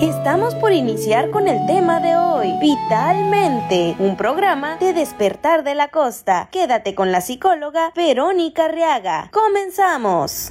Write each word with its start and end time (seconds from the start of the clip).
Estamos 0.00 0.54
por 0.54 0.72
iniciar 0.72 1.30
con 1.30 1.48
el 1.48 1.66
tema 1.66 2.00
de 2.00 2.16
hoy, 2.16 2.52
Vitalmente, 2.60 3.96
un 3.98 4.16
programa 4.16 4.76
de 4.76 4.92
despertar 4.92 5.64
de 5.64 5.74
la 5.74 5.88
costa. 5.88 6.48
Quédate 6.50 6.94
con 6.94 7.12
la 7.12 7.20
psicóloga 7.20 7.92
Verónica 7.94 8.68
Reaga. 8.68 9.30
Comenzamos. 9.32 10.50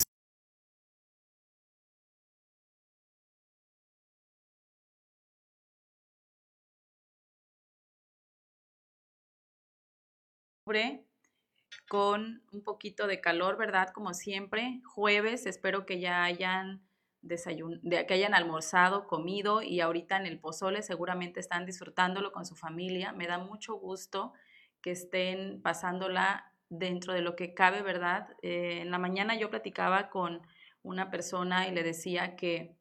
Con 11.88 12.44
un 12.52 12.64
poquito 12.64 13.08
de 13.08 13.22
calor, 13.22 13.58
¿verdad? 13.58 13.90
Como 13.94 14.14
siempre, 14.14 14.82
jueves, 14.86 15.46
espero 15.46 15.86
que 15.86 16.00
ya 16.00 16.24
hayan 16.24 16.88
desayun 17.22 17.82
que 17.82 18.14
hayan 18.14 18.34
almorzado, 18.34 19.06
comido 19.06 19.62
y 19.62 19.82
ahorita 19.82 20.16
en 20.18 20.26
el 20.26 20.40
pozole 20.40 20.82
seguramente 20.82 21.40
están 21.40 21.66
disfrutándolo 21.66 22.32
con 22.32 22.46
su 22.46 22.56
familia. 22.56 23.12
Me 23.12 23.28
da 23.28 23.38
mucho 23.38 23.76
gusto 23.76 24.34
que 24.82 24.92
estén 24.92 25.62
pasándola 25.62 26.54
dentro 26.70 27.14
de 27.14 27.22
lo 27.22 27.36
que 27.36 27.54
cabe, 27.54 27.82
¿verdad? 27.82 28.30
Eh, 28.42 28.80
en 28.82 28.92
la 28.92 29.00
mañana 29.00 29.36
yo 29.36 29.50
platicaba 29.50 30.10
con 30.10 30.42
una 30.82 31.10
persona 31.10 31.68
y 31.68 31.72
le 31.72 31.84
decía 31.84 32.36
que 32.36 32.78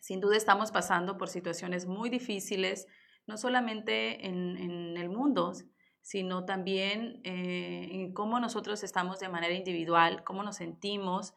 sin 0.00 0.20
duda 0.20 0.36
estamos 0.36 0.72
pasando 0.72 1.16
por 1.16 1.28
situaciones 1.28 1.86
muy 1.86 2.10
difíciles, 2.10 2.88
no 3.26 3.36
solamente 3.36 4.26
en, 4.26 4.96
el 4.96 5.08
mundo, 5.08 5.52
sino 6.02 6.44
también 6.44 7.20
eh, 7.24 7.88
en 7.92 8.12
cómo 8.12 8.38
nosotros 8.40 8.82
estamos 8.82 9.18
de 9.20 9.28
manera 9.28 9.54
individual, 9.54 10.24
cómo 10.24 10.42
nos 10.42 10.56
sentimos, 10.56 11.34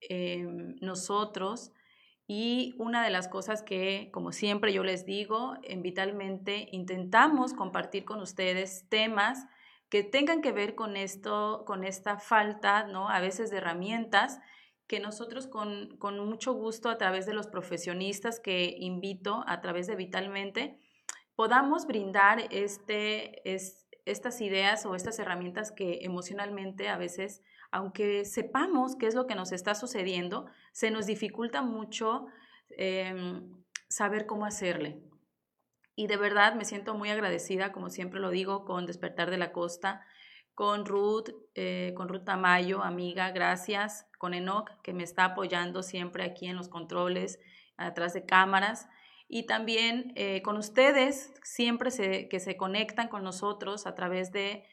Em, 0.00 0.76
nosotros. 0.80 1.72
Y 2.26 2.74
una 2.78 3.04
de 3.04 3.10
las 3.10 3.28
cosas 3.28 3.62
que, 3.62 4.10
como 4.12 4.32
siempre 4.32 4.72
yo 4.72 4.82
les 4.82 5.04
digo, 5.04 5.54
en 5.62 5.82
Vitalmente 5.82 6.68
intentamos 6.72 7.52
compartir 7.52 8.04
con 8.04 8.20
ustedes 8.20 8.88
temas 8.88 9.46
que 9.90 10.04
tengan 10.04 10.40
que 10.40 10.52
ver 10.52 10.74
con 10.74 10.96
esto, 10.96 11.64
con 11.66 11.84
esta 11.84 12.18
falta, 12.18 12.84
¿no? 12.86 13.10
A 13.10 13.20
veces 13.20 13.50
de 13.50 13.58
herramientas 13.58 14.38
que 14.86 15.00
nosotros 15.00 15.46
con, 15.46 15.96
con 15.98 16.18
mucho 16.26 16.52
gusto 16.54 16.88
a 16.88 16.98
través 16.98 17.26
de 17.26 17.34
los 17.34 17.46
profesionistas 17.48 18.40
que 18.40 18.74
invito 18.78 19.44
a 19.46 19.60
través 19.60 19.86
de 19.86 19.96
Vitalmente, 19.96 20.80
podamos 21.34 21.86
brindar 21.86 22.46
este, 22.50 23.52
es, 23.52 23.86
estas 24.10 24.40
ideas 24.40 24.86
o 24.86 24.94
estas 24.94 25.18
herramientas 25.18 25.72
que 25.72 26.00
emocionalmente 26.02 26.88
a 26.88 26.96
veces 26.96 27.42
aunque 27.70 28.24
sepamos 28.24 28.96
qué 28.96 29.06
es 29.06 29.14
lo 29.14 29.26
que 29.26 29.34
nos 29.34 29.52
está 29.52 29.74
sucediendo, 29.74 30.46
se 30.72 30.90
nos 30.90 31.06
dificulta 31.06 31.62
mucho 31.62 32.26
em, 32.70 33.64
saber 33.88 34.26
cómo 34.26 34.44
hacerle. 34.44 35.00
Y 35.94 36.06
de 36.06 36.16
verdad 36.16 36.54
me 36.54 36.64
siento 36.64 36.94
muy 36.94 37.10
agradecida, 37.10 37.72
como 37.72 37.90
siempre 37.90 38.20
lo 38.20 38.30
digo, 38.30 38.64
con 38.64 38.86
Despertar 38.86 39.30
de 39.30 39.38
la 39.38 39.52
Costa, 39.52 40.04
con 40.54 40.84
Ruth, 40.84 41.30
eh, 41.54 41.92
con 41.96 42.08
Ruth 42.08 42.24
Tamayo, 42.24 42.82
amiga, 42.82 43.30
gracias, 43.30 44.06
con 44.18 44.34
Enoch, 44.34 44.70
que 44.82 44.92
me 44.92 45.04
está 45.04 45.26
apoyando 45.26 45.82
siempre 45.82 46.24
aquí 46.24 46.46
en 46.46 46.56
los 46.56 46.68
controles, 46.68 47.38
atrás 47.76 48.12
de 48.12 48.26
cámaras, 48.26 48.88
y 49.32 49.44
también 49.44 50.12
eh, 50.16 50.42
con 50.42 50.56
ustedes, 50.56 51.32
siempre 51.44 51.90
que 52.28 52.40
se 52.40 52.56
conectan 52.56 53.06
con 53.06 53.22
nosotros 53.22 53.86
a 53.86 53.94
través 53.94 54.32
de 54.32 54.64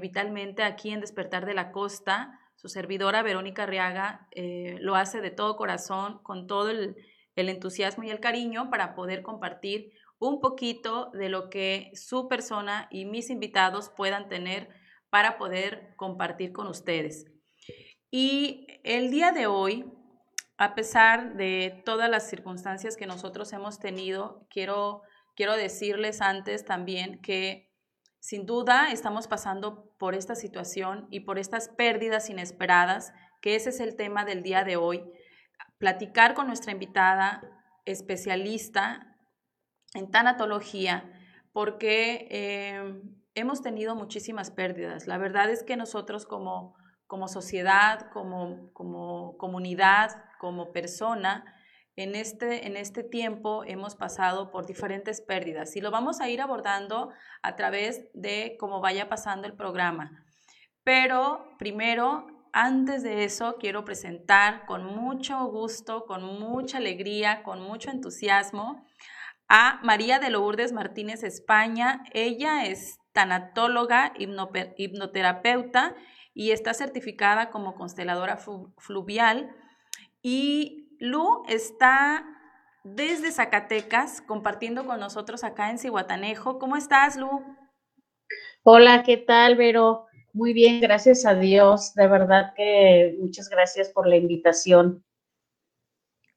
Vitalmente 0.00 0.62
aquí 0.62 0.90
en 0.90 1.00
Despertar 1.00 1.46
de 1.46 1.54
la 1.54 1.72
Costa. 1.72 2.38
Su 2.56 2.68
servidora 2.68 3.22
Verónica 3.22 3.62
Arriaga 3.62 4.28
eh, 4.32 4.76
lo 4.80 4.96
hace 4.96 5.22
de 5.22 5.30
todo 5.30 5.56
corazón, 5.56 6.20
con 6.22 6.46
todo 6.46 6.68
el, 6.68 6.94
entusiasmo 7.36 8.04
y 8.04 8.10
el 8.10 8.20
cariño 8.20 8.68
para 8.68 8.94
poder 8.94 9.22
compartir 9.22 9.92
un 10.18 10.42
poquito 10.42 11.10
de 11.14 11.30
lo 11.30 11.48
que 11.48 11.90
su 11.94 12.28
persona 12.28 12.86
y 12.90 13.06
mis 13.06 13.30
invitados 13.30 13.88
puedan 13.88 14.28
tener 14.28 14.68
para 15.08 15.38
poder 15.38 15.94
compartir 15.96 16.52
con 16.52 16.66
ustedes. 16.66 17.24
Y 18.10 18.66
el 18.84 19.10
día 19.10 19.32
de 19.32 19.46
hoy, 19.46 19.86
a 20.60 20.74
pesar 20.74 21.36
de 21.36 21.82
todas 21.86 22.10
las 22.10 22.28
circunstancias 22.28 22.98
que 22.98 23.06
nosotros 23.06 23.50
hemos 23.54 23.78
tenido, 23.78 24.46
quiero, 24.50 25.00
quiero 25.34 25.56
decirles 25.56 26.20
antes 26.20 26.66
también 26.66 27.18
que 27.22 27.72
sin 28.18 28.44
duda 28.44 28.92
estamos 28.92 29.26
pasando 29.26 29.90
por 29.98 30.14
esta 30.14 30.34
situación 30.34 31.06
y 31.10 31.20
por 31.20 31.38
estas 31.38 31.70
pérdidas 31.70 32.28
inesperadas, 32.28 33.14
que 33.40 33.56
ese 33.56 33.70
es 33.70 33.80
el 33.80 33.96
tema 33.96 34.26
del 34.26 34.42
día 34.42 34.62
de 34.62 34.76
hoy. 34.76 35.02
Platicar 35.78 36.34
con 36.34 36.46
nuestra 36.46 36.72
invitada 36.72 37.40
especialista 37.86 39.16
en 39.94 40.10
tanatología, 40.10 41.10
porque 41.54 42.28
eh, 42.30 43.00
hemos 43.34 43.62
tenido 43.62 43.94
muchísimas 43.94 44.50
pérdidas. 44.50 45.06
La 45.06 45.16
verdad 45.16 45.48
es 45.48 45.62
que 45.62 45.78
nosotros 45.78 46.26
como, 46.26 46.76
como 47.06 47.28
sociedad, 47.28 48.10
como, 48.12 48.70
como 48.74 49.38
comunidad, 49.38 50.22
como 50.40 50.72
persona, 50.72 51.44
en 51.96 52.14
este, 52.14 52.66
en 52.66 52.78
este 52.78 53.04
tiempo 53.04 53.62
hemos 53.66 53.94
pasado 53.94 54.50
por 54.50 54.64
diferentes 54.64 55.20
pérdidas 55.20 55.76
y 55.76 55.82
lo 55.82 55.90
vamos 55.90 56.22
a 56.22 56.30
ir 56.30 56.40
abordando 56.40 57.10
a 57.42 57.56
través 57.56 58.06
de 58.14 58.56
cómo 58.58 58.80
vaya 58.80 59.10
pasando 59.10 59.46
el 59.46 59.52
programa. 59.52 60.24
Pero 60.82 61.44
primero, 61.58 62.26
antes 62.54 63.02
de 63.02 63.24
eso, 63.24 63.56
quiero 63.60 63.84
presentar 63.84 64.64
con 64.64 64.86
mucho 64.86 65.44
gusto, 65.44 66.06
con 66.06 66.24
mucha 66.24 66.78
alegría, 66.78 67.42
con 67.42 67.60
mucho 67.60 67.90
entusiasmo 67.90 68.86
a 69.46 69.78
María 69.82 70.18
de 70.18 70.30
Lourdes 70.30 70.72
Martínez 70.72 71.22
España. 71.22 72.02
Ella 72.14 72.64
es 72.64 72.98
tanatóloga, 73.12 74.14
hipnoterapeuta 74.16 75.96
y 76.32 76.52
está 76.52 76.72
certificada 76.72 77.50
como 77.50 77.74
consteladora 77.74 78.38
fluvial 78.78 79.54
y 80.22 80.96
Lu 80.98 81.44
está 81.48 82.26
desde 82.84 83.32
Zacatecas 83.32 84.20
compartiendo 84.20 84.86
con 84.86 85.00
nosotros 85.00 85.44
acá 85.44 85.70
en 85.70 85.78
Cihuatanejo. 85.78 86.58
¿Cómo 86.58 86.76
estás, 86.76 87.16
Lu? 87.16 87.28
Hola, 88.62 89.02
¿qué 89.02 89.16
tal, 89.16 89.56
Vero? 89.56 90.06
Muy 90.32 90.52
bien, 90.52 90.80
gracias 90.80 91.26
a 91.26 91.34
Dios. 91.34 91.94
De 91.94 92.06
verdad 92.06 92.52
que 92.54 93.16
muchas 93.18 93.48
gracias 93.48 93.90
por 93.90 94.06
la 94.06 94.16
invitación. 94.16 95.04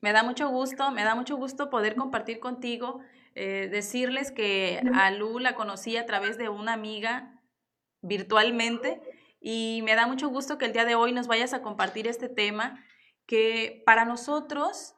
Me 0.02 0.12
da 0.12 0.24
mucho 0.24 0.50
gusto, 0.50 0.92
me 0.92 1.04
da 1.04 1.16
mucho 1.16 1.38
gusto 1.38 1.70
poder 1.70 1.96
compartir 1.96 2.40
contigo, 2.40 3.00
eh, 3.36 3.70
decirles 3.72 4.32
que 4.32 4.82
a 4.94 5.12
Lu 5.12 5.40
la 5.40 5.56
conocí 5.56 5.96
a 5.96 6.06
través 6.06 6.38
de 6.38 6.50
una 6.50 6.74
amiga 6.74 7.42
virtualmente 8.02 9.02
y 9.40 9.81
me 9.84 9.96
da 9.96 10.07
mucho 10.07 10.28
gusto 10.28 10.57
que 10.57 10.66
el 10.66 10.74
día 10.74 10.84
de 10.86 10.96
hoy 10.96 11.13
nos 11.13 11.28
vayas 11.28 11.54
a 11.54 11.62
compartir 11.62 12.07
este 12.07 12.28
tema 12.28 12.84
que 13.25 13.84
para 13.86 14.06
nosotros 14.06 14.96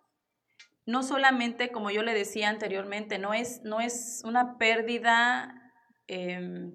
no 0.86 1.02
solamente, 1.02 1.72
como 1.72 1.90
yo 1.90 2.04
le 2.04 2.14
decía 2.14 2.50
anteriormente, 2.50 3.18
no 3.18 3.34
es, 3.34 3.62
no 3.64 3.82
es 3.82 4.22
una 4.24 4.58
pérdida 4.58 5.74
em, 6.08 6.74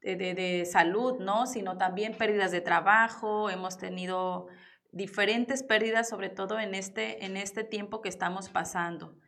de, 0.00 0.64
salud, 0.70 1.18
¿no? 1.18 1.46
sino 1.46 1.76
también 1.76 2.16
pérdidas 2.16 2.52
de 2.52 2.60
trabajo, 2.60 3.50
hemos 3.50 3.76
tenido 3.76 4.46
diferentes 4.92 5.62
pérdidas, 5.62 6.08
sobre 6.08 6.30
todo 6.30 6.58
en 6.58 6.74
este, 6.74 7.24
en 7.24 7.36
este 7.36 7.64
tiempo 7.64 8.00
que 8.00 8.08
estamos 8.08 8.48
pasando. 8.48 9.18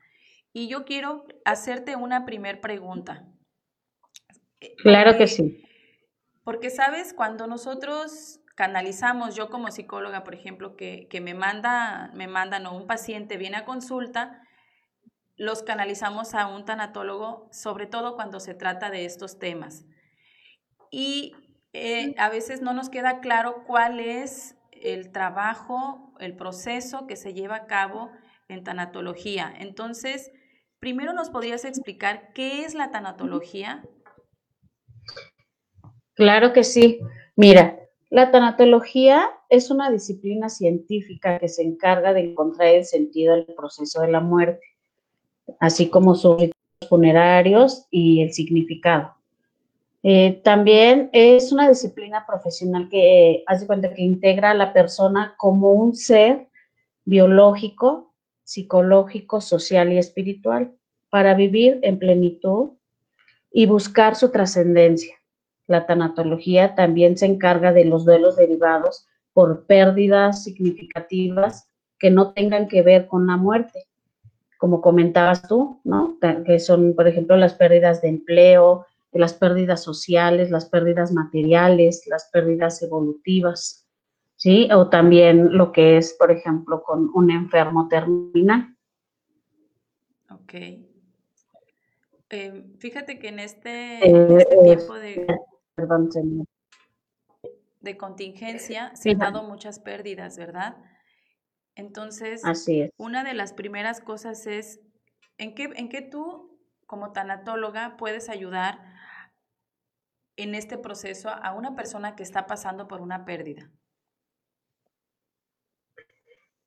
Y 0.52 0.69
yo 0.69 0.84
quiero 0.87 1.26
hacerte 1.44 1.94
una 1.94 2.25
primer 2.25 2.61
pregunta. 2.61 3.26
Claro 4.78 5.19
que 5.19 5.26
sí. 5.26 5.62
Porque, 6.43 6.70
sabes, 6.70 7.12
cuando 7.12 7.46
nosotros 7.46 8.38
canalizamos, 8.58 9.37
yo 9.37 9.50
como 9.50 9.70
psicóloga, 9.70 10.25
por 10.25 10.34
ejemplo, 10.34 10.75
que, 10.75 11.20
me, 11.22 11.32
manda, 11.32 12.10
me 12.12 12.26
mandan 12.26 12.66
o 12.66 12.76
un 12.76 12.88
paciente 12.88 13.37
viene 13.37 13.56
a 13.56 13.64
consulta, 13.64 14.43
los 15.37 15.62
canalizamos 15.62 16.34
a 16.34 16.49
un 16.49 16.64
tanatólogo, 16.64 17.49
sobre 17.52 17.87
todo 17.87 18.16
cuando 18.16 18.40
se 18.40 18.55
trata 18.55 18.90
de 18.90 19.05
estos 19.05 19.38
temas. 19.38 19.84
Y 20.90 21.37
eh, 21.72 22.16
a 22.19 22.31
veces 22.31 22.60
no 22.60 22.72
nos 22.72 22.90
queda 22.90 23.20
claro 23.20 23.62
cuál 23.64 24.00
es 24.00 24.56
el 24.72 25.12
trabajo, 25.12 26.12
el 26.19 26.34
proceso 26.34 27.06
que 27.06 27.14
se 27.14 27.34
lleva 27.34 27.54
a 27.54 27.66
cabo 27.66 28.11
en 28.49 28.64
tanatología. 28.64 29.54
Entonces, 29.56 30.32
primero 30.81 31.12
nos 31.12 31.31
podrías 31.31 31.64
explicar 31.64 32.32
qué 32.32 32.64
es 32.64 32.75
la 32.75 32.90
tanatología. 32.90 33.84
Claro 36.14 36.52
que 36.52 36.64
sí. 36.64 36.99
Mira, 37.37 37.78
la 38.10 38.31
tanatología 38.31 39.28
es 39.49 39.70
una 39.70 39.90
disciplina 39.90 40.49
científica 40.49 41.38
que 41.38 41.49
se 41.49 41.62
encarga 41.62 42.12
de 42.12 42.20
encontrar 42.20 42.69
el 42.69 42.84
sentido 42.84 43.34
del 43.34 43.46
proceso 43.55 44.00
de 44.00 44.08
la 44.08 44.20
muerte. 44.20 44.64
así 45.60 45.88
como 45.88 46.14
sus 46.14 46.32
rituales 46.32 46.55
funerarios 46.88 47.87
y 47.90 48.22
el 48.22 48.32
significado. 48.34 49.14
Eh, 50.02 50.40
también 50.44 51.10
es 51.12 51.52
una 51.52 51.69
disciplina 51.69 52.25
profesional 52.26 52.88
que 52.88 53.43
hace 53.46 53.66
cuenta 53.66 53.93
que 53.93 54.02
integra 54.02 54.50
a 54.50 54.54
la 54.54 54.72
persona 54.72 55.34
como 55.38 55.72
un 55.72 55.96
ser 55.96 56.49
biológico, 57.04 58.12
psicológico, 58.44 59.40
social 59.40 59.93
y 59.93 59.99
espiritual 59.99 60.72
para 61.11 61.34
vivir 61.34 61.78
en 61.82 61.99
plenitud 61.99 62.70
y 63.50 63.66
buscar 63.66 64.14
su 64.14 64.31
trascendencia. 64.31 65.17
La 65.68 65.86
tanatología 65.86 66.74
también 66.74 67.16
se 67.16 67.26
encarga 67.26 67.72
de 67.72 67.84
los 67.84 68.04
duelos 68.04 68.36
derivados 68.36 69.06
por 69.32 69.66
pérdidas 69.66 70.42
significativas 70.42 71.68
que 71.98 72.10
no 72.10 72.32
tengan 72.32 72.66
que 72.66 72.82
ver 72.82 73.06
con 73.06 73.26
la 73.26 73.36
muerte, 73.36 73.86
como 74.56 74.80
comentabas 74.80 75.46
tú, 75.46 75.80
¿no? 75.84 76.18
Que 76.44 76.58
son, 76.58 76.94
por 76.94 77.06
ejemplo, 77.06 77.36
las 77.36 77.54
pérdidas 77.54 78.02
de 78.02 78.08
empleo, 78.08 78.86
las 79.12 79.34
pérdidas 79.34 79.82
sociales, 79.82 80.50
las 80.50 80.66
pérdidas 80.66 81.12
materiales, 81.12 82.06
las 82.06 82.30
pérdidas 82.32 82.82
evolutivas, 82.82 83.86
¿sí? 84.36 84.68
O 84.72 84.88
también 84.88 85.56
lo 85.56 85.70
que 85.70 85.98
es, 85.98 86.14
por 86.18 86.30
ejemplo, 86.30 86.82
con 86.82 87.10
un 87.14 87.30
enfermo 87.30 87.88
terminal. 87.88 88.74
Ok. 90.30 90.54
Eh, 92.30 92.64
fíjate 92.78 93.18
que 93.18 93.28
en 93.28 93.38
este, 93.38 94.06
eh, 94.06 94.36
este 94.38 94.56
tiempo 94.62 94.94
de, 94.94 95.26
de 97.80 97.96
contingencia 97.96 98.94
se 98.94 99.10
han 99.10 99.19
dado 99.19 99.42
muchas 99.42 99.78
pérdidas, 99.78 100.36
¿verdad? 100.36 100.76
Entonces, 101.75 102.42
una 102.96 103.22
de 103.22 103.34
las 103.34 103.52
primeras 103.52 104.00
cosas 104.00 104.46
es, 104.46 104.80
¿en 105.38 105.54
qué, 105.54 105.70
¿en 105.76 105.88
qué 105.88 106.02
tú, 106.02 106.58
como 106.86 107.12
tanatóloga, 107.12 107.96
puedes 107.96 108.28
ayudar 108.28 108.80
en 110.36 110.54
este 110.54 110.76
proceso 110.76 111.28
a 111.28 111.54
una 111.54 111.76
persona 111.76 112.16
que 112.16 112.22
está 112.22 112.46
pasando 112.46 112.88
por 112.88 113.00
una 113.00 113.25
pérdida? 113.25 113.70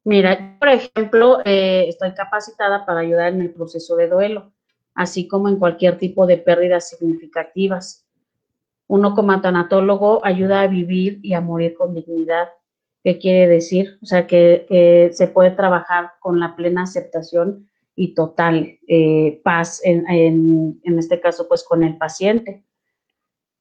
Mira, 0.03 0.57
por 0.59 0.69
ejemplo, 0.69 1.41
eh, 1.45 1.85
estoy 1.87 2.13
capacitada 2.13 2.85
para 2.85 3.01
ayudar 3.01 3.33
en 3.33 3.41
el 3.41 3.51
proceso 3.51 3.95
de 3.95 4.07
duelo, 4.07 4.51
así 4.95 5.27
como 5.27 5.47
en 5.47 5.59
cualquier 5.59 5.97
tipo 5.97 6.25
de 6.25 6.37
pérdidas 6.37 6.89
significativas. 6.89 8.07
Uno 8.91 9.15
como 9.15 9.39
tanatólogo 9.39 10.19
ayuda 10.25 10.59
a 10.59 10.67
vivir 10.67 11.21
y 11.23 11.33
a 11.33 11.39
morir 11.39 11.75
con 11.75 11.95
dignidad. 11.95 12.49
¿Qué 13.01 13.19
quiere 13.19 13.47
decir? 13.47 13.97
O 14.03 14.05
sea, 14.05 14.27
que, 14.27 15.09
se 15.13 15.27
puede 15.27 15.51
trabajar 15.51 16.11
con 16.19 16.41
la 16.41 16.57
plena 16.57 16.83
aceptación 16.83 17.69
y 17.95 18.13
total 18.13 18.79
eh, 18.89 19.39
paz, 19.45 19.79
en, 19.85 20.03
en, 20.83 20.99
este 20.99 21.21
caso, 21.21 21.47
pues 21.47 21.63
con 21.63 21.83
el 21.83 21.97
paciente. 21.97 22.65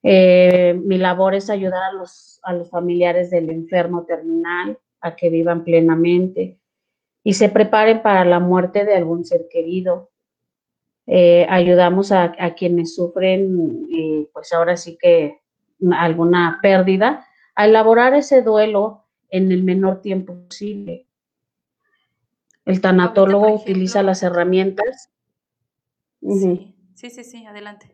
Eh, 0.03 0.75
mi 0.85 0.99
labor 0.99 1.37
es 1.37 1.49
ayudar 1.49 1.85
a 1.85 1.93
los, 1.93 2.41
a 2.43 2.53
los 2.53 2.69
familiares 2.69 3.31
del 3.31 3.51
enfermo 3.51 4.07
terminal, 4.07 4.81
a 5.01 5.15
que 5.15 5.31
vivan 5.31 5.63
plenamente 5.63 6.59
y 7.23 7.35
se 7.35 7.51
preparen 7.51 8.03
para 8.03 8.25
la 8.25 8.41
muerte 8.41 8.85
de 8.85 8.97
algún 8.97 9.25
ser 9.25 9.47
querido. 9.49 10.10
Eh, 11.13 11.45
ayudamos 11.51 12.13
a, 12.13 12.33
quienes 12.57 12.95
sufren, 12.95 13.89
eh, 13.93 14.29
pues 14.33 14.53
ahora 14.53 14.77
sí 14.77 14.97
que 14.97 15.41
alguna 15.91 16.61
pérdida, 16.63 17.27
a 17.57 17.67
elaborar 17.67 18.15
ese 18.15 18.43
duelo 18.43 19.07
en 19.29 19.51
el 19.51 19.65
menor 19.65 20.03
tiempo 20.03 20.37
posible. 20.45 21.09
El 22.65 22.81
tanatólogo 22.81 23.53
utiliza 23.53 24.05
las 24.05 24.23
herramientas. 24.23 25.11
Sí, 26.23 26.77
sí, 26.95 27.11
sí, 27.11 27.25
sí, 27.25 27.45
adelante. 27.45 27.91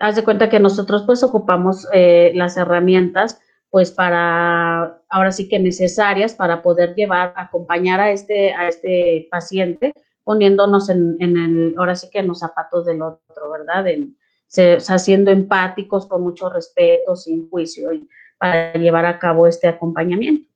Haz 0.00 0.16
de 0.16 0.24
cuenta 0.24 0.48
que 0.48 0.60
nosotros 0.60 1.02
pues 1.04 1.22
ocupamos 1.22 1.86
eh, 1.92 2.32
las 2.34 2.56
herramientas 2.56 3.38
pues 3.68 3.90
para, 3.90 5.02
ahora 5.10 5.30
sí 5.30 5.46
que 5.46 5.58
necesarias 5.58 6.34
para 6.34 6.62
poder 6.62 6.94
llevar, 6.94 7.34
acompañar 7.36 8.00
a 8.00 8.12
este, 8.12 8.54
a 8.54 8.68
este 8.68 9.28
paciente, 9.30 9.92
poniéndonos 10.28 10.90
en, 10.90 11.16
en 11.20 11.38
el, 11.38 11.74
ahora 11.78 11.94
sí 11.94 12.10
que 12.10 12.18
en 12.18 12.26
los 12.26 12.40
zapatos 12.40 12.84
del 12.84 13.00
otro, 13.00 13.50
¿verdad? 13.50 13.86
En, 13.88 14.14
se, 14.46 14.78
siendo 14.98 15.30
empáticos, 15.30 16.06
con 16.06 16.22
mucho 16.22 16.50
respeto, 16.50 17.16
sin 17.16 17.48
juicio, 17.48 17.94
y 17.94 18.06
para 18.36 18.74
llevar 18.74 19.06
a 19.06 19.18
cabo 19.18 19.46
este 19.46 19.68
acompañamiento. 19.68 20.46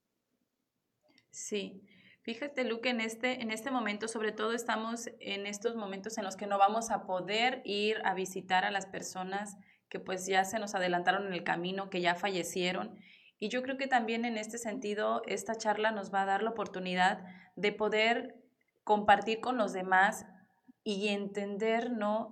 Sí, 1.30 1.80
fíjate, 2.20 2.64
Luke, 2.64 2.86
en 2.90 3.00
este, 3.00 3.40
en 3.40 3.50
este 3.50 3.70
momento, 3.70 4.08
sobre 4.08 4.32
todo 4.32 4.52
estamos 4.52 5.08
en 5.20 5.46
estos 5.46 5.74
momentos 5.74 6.18
en 6.18 6.24
los 6.24 6.36
que 6.36 6.46
no 6.46 6.58
vamos 6.58 6.90
a 6.90 7.06
poder 7.06 7.62
ir 7.64 7.96
a 8.04 8.12
visitar 8.12 8.66
a 8.66 8.70
las 8.70 8.84
personas 8.84 9.56
que 9.88 10.00
pues 10.00 10.26
ya 10.26 10.44
se 10.44 10.58
nos 10.58 10.74
adelantaron 10.74 11.28
en 11.28 11.32
el 11.32 11.44
camino, 11.44 11.88
que 11.88 12.02
ya 12.02 12.14
fallecieron. 12.14 12.98
Y 13.38 13.48
yo 13.48 13.62
creo 13.62 13.78
que 13.78 13.86
también 13.86 14.26
en 14.26 14.36
este 14.36 14.58
sentido 14.58 15.22
esta 15.26 15.54
charla 15.54 15.92
nos 15.92 16.12
va 16.12 16.24
a 16.24 16.26
dar 16.26 16.42
la 16.42 16.50
oportunidad 16.50 17.24
de 17.56 17.72
poder 17.72 18.41
compartir 18.84 19.40
con 19.40 19.56
los 19.56 19.72
demás 19.72 20.26
y 20.84 21.08
entender, 21.08 21.90
¿no? 21.90 22.30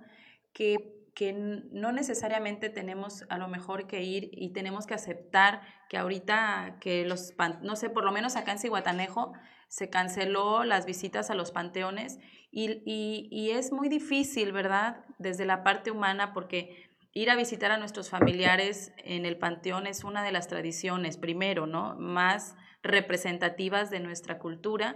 Que, 0.53 1.09
que 1.15 1.33
no 1.33 1.91
necesariamente 1.91 2.69
tenemos 2.69 3.25
a 3.29 3.37
lo 3.37 3.47
mejor 3.47 3.87
que 3.87 4.03
ir 4.03 4.29
y 4.33 4.53
tenemos 4.53 4.85
que 4.85 4.93
aceptar 4.93 5.61
que 5.89 5.97
ahorita 5.97 6.77
que 6.79 7.05
los, 7.05 7.33
no 7.61 7.75
sé, 7.75 7.89
por 7.89 8.03
lo 8.03 8.11
menos 8.11 8.35
acá 8.35 8.51
en 8.51 8.59
Cihuatanejo 8.59 9.33
se 9.67 9.89
canceló 9.89 10.63
las 10.63 10.85
visitas 10.85 11.29
a 11.29 11.35
los 11.35 11.51
panteones 11.51 12.19
y, 12.51 12.81
y, 12.85 13.29
y 13.31 13.51
es 13.51 13.71
muy 13.71 13.87
difícil, 13.87 14.51
¿verdad? 14.51 15.05
Desde 15.17 15.45
la 15.45 15.63
parte 15.63 15.91
humana 15.91 16.33
porque 16.33 16.89
ir 17.13 17.29
a 17.29 17.35
visitar 17.35 17.71
a 17.71 17.77
nuestros 17.77 18.09
familiares 18.09 18.93
en 18.97 19.25
el 19.25 19.37
panteón 19.37 19.87
es 19.87 20.03
una 20.03 20.23
de 20.23 20.31
las 20.31 20.47
tradiciones, 20.47 21.17
primero, 21.17 21.67
¿no? 21.67 21.95
Más 21.95 22.55
representativas 22.83 23.89
de 23.89 23.99
nuestra 23.99 24.39
cultura. 24.39 24.95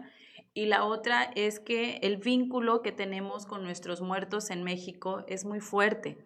Y 0.58 0.68
la 0.68 0.86
otra 0.86 1.24
es 1.36 1.60
que 1.60 1.98
el 2.02 2.16
vínculo 2.16 2.82
que 2.82 2.94
tenemos 2.94 3.46
con 3.46 3.62
nuestros 3.62 4.02
muertos 4.02 4.50
en 4.50 4.64
México 4.64 5.26
es 5.28 5.44
muy 5.44 5.60
fuerte. 5.60 6.18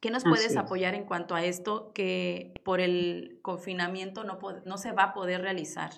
¿Qué 0.00 0.10
nos 0.10 0.24
puedes 0.24 0.56
apoyar 0.56 0.94
en 0.96 1.04
cuanto 1.04 1.36
a 1.36 1.44
esto 1.44 1.92
que 1.94 2.52
por 2.64 2.80
el 2.80 3.38
confinamiento 3.42 4.24
no, 4.24 4.40
no 4.64 4.76
se 4.76 4.90
va 4.90 5.04
a 5.04 5.14
poder 5.14 5.42
realizar? 5.42 5.90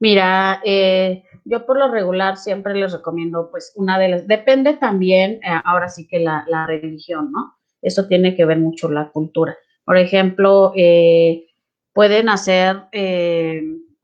Mira, 0.00 0.62
eh, 0.64 1.24
yo 1.44 1.66
por 1.66 1.78
lo 1.78 1.90
regular 1.90 2.38
siempre 2.38 2.74
les 2.74 2.92
recomiendo, 2.92 3.50
pues, 3.50 3.72
una 3.76 3.98
de 3.98 4.08
las, 4.08 4.26
depende 4.26 4.74
también, 4.74 5.40
eh, 5.42 5.60
ahora 5.62 5.90
sí 5.90 6.08
que 6.08 6.20
la, 6.20 6.44
la, 6.48 6.66
religión, 6.66 7.32
¿no? 7.32 7.58
Eso 7.82 8.06
tiene 8.06 8.34
que 8.34 8.46
ver 8.46 8.58
mucho 8.58 8.88
la 8.90 9.10
cultura. 9.10 9.58
Por 9.84 9.98
ejemplo, 9.98 10.72
eh, 10.74 11.48
pueden 11.92 12.30
hacer, 12.30 12.84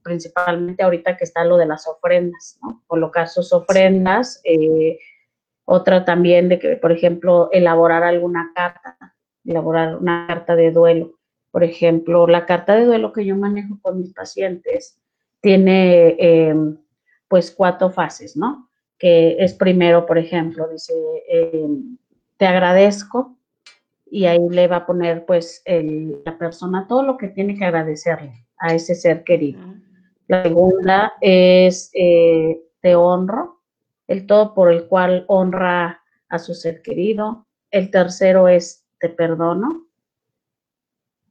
principalmente 0.05 0.85
ahorita 0.85 1.17
que 1.17 1.25
está 1.25 1.45
lo 1.45 1.57
de 1.57 1.67
las 1.67 1.89
ofrendas, 1.89 2.59
¿no? 2.63 2.85
Colocar 2.87 3.29
sus 3.29 3.53
ofrendas. 3.53 4.41
Eh, 4.45 4.99
otra 5.65 6.05
también 6.05 6.49
de 6.49 6.59
que, 6.59 6.77
por 6.77 6.93
ejemplo, 6.93 7.49
elaborar 7.51 8.05
alguna 8.05 8.53
carta, 8.55 8.97
elaborar 9.45 9.97
una 9.97 10.27
carta 10.29 10.55
de 10.55 10.71
duelo. 10.71 11.19
Por 11.51 11.65
ejemplo, 11.65 12.27
la 12.27 12.47
carta 12.47 12.77
de 12.77 12.85
duelo 12.85 13.13
que 13.13 13.25
yo 13.25 13.35
manejo 13.35 13.79
con 13.81 13.99
mis 13.99 14.13
pacientes 14.13 15.01
tiene 15.41 16.17
em, 16.19 16.77
pues 17.29 17.51
cuatro 17.51 17.91
fases, 17.91 18.37
¿no? 18.37 18.71
Que 18.99 19.37
es 19.39 19.55
primero, 19.55 20.07
por 20.07 20.19
ejemplo, 20.19 20.69
dice, 20.69 20.93
em, 21.29 21.97
te 22.37 22.47
agradezco 22.47 23.37
y 24.07 24.27
ahí 24.27 24.39
le 24.51 24.69
va 24.69 24.77
a 24.77 24.87
poner 24.87 25.25
pues 25.25 25.63
la 26.25 26.39
persona 26.39 26.87
todo 26.87 27.03
lo 27.03 27.17
que 27.17 27.29
tiene 27.29 27.57
que 27.57 27.65
agradecerle 27.65 28.47
a 28.59 28.75
ese 28.75 28.95
ser 28.95 29.25
querido. 29.25 29.61
La 30.27 30.43
segunda 30.43 31.15
es 31.21 31.91
eh, 31.95 32.63
te 32.81 32.95
honro, 32.97 33.61
el 34.07 34.27
todo 34.27 34.55
por 34.55 34.73
el 34.73 34.87
cual 34.87 35.25
honra 35.29 36.03
a 36.29 36.39
su 36.39 36.55
ser 36.55 36.83
querido. 36.83 37.47
El 37.71 37.91
tercero 37.91 38.49
es 38.49 38.85
te 38.99 39.09
perdono 39.09 39.87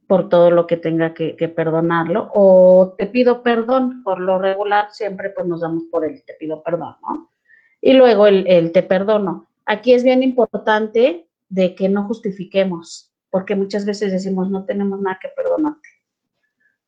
por 0.08 0.30
todo 0.30 0.52
lo 0.52 0.68
que 0.68 0.78
tenga 0.78 1.14
que, 1.14 1.34
perdonarlo 1.56 2.30
o 2.34 2.94
te 2.98 3.08
pido 3.08 3.42
perdón, 3.42 4.04
por 4.04 4.20
lo 4.20 4.38
regular 4.38 4.92
siempre 4.92 5.32
pues 5.32 5.48
nos 5.48 5.62
damos 5.62 5.86
por 5.90 6.06
el 6.06 6.24
te 6.24 6.34
pido 6.34 6.62
perdón, 6.62 6.96
¿no? 7.02 7.32
Y 7.82 7.94
luego 7.94 8.28
el, 8.28 8.46
el 8.48 8.72
te 8.72 8.84
perdono. 8.84 9.48
Aquí 9.66 9.94
es 9.94 10.04
bien 10.04 10.22
importante 10.22 11.28
de 11.50 11.76
que 11.76 11.90
no 11.90 12.06
justifiquemos, 12.06 13.12
porque 13.30 13.56
muchas 13.56 13.86
veces 13.86 14.12
decimos, 14.12 14.50
no 14.50 14.66
tenemos 14.66 15.00
nada 15.02 15.20
que 15.22 15.30
perdonarte, 15.30 15.90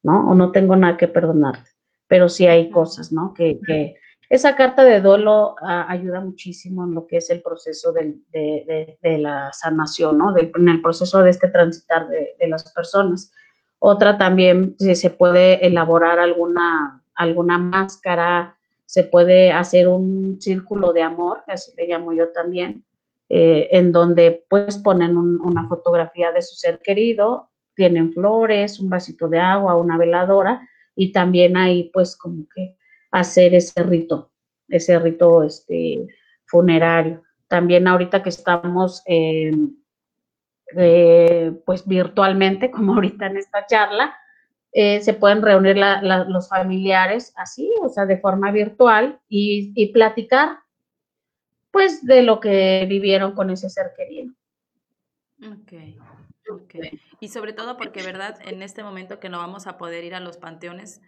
¿no? 0.03 0.29
O 0.29 0.35
no 0.35 0.51
tengo 0.51 0.75
nada 0.75 0.97
que 0.97 1.07
perdonarte, 1.07 1.71
pero 2.07 2.29
sí 2.29 2.47
hay 2.47 2.69
cosas, 2.69 3.12
¿no? 3.12 3.33
Que, 3.33 3.95
esa 4.27 4.55
carta 4.55 4.83
de 4.83 5.01
duelo 5.01 5.55
ah, 5.62 5.85
ayuda 5.88 6.19
muchísimo 6.19 6.83
en 6.83 6.95
lo 6.95 7.05
que 7.05 7.17
es 7.17 7.29
el 7.29 7.43
proceso 7.43 7.93
de, 7.93 8.97
la 9.19 9.53
sanación, 9.53 10.17
¿no? 10.17 10.35
en 10.35 10.67
el 10.67 10.81
proceso 10.81 11.21
de 11.21 11.29
este 11.29 11.47
transitar 11.47 12.07
de, 12.07 12.47
las 12.47 12.71
personas. 12.74 13.31
Otra 13.77 14.17
también, 14.17 14.75
si 14.79 14.95
se 14.95 15.12
puede 15.12 15.65
elaborar 15.65 16.17
alguna, 16.17 17.03
alguna 17.13 17.59
máscara 17.59 18.57
se 18.88 19.03
puede 19.03 19.51
hacer 19.51 19.88
un 19.88 20.41
círculo 20.41 20.91
de 20.91 21.03
amor, 21.03 21.43
así 21.47 21.71
le 21.77 21.88
llamo 21.88 22.12
yo 22.13 22.29
también, 22.29 22.83
eh, 23.29 23.67
en 23.71 23.91
donde 23.91 24.43
pues 24.50 24.77
ponen 24.79 25.17
una 25.17 25.67
fotografía 25.67 26.31
de 26.31 26.41
su 26.41 26.55
ser 26.55 26.79
querido, 26.79 27.50
tienen 27.75 28.12
flores, 28.12 28.79
un 28.79 28.89
vasito 28.89 29.27
de 29.27 29.39
agua, 29.39 29.75
una 29.75 29.97
veladora 29.97 30.67
y 30.95 31.11
también 31.11 31.57
ahí 31.57 31.89
pues 31.93 32.15
como 32.15 32.47
que 32.53 32.75
hacer 33.11 33.53
ese 33.53 33.83
rito, 33.83 34.31
ese 34.67 34.99
rito 34.99 35.43
este, 35.43 36.07
funerario. 36.45 37.23
También 37.47 37.87
ahorita 37.87 38.23
que 38.23 38.29
estamos 38.29 39.03
eh, 39.05 39.51
pues 41.65 41.87
virtualmente, 41.87 42.71
como 42.71 42.95
ahorita 42.95 43.27
en 43.27 43.37
esta 43.37 43.65
charla, 43.65 44.15
eh, 44.71 44.99
se 45.01 45.13
pueden 45.13 45.41
reunir 45.41 45.77
los 45.77 46.49
familiares 46.49 47.31
así, 47.37 47.71
o 47.81 47.87
sea, 47.87 48.05
de 48.05 48.17
forma 48.17 48.51
virtual 48.51 49.21
y, 49.29 49.71
y, 49.73 49.93
platicar, 49.93 50.59
pues, 51.71 52.05
de 52.05 52.23
lo 52.23 52.41
que 52.41 52.85
vivieron 52.89 53.33
con 53.35 53.49
ese 53.51 53.69
ser 53.69 53.93
querido. 53.95 54.33
Ok, 55.49 55.71
Y 57.19 57.29
sobre 57.29 57.53
todo 57.53 57.77
porque, 57.77 58.03
¿verdad? 58.03 58.37
En 58.41 58.61
este 58.61 58.83
momento 58.83 59.19
que 59.19 59.29
no 59.29 59.39
vamos 59.39 59.67
a 59.67 59.77
poder 59.77 60.03
ir 60.03 60.15
a 60.15 60.19
los 60.19 60.37
panteones, 60.37 61.01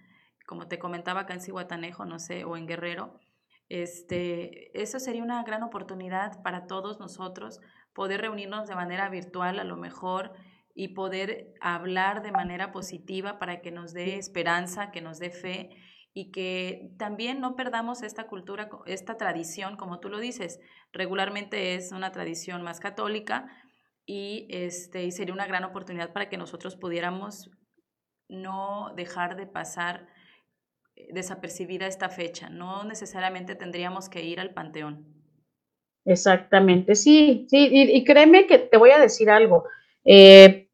como 0.46 0.68
te 0.68 0.80
comentaba 0.80 1.22
acá 1.22 1.34
en 1.34 1.42
Cihuatanejo, 1.42 2.06
no 2.06 2.20
sé, 2.20 2.44
o 2.46 2.58
en 2.58 2.68
Guerrero, 2.68 3.20
este, 3.70 4.80
eso 4.82 5.00
sería 5.00 5.24
una 5.24 5.44
gran 5.44 5.64
oportunidad 5.64 6.42
para 6.42 6.68
todos 6.68 7.00
nosotros 7.00 7.60
poder 7.94 8.22
reunirnos 8.22 8.68
de 8.68 8.76
manera 8.76 9.10
virtual 9.10 9.60
a 9.60 9.64
lo 9.64 9.76
mejor 9.76 10.34
y 10.74 10.90
poder 10.90 11.54
hablar 11.60 12.22
de 12.22 12.32
manera 12.32 12.72
positiva 12.72 13.40
para 13.40 13.62
que 13.62 13.72
nos 13.72 13.94
dé 13.94 14.16
esperanza, 14.18 14.92
que 14.92 15.02
nos 15.02 15.20
dé 15.20 15.32
fe 15.32 15.70
y 16.14 16.32
que 16.32 16.92
también 16.98 17.42
no 17.42 17.56
perdamos 17.56 18.04
esta 18.04 18.28
cultura, 18.28 18.70
esta 18.86 19.18
tradición, 19.18 19.76
como 19.76 20.00
tú 20.00 20.10
lo 20.10 20.20
dices, 20.20 20.60
regularmente 20.94 21.76
es 21.76 21.92
una 21.92 22.12
tradición 22.12 22.64
más 22.64 22.80
católica 22.80 23.48
y, 24.08 24.48
este, 24.50 25.04
y 25.04 25.12
sería 25.12 25.34
una 25.34 25.46
gran 25.46 25.66
oportunidad 25.66 26.14
para 26.14 26.30
que 26.30 26.38
nosotros 26.38 26.78
pudiéramos 26.78 27.52
no 28.30 28.94
dejar 28.96 29.36
de 29.36 29.46
pasar 29.46 30.08
eh, 30.96 31.10
desapercibida 31.14 31.86
esta 31.86 32.10
fecha, 32.10 32.50
no 32.50 32.86
necesariamente 32.86 33.56
tendríamos 33.56 34.10
que 34.10 34.24
ir 34.24 34.40
al 34.40 34.54
panteón. 34.54 35.06
Exactamente, 36.06 36.96
sí, 36.96 37.46
sí, 37.50 37.70
y, 37.70 38.04
créeme 38.06 38.48
que 38.48 38.60
te 38.60 38.78
voy 38.78 38.92
a 38.92 39.00
decir 39.00 39.30
algo. 39.30 39.66
Eh, 40.06 40.70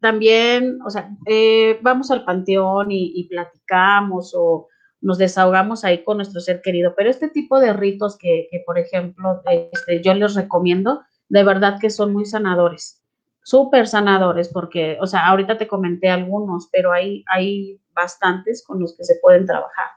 también, 0.00 0.80
o 0.80 0.88
sea, 0.88 1.10
eh, 1.26 1.78
vamos 1.82 2.10
al 2.10 2.24
panteón 2.24 2.90
y, 2.90 3.28
platicamos 3.28 4.32
o 4.34 4.68
nos 5.02 5.18
desahogamos 5.18 5.84
ahí 5.84 6.04
con 6.04 6.16
nuestro 6.16 6.40
ser 6.40 6.62
querido, 6.62 6.94
pero 6.96 7.10
este 7.10 7.28
tipo 7.28 7.60
de 7.60 7.74
ritos 7.74 8.16
que, 8.16 8.48
por 8.64 8.78
ejemplo, 8.78 9.42
este, 9.50 10.00
yo 10.02 10.14
les 10.14 10.34
recomiendo, 10.34 11.02
de 11.28 11.44
verdad 11.44 11.78
que 11.80 11.90
son 11.90 12.12
muy 12.12 12.24
sanadores, 12.24 13.02
súper 13.42 13.86
sanadores, 13.86 14.48
porque, 14.48 14.98
o 15.00 15.06
sea, 15.06 15.26
ahorita 15.26 15.58
te 15.58 15.68
comenté 15.68 16.10
algunos, 16.10 16.68
pero 16.72 16.92
hay, 16.92 17.24
hay 17.28 17.80
bastantes 17.94 18.64
con 18.64 18.80
los 18.80 18.96
que 18.96 19.04
se 19.04 19.16
pueden 19.22 19.46
trabajar. 19.46 19.88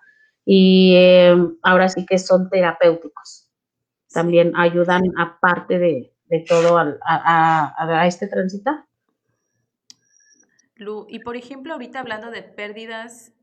Y 0.45 0.95
eh, 0.95 1.35
ahora 1.61 1.87
sí 1.89 2.05
que 2.05 2.17
son 2.17 2.49
terapéuticos. 2.49 3.49
También 4.11 4.53
ayudan 4.55 5.03
aparte 5.17 5.79
de, 5.79 6.13
todo 6.47 6.77
a, 6.77 6.97
a, 7.05 8.01
a 8.01 8.07
este 8.07 8.27
transitar 8.27 8.85
y 11.09 11.19
por 11.19 11.35
ejemplo, 11.35 11.73
ahorita 11.73 11.99
hablando 11.99 12.31
de 12.31 12.41
pérdidas 12.41 13.33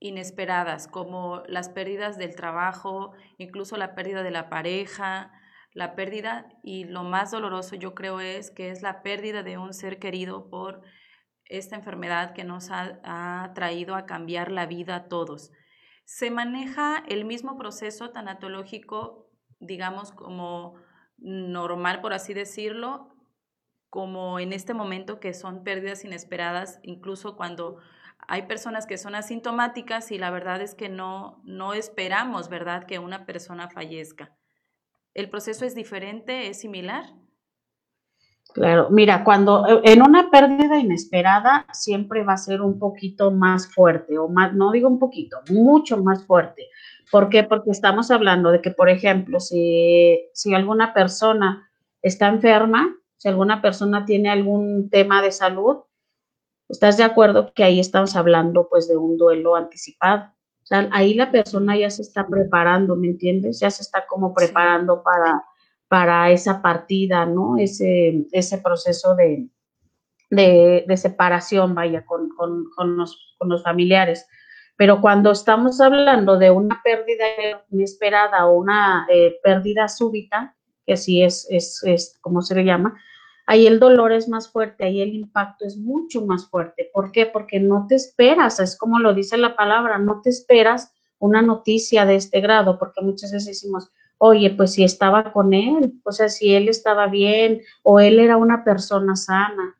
inesperadas, 0.00 0.88
como 0.88 1.42
las 1.46 1.68
pérdidas 1.68 2.16
del 2.16 2.34
trabajo, 2.34 3.12
incluso 3.36 3.76
la 3.76 3.94
pérdida 3.94 4.22
de 4.22 4.30
la 4.30 4.48
pareja, 4.48 5.30
la 5.72 5.94
pérdida, 5.94 6.48
y 6.62 6.84
lo 6.84 7.04
más 7.04 7.30
doloroso 7.30 7.76
yo 7.76 7.94
creo 7.94 8.20
es 8.20 8.50
que 8.50 8.70
es 8.70 8.82
la 8.82 9.02
pérdida 9.02 9.42
de 9.42 9.58
un 9.58 9.74
ser 9.74 9.98
querido 9.98 10.48
por 10.48 10.82
esta 11.44 11.76
enfermedad 11.76 12.34
que 12.34 12.44
nos 12.44 12.70
ha, 12.70 13.00
ha 13.04 13.52
traído 13.54 13.94
a 13.94 14.06
cambiar 14.06 14.50
la 14.50 14.66
vida 14.66 14.96
a 14.96 15.08
todos. 15.08 15.50
Se 16.04 16.30
maneja 16.30 17.02
el 17.08 17.24
mismo 17.24 17.56
proceso 17.58 18.10
tanatológico, 18.10 19.30
digamos, 19.60 20.12
como 20.12 20.74
normal, 21.18 22.00
por 22.00 22.12
así 22.12 22.34
decirlo, 22.34 23.14
como 23.90 24.38
en 24.38 24.52
este 24.52 24.74
momento 24.74 25.20
que 25.20 25.34
son 25.34 25.64
pérdidas 25.64 26.04
inesperadas, 26.04 26.78
incluso 26.82 27.36
cuando 27.36 27.78
hay 28.26 28.42
personas 28.42 28.86
que 28.86 28.98
son 28.98 29.14
asintomáticas 29.14 30.10
y 30.10 30.18
la 30.18 30.30
verdad 30.30 30.60
es 30.60 30.74
que 30.74 30.88
no, 30.88 31.40
no 31.44 31.72
esperamos, 31.72 32.48
¿verdad?, 32.48 32.84
que 32.84 32.98
una 32.98 33.24
persona 33.24 33.70
fallezca. 33.70 34.36
¿El 35.18 35.28
proceso 35.28 35.64
es 35.64 35.74
diferente, 35.74 36.46
es 36.46 36.60
similar? 36.60 37.06
Claro, 38.54 38.86
mira, 38.90 39.24
cuando 39.24 39.66
eh, 39.66 39.80
en 39.82 40.00
una 40.00 40.30
pérdida 40.30 40.78
inesperada 40.78 41.66
siempre 41.72 42.22
va 42.22 42.34
a 42.34 42.36
ser 42.36 42.62
un 42.62 42.78
poquito 42.78 43.32
más 43.32 43.66
fuerte, 43.74 44.16
o 44.16 44.28
más, 44.28 44.54
no 44.54 44.70
digo 44.70 44.86
un 44.88 45.00
poquito, 45.00 45.38
mucho 45.50 45.96
más 45.96 46.24
fuerte. 46.24 46.68
¿Por 47.10 47.30
qué? 47.30 47.42
Porque 47.42 47.72
estamos 47.72 48.12
hablando 48.12 48.52
de 48.52 48.62
que, 48.62 48.70
por 48.70 48.88
ejemplo, 48.88 49.40
si, 49.40 50.20
si 50.34 50.54
alguna 50.54 50.94
persona 50.94 51.68
está 52.00 52.28
enferma, 52.28 52.96
si 53.16 53.26
alguna 53.26 53.60
persona 53.60 54.04
tiene 54.04 54.30
algún 54.30 54.88
tema 54.88 55.20
de 55.20 55.32
salud, 55.32 55.78
¿estás 56.68 56.96
de 56.96 57.02
acuerdo 57.02 57.52
que 57.52 57.64
ahí 57.64 57.80
estamos 57.80 58.14
hablando 58.14 58.68
pues 58.70 58.86
de 58.86 58.96
un 58.96 59.16
duelo 59.16 59.56
anticipado? 59.56 60.32
Sea, 60.68 60.86
ahí 60.92 61.14
la 61.14 61.30
persona 61.30 61.78
ya 61.78 61.88
se 61.88 62.02
está 62.02 62.26
preparando, 62.26 62.94
¿me 62.94 63.06
entiendes? 63.06 63.58
Ya 63.58 63.70
se 63.70 63.82
está 63.82 64.04
como 64.06 64.34
preparando 64.34 65.02
para, 65.02 65.42
para 65.88 66.30
esa 66.30 66.60
partida, 66.60 67.24
¿no? 67.24 67.56
Ese, 67.56 68.26
ese 68.32 68.58
proceso 68.58 69.14
de, 69.16 69.48
de, 70.28 70.96
separación, 70.98 71.74
vaya, 71.74 72.04
con, 72.04 72.28
los, 72.98 73.34
con, 73.38 73.48
los, 73.48 73.62
familiares. 73.62 74.28
Pero 74.76 75.00
cuando 75.00 75.30
estamos 75.30 75.80
hablando 75.80 76.36
de 76.36 76.50
una 76.50 76.82
pérdida 76.84 77.24
inesperada 77.70 78.46
o 78.46 78.58
una 78.58 79.06
eh, 79.10 79.36
pérdida 79.42 79.88
súbita, 79.88 80.54
que 80.84 80.92
así 80.92 81.22
es, 81.22 81.46
es, 81.48 81.82
es 81.84 82.18
como 82.20 82.42
se 82.42 82.54
le 82.54 82.66
llama, 82.66 83.00
ahí 83.48 83.66
el 83.66 83.80
dolor 83.80 84.12
es 84.12 84.28
más 84.28 84.52
fuerte, 84.52 84.84
ahí 84.84 85.00
el 85.00 85.14
impacto 85.14 85.64
es 85.64 85.78
mucho 85.78 86.20
más 86.26 86.46
fuerte. 86.50 86.90
¿Por 86.92 87.12
qué? 87.12 87.24
Porque 87.24 87.58
no 87.58 87.86
te 87.88 87.94
esperas, 87.94 88.60
es 88.60 88.76
como 88.76 88.98
lo 88.98 89.14
dice 89.14 89.38
la 89.38 89.56
palabra, 89.56 89.98
no 89.98 90.20
te 90.20 90.28
esperas 90.28 90.92
una 91.18 91.40
noticia 91.40 92.04
de 92.04 92.16
este 92.16 92.42
grado, 92.42 92.78
porque 92.78 93.00
muchas 93.00 93.32
veces 93.32 93.46
decimos, 93.46 93.90
oye, 94.18 94.50
pues 94.50 94.74
si 94.74 94.84
estaba 94.84 95.32
con 95.32 95.54
él, 95.54 95.94
o 96.04 96.12
sea, 96.12 96.28
si 96.28 96.54
él 96.54 96.68
estaba 96.68 97.06
bien 97.06 97.62
o 97.82 98.00
él 98.00 98.18
era 98.20 98.36
una 98.36 98.64
persona 98.64 99.16
sana. 99.16 99.76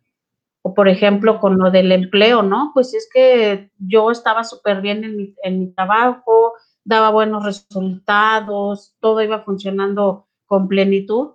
O 0.62 0.72
por 0.72 0.88
ejemplo, 0.88 1.38
con 1.38 1.58
lo 1.58 1.70
del 1.70 1.92
empleo, 1.92 2.42
¿no? 2.42 2.70
Pues 2.72 2.94
es 2.94 3.06
que 3.12 3.70
yo 3.76 4.10
estaba 4.10 4.44
súper 4.44 4.80
bien 4.80 5.04
en 5.04 5.16
mi, 5.16 5.34
en 5.42 5.60
mi 5.60 5.72
trabajo, 5.74 6.54
daba 6.84 7.10
buenos 7.10 7.44
resultados, 7.44 8.94
todo 8.98 9.20
iba 9.22 9.44
funcionando 9.44 10.26
con 10.46 10.68
plenitud, 10.68 11.32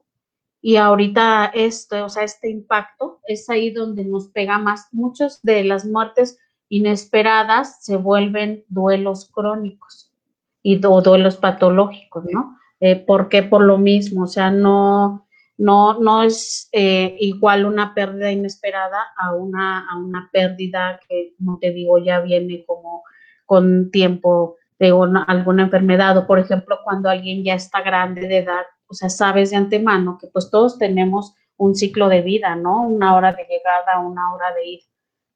y 0.66 0.78
ahorita 0.78 1.52
este, 1.54 2.02
o 2.02 2.08
sea, 2.08 2.24
este 2.24 2.50
impacto 2.50 3.20
es 3.28 3.50
ahí 3.50 3.70
donde 3.70 4.06
nos 4.06 4.30
pega 4.30 4.58
más. 4.58 4.88
Muchas 4.94 5.42
de 5.44 5.66
las 5.66 5.86
muertes 5.86 6.40
inesperadas 6.70 7.84
se 7.84 7.98
vuelven 7.98 8.64
duelos 8.70 9.30
crónicos 9.30 10.14
y 10.62 10.78
duelos 10.78 11.36
patológicos, 11.36 12.24
¿no? 12.32 12.58
Eh, 12.80 12.96
¿Por 12.96 13.28
qué? 13.28 13.44
Por 13.44 13.66
lo 13.66 13.78
mismo, 13.78 14.24
o 14.24 14.28
sea, 14.28 14.52
no, 14.52 15.28
no, 15.58 16.00
no 16.00 16.24
es 16.24 16.70
eh, 16.72 17.18
igual 17.20 17.66
una 17.66 17.94
pérdida 17.94 18.32
inesperada 18.32 19.00
a 19.18 19.36
una, 19.36 19.86
a 19.92 19.98
una 19.98 20.30
pérdida 20.32 20.98
que, 21.10 21.34
como 21.38 21.60
te 21.60 21.72
digo, 21.72 21.98
ya 21.98 22.22
viene 22.22 22.64
como 22.66 23.04
con 23.46 23.92
tiempo 23.92 24.56
de 24.80 24.94
alguna 25.28 25.64
enfermedad 25.64 26.18
o, 26.18 26.26
por 26.26 26.40
ejemplo, 26.40 26.80
cuando 26.86 27.10
alguien 27.10 27.44
ya 27.44 27.56
está 27.56 27.82
grande 27.82 28.30
de 28.30 28.38
edad 28.38 28.64
o 28.94 28.96
sea, 28.96 29.10
sabes 29.10 29.50
de 29.50 29.56
antemano 29.56 30.20
que 30.20 30.28
pues 30.28 30.52
todos 30.52 30.78
tenemos 30.78 31.34
un 31.58 31.74
ciclo 31.74 32.10
de 32.10 32.22
vida, 32.22 32.56
¿no? 32.56 32.88
Una 32.88 33.16
hora 33.16 33.34
de 33.34 33.44
llegada, 33.46 33.98
una 34.00 34.32
hora 34.36 34.54
de 34.54 34.66
ir. 34.68 34.82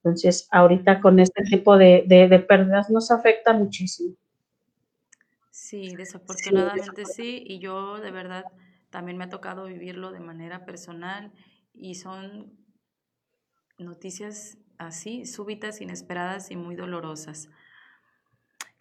Entonces, 0.03 0.47
ahorita 0.51 1.01
con 1.01 1.19
este 1.19 1.43
tipo 1.43 1.75
de, 1.75 2.05
pérdidas 2.47 2.91
nos 2.91 3.09
afecta 3.09 3.53
muchísimo. 3.53 4.15
Sí, 5.49 5.95
desafortunadamente 5.95 7.05
sí, 7.05 7.43
y 7.47 7.57
yo 7.57 7.97
de 7.97 8.11
verdad 8.11 8.45
también 8.91 9.17
me 9.17 9.23
ha 9.23 9.29
tocado 9.29 9.65
vivirlo 9.65 10.11
de 10.11 10.19
manera 10.19 10.65
personal 10.65 11.33
y 11.73 11.95
son 11.95 12.53
noticias 13.79 14.59
así, 14.77 15.25
súbitas, 15.25 15.81
inesperadas 15.81 16.51
y 16.51 16.55
muy 16.55 16.75
dolorosas. 16.75 17.49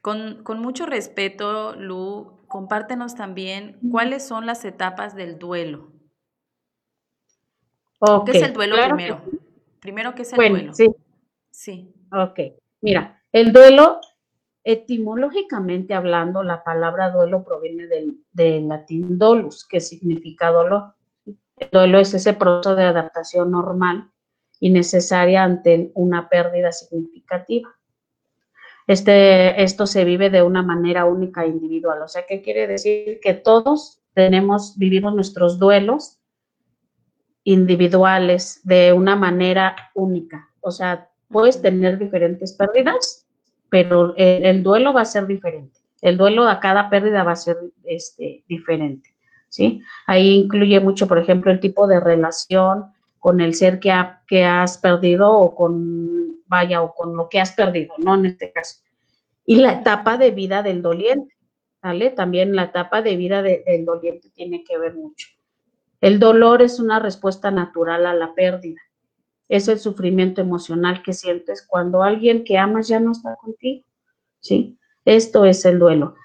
Con, 0.03 0.45
con 0.45 0.61
mucho 0.61 0.85
respeto, 0.85 1.75
Lu, 1.77 2.46
compártenos 2.57 3.15
también 3.15 3.77
cuáles 3.91 4.27
son 4.27 4.47
las 4.47 4.65
etapas 4.65 5.15
del 5.15 5.39
duelo. 5.39 5.93
¿Qué 8.25 8.39
es 8.39 8.43
el 8.43 8.55
duelo 8.55 8.77
primero? 8.83 9.21
Primero, 9.79 10.15
¿qué 10.15 10.23
es 10.23 10.33
el 10.33 10.39
duelo? 10.39 10.73
Sí. 10.73 10.89
Sí. 11.51 11.93
Ok. 12.11 12.41
Mira, 12.81 13.23
el 13.31 13.53
duelo 13.53 14.01
Etimológicamente 14.65 15.93
hablando, 15.93 16.43
la 16.43 16.65
palabra 16.65 17.11
duelo 17.11 17.45
proviene 17.45 17.89
del, 17.89 18.25
del 18.33 18.69
latín 18.69 19.19
dolus, 19.19 19.69
que 19.69 19.81
significa 19.81 20.51
dolor. 20.51 20.95
El 21.59 21.69
duelo 21.71 21.99
es 21.99 22.15
ese 22.15 22.33
proceso 22.33 22.75
de 22.75 22.85
adaptación 22.85 23.51
normal 23.51 24.11
y 24.61 24.71
necesaria 24.71 25.45
ante 25.45 25.93
una 25.95 26.31
pérdida 26.31 26.73
significativa. 26.73 27.76
Este, 28.87 29.63
esto 29.63 29.87
se 29.87 30.05
vive 30.05 30.31
de 30.31 30.43
una 30.43 30.63
manera 30.63 31.05
única 31.07 31.45
e 31.45 31.49
individual. 31.49 32.03
O 32.03 32.09
sea, 32.09 32.25
¿qué 32.27 32.41
quiere 32.43 32.67
decir? 32.67 33.19
Que 33.21 33.35
todos 33.35 34.01
tenemos, 34.15 34.79
vivimos 34.79 35.15
nuestros 35.15 35.59
duelos 35.59 36.21
individuales 37.43 38.61
de 38.65 38.93
una 38.93 39.17
manera 39.17 39.77
única. 39.95 40.51
O 40.61 40.71
sea, 40.71 41.11
puedes 41.29 41.61
tener 41.61 41.99
diferentes 41.99 42.53
pérdidas, 42.53 43.27
pero 43.69 44.15
el, 44.17 44.63
duelo 44.63 44.93
va 44.93 45.03
a 45.03 45.05
ser 45.05 45.27
diferente. 45.27 45.79
El 46.01 46.17
duelo 46.17 46.49
a 46.49 46.61
cada 46.61 46.89
pérdida 46.89 47.25
va 47.25 47.33
a 47.33 47.37
ser 47.37 47.57
este, 47.85 48.45
diferente. 48.49 49.11
¿sí? 49.49 49.83
Ahí 50.07 50.35
incluye 50.35 50.79
mucho, 50.81 51.09
por 51.09 51.19
ejemplo, 51.19 51.51
el 51.51 51.61
tipo 51.61 51.87
de 51.87 52.01
relación 52.01 52.87
con 53.19 53.41
el 53.41 53.55
ser 53.55 53.81
que, 53.81 53.93
que 54.27 54.45
has 54.45 54.79
perdido 54.79 55.33
o 55.33 55.55
con, 55.55 56.43
vaya, 56.47 56.83
o 56.83 56.95
con 56.95 57.17
lo 57.17 57.29
que 57.29 57.41
has 57.41 57.53
perdido, 57.53 57.95
¿no? 57.99 58.15
En 58.15 58.27
este 58.27 58.53
caso. 58.53 58.81
Y 59.45 59.57
la 59.57 59.73
etapa 59.73 60.19
de 60.19 60.31
vida 60.31 60.63
del 60.63 60.83
doliente, 60.83 61.37
¿vale? 61.83 62.11
También 62.11 62.55
la 62.55 62.65
etapa 62.65 63.03
de 63.03 63.17
vida 63.17 63.43
del 63.43 63.85
doliente 63.85 64.31
tiene 64.31 64.65
que 64.65 64.79
ver 64.79 64.95
mucho. 64.95 65.29
El 66.01 66.19
dolor 66.19 66.63
es 66.63 66.79
una 66.79 66.99
respuesta 66.99 67.51
natural 67.51 68.07
a 68.07 68.15
la 68.15 68.35
pérdida. 68.35 68.81
Es 69.49 69.69
el 69.69 69.79
sufrimiento 69.79 70.41
emocional 70.41 71.03
que 71.03 71.13
sientes 71.13 71.65
cuando 71.67 72.03
alguien 72.03 72.45
que 72.45 72.59
amas 72.59 72.89
ya 72.89 73.01
no 73.01 73.13
está 73.13 73.37
contigo, 73.37 73.85
¿sí? 74.41 74.79
Esto 75.05 75.45
es 75.45 75.65
el 75.65 75.79
duelo. 75.79 76.17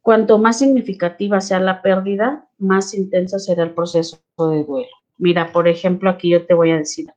Cuanto 0.00 0.38
más 0.38 0.60
significativa 0.60 1.40
sea 1.40 1.60
la 1.60 1.82
pérdida, 1.82 2.48
más 2.56 2.94
intenso 2.94 3.38
será 3.38 3.64
el 3.64 3.74
proceso 3.74 4.18
de 4.38 4.64
duelo. 4.64 4.88
Mira, 5.18 5.52
por 5.52 5.68
ejemplo, 5.68 6.08
aquí 6.08 6.30
yo 6.30 6.46
te 6.46 6.54
voy 6.54 6.70
a 6.70 6.76
decir, 6.76 7.12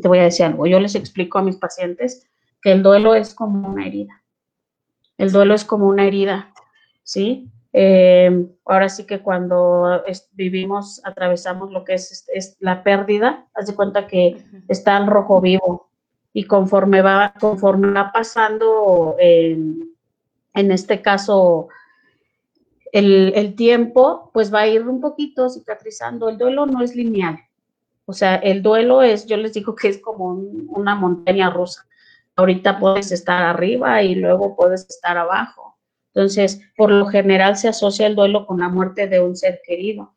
te 0.00 0.08
voy 0.08 0.18
a 0.18 0.24
decir 0.24 0.46
algo. 0.46 0.66
Yo 0.66 0.80
les 0.80 0.94
explico 0.94 1.38
a 1.38 1.42
mis 1.42 1.56
pacientes 1.56 2.28
que 2.62 2.72
el 2.72 2.82
duelo 2.82 3.14
es 3.14 3.34
como 3.34 3.68
una 3.68 3.86
herida. 3.86 4.22
El 5.18 5.32
duelo 5.32 5.54
es 5.54 5.64
como 5.64 5.88
una 5.88 6.06
herida, 6.06 6.52
¿sí? 7.02 7.50
Eh, 7.72 8.46
ahora 8.64 8.88
sí 8.88 9.04
que 9.04 9.20
cuando 9.20 10.02
vivimos, 10.32 11.00
atravesamos 11.04 11.70
lo 11.70 11.84
que 11.84 11.94
es, 11.94 12.56
la 12.58 12.82
pérdida, 12.82 13.46
haz 13.54 13.66
de 13.66 13.74
cuenta 13.74 14.06
que 14.06 14.42
está 14.68 14.96
en 14.96 15.06
rojo 15.06 15.40
vivo 15.40 15.88
y 16.32 16.44
conforme 16.44 17.02
va, 17.02 17.34
conforme 17.38 17.92
va 17.92 18.12
pasando, 18.12 19.16
en 19.18 19.92
este 20.54 21.02
caso, 21.02 21.68
el, 22.92 23.54
tiempo, 23.54 24.30
pues 24.32 24.52
va 24.52 24.60
a 24.60 24.66
ir 24.66 24.86
un 24.86 25.00
poquito 25.00 25.48
cicatrizando. 25.48 26.28
El 26.28 26.38
duelo 26.38 26.66
no 26.66 26.82
es 26.82 26.94
lineal. 26.94 27.38
O 28.06 28.12
sea, 28.12 28.36
el 28.36 28.62
duelo 28.62 29.02
es, 29.02 29.26
yo 29.26 29.36
les 29.36 29.54
digo 29.54 29.74
que 29.74 29.88
es 29.88 29.98
como 29.98 30.30
una 30.68 30.94
montaña 30.94 31.50
rusa. 31.50 31.86
Ahorita 32.36 32.78
puedes 32.78 33.12
estar 33.12 33.42
arriba 33.42 34.02
y 34.02 34.14
luego 34.14 34.56
puedes 34.56 34.88
estar 34.88 35.16
abajo. 35.16 35.76
Entonces, 36.14 36.60
por 36.76 36.90
lo 36.90 37.06
general 37.06 37.56
se 37.56 37.68
asocia 37.68 38.06
el 38.06 38.16
duelo 38.16 38.46
con 38.46 38.58
la 38.58 38.68
muerte 38.68 39.06
de 39.06 39.20
un 39.20 39.36
ser 39.36 39.60
querido. 39.64 40.12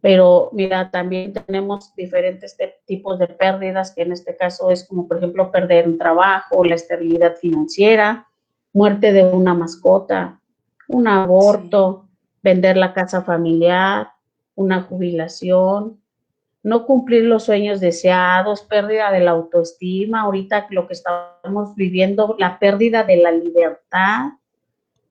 Pero 0.00 0.50
mira, 0.52 0.90
también 0.90 1.32
tenemos 1.32 1.94
diferentes 1.96 2.56
tipos 2.84 3.18
de 3.18 3.26
pérdidas, 3.26 3.92
que 3.92 4.02
en 4.02 4.12
este 4.12 4.36
caso 4.36 4.70
es 4.70 4.86
como, 4.86 5.08
por 5.08 5.16
ejemplo, 5.16 5.50
perder 5.50 5.88
un 5.88 5.98
trabajo, 5.98 6.62
la 6.62 6.74
estabilidad 6.74 7.36
financiera, 7.36 8.28
muerte 8.72 9.12
de 9.12 9.24
una 9.24 9.54
mascota, 9.54 10.40
un 10.88 11.08
aborto, 11.08 12.08
vender 12.42 12.76
la 12.76 12.92
casa 12.92 13.22
familiar, 13.22 14.12
una 14.54 14.82
jubilación, 14.82 16.00
no 16.62 16.86
cumplir 16.86 17.24
los 17.24 17.44
sueños 17.44 17.80
deseados, 17.80 18.62
pérdida 18.62 19.10
de 19.10 19.20
la 19.20 19.32
autoestima, 19.32 20.22
ahorita 20.22 20.66
lo 20.70 20.86
que 20.86 20.94
estamos 20.94 21.74
viviendo, 21.74 22.36
la 22.38 22.58
pérdida 22.58 23.04
de 23.04 23.16
la 23.18 23.32
libertad, 23.32 24.32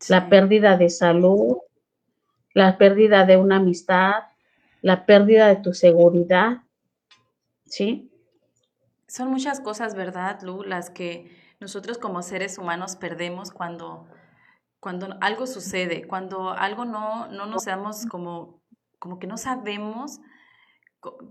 la 0.10 0.30
pérdida 0.30 0.78
de 0.78 0.90
salud, 0.90 1.58
la 2.54 2.78
pérdida 2.78 3.26
de 3.26 3.38
una 3.38 3.58
amistad, 3.58 4.14
la 4.82 5.06
pérdida 5.06 5.48
de 5.48 5.58
tu 5.58 5.74
seguridad, 5.74 6.64
¿sí? 7.66 8.12
Son 9.08 9.30
muchas 9.30 9.60
cosas, 9.60 9.96
¿verdad, 9.96 10.42
Lu? 10.42 10.64
Las 10.64 10.90
que 10.90 11.32
nosotros 11.60 12.00
como 12.00 12.24
seres 12.24 12.58
humanos 12.58 12.96
perdemos 12.96 13.52
cuando 13.52 14.08
cuando 14.84 15.16
algo 15.22 15.48
sucede, 15.48 16.06
cuando 16.06 16.50
algo 16.50 16.84
no, 16.84 17.30
no 17.30 17.46
nos 17.46 17.64
damos 17.64 18.06
como, 18.06 18.62
como 19.00 19.18
que 19.18 19.28
no 19.28 19.38
sabemos, 19.38 20.20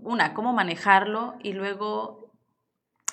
una, 0.01 0.33
cómo 0.33 0.53
manejarlo 0.53 1.35
y 1.43 1.53
luego 1.53 2.31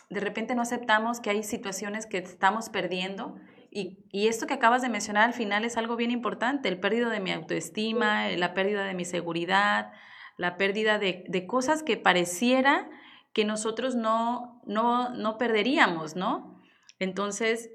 de 0.09 0.21
repente 0.21 0.55
no 0.55 0.63
aceptamos 0.63 1.21
que 1.21 1.29
hay 1.29 1.43
situaciones 1.43 2.07
que 2.07 2.17
estamos 2.17 2.71
perdiendo 2.71 3.37
y, 3.71 3.99
y, 4.11 4.29
esto 4.29 4.47
que 4.47 4.55
acabas 4.55 4.81
de 4.81 4.89
mencionar 4.89 5.25
al 5.25 5.35
final 5.35 5.67
es 5.67 5.77
algo 5.77 5.95
bien 5.97 6.11
importante, 6.11 6.71
el 6.71 6.81
pérdida 6.81 7.11
de 7.11 7.21
mi 7.21 7.33
autoestima, 7.33 8.27
la 8.31 8.55
pérdida 8.55 8.85
de 8.85 8.95
mi 8.95 9.05
seguridad, 9.05 9.93
la 10.39 10.57
pérdida 10.57 10.99
de, 10.99 11.23
de 11.29 11.47
cosas 11.47 11.83
que 11.83 11.99
pareciera 11.99 12.89
que 13.35 13.45
nosotros 13.45 13.95
no, 13.95 14.63
no, 14.65 15.11
no 15.11 15.37
perderíamos, 15.37 16.17
¿no? 16.17 16.63
Entonces, 16.99 17.69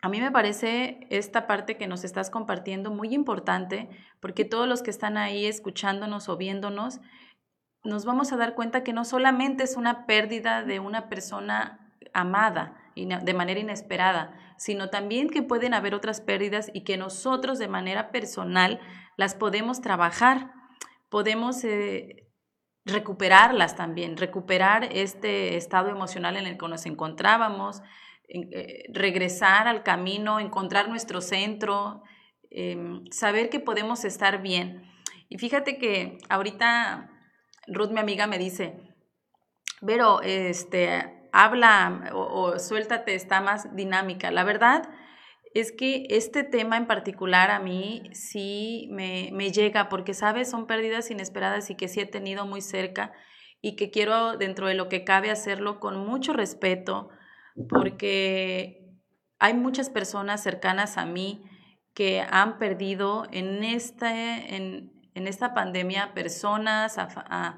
a 0.00 0.08
mí 0.08 0.20
me 0.20 0.30
parece 0.30 1.06
esta 1.10 1.46
parte 1.46 1.76
que 1.76 1.88
nos 1.88 2.04
estás 2.04 2.30
compartiendo 2.30 2.90
muy 2.90 3.14
importante 3.14 3.88
porque 4.20 4.44
todos 4.44 4.68
los 4.68 4.82
que 4.82 4.90
están 4.90 5.16
ahí 5.16 5.46
escuchándonos 5.46 6.28
o 6.28 6.36
viéndonos, 6.36 7.00
nos 7.84 8.04
vamos 8.04 8.32
a 8.32 8.36
dar 8.36 8.54
cuenta 8.54 8.84
que 8.84 8.92
no 8.92 9.04
solamente 9.04 9.64
es 9.64 9.76
una 9.76 10.06
pérdida 10.06 10.62
de 10.62 10.78
una 10.78 11.08
persona 11.08 11.94
amada 12.12 12.76
de 12.94 13.34
manera 13.34 13.60
inesperada, 13.60 14.34
sino 14.56 14.90
también 14.90 15.28
que 15.28 15.42
pueden 15.42 15.72
haber 15.72 15.94
otras 15.94 16.20
pérdidas 16.20 16.70
y 16.74 16.82
que 16.82 16.96
nosotros 16.96 17.58
de 17.58 17.68
manera 17.68 18.10
personal 18.10 18.80
las 19.16 19.34
podemos 19.34 19.80
trabajar, 19.80 20.52
podemos 21.08 21.62
eh, 21.62 22.28
recuperarlas 22.84 23.76
también, 23.76 24.16
recuperar 24.16 24.84
este 24.90 25.56
estado 25.56 25.90
emocional 25.90 26.36
en 26.36 26.46
el 26.46 26.58
que 26.58 26.68
nos 26.68 26.86
encontrábamos, 26.86 27.82
eh, 28.28 28.84
regresar 28.92 29.68
al 29.68 29.82
camino, 29.82 30.38
encontrar 30.38 30.88
nuestro 30.88 31.20
centro, 31.22 32.02
em, 32.50 33.04
saber 33.10 33.48
que 33.48 33.58
podemos 33.58 34.04
estar 34.04 34.42
bien. 34.42 34.82
Y 35.30 35.38
fíjate 35.38 35.78
que 35.78 36.18
ahorita 36.28 37.10
Ruth, 37.68 37.90
mi 37.90 38.00
amiga, 38.00 38.26
me 38.26 38.38
dice, 38.38 38.76
pero 39.84 40.20
este, 40.22 41.28
habla 41.32 42.10
o, 42.12 42.58
suéltate, 42.58 43.14
está 43.14 43.40
más 43.40 43.74
dinámica. 43.74 44.30
La 44.30 44.44
verdad 44.44 44.88
es 45.54 45.72
que 45.72 46.06
este 46.10 46.44
tema 46.44 46.76
en 46.76 46.86
particular 46.86 47.50
a 47.50 47.60
mí 47.60 48.10
sí 48.12 48.88
me, 48.90 49.30
me 49.32 49.52
llega 49.52 49.88
porque, 49.88 50.14
¿sabes? 50.14 50.50
Son 50.50 50.66
pérdidas 50.66 51.10
inesperadas 51.10 51.70
y 51.70 51.76
que 51.76 51.88
sí 51.88 52.00
he 52.00 52.06
tenido 52.06 52.46
muy 52.46 52.60
cerca 52.60 53.12
y 53.60 53.76
que 53.76 53.90
quiero, 53.90 54.36
dentro 54.36 54.66
de 54.66 54.74
lo 54.74 54.88
que 54.88 55.04
cabe, 55.04 55.30
hacerlo 55.30 55.80
con 55.80 55.96
mucho 56.06 56.32
respeto, 56.32 57.10
porque 57.68 58.88
hay 59.38 59.54
muchas 59.54 59.90
personas 59.90 60.42
cercanas 60.42 60.98
a 60.98 61.06
mí 61.06 61.42
que 61.94 62.20
han 62.20 62.58
perdido 62.58 63.26
en, 63.32 63.64
este, 63.64 64.54
en, 64.54 64.92
esta 65.14 65.52
pandemia 65.52 66.14
personas, 66.14 66.96
a, 66.98 67.56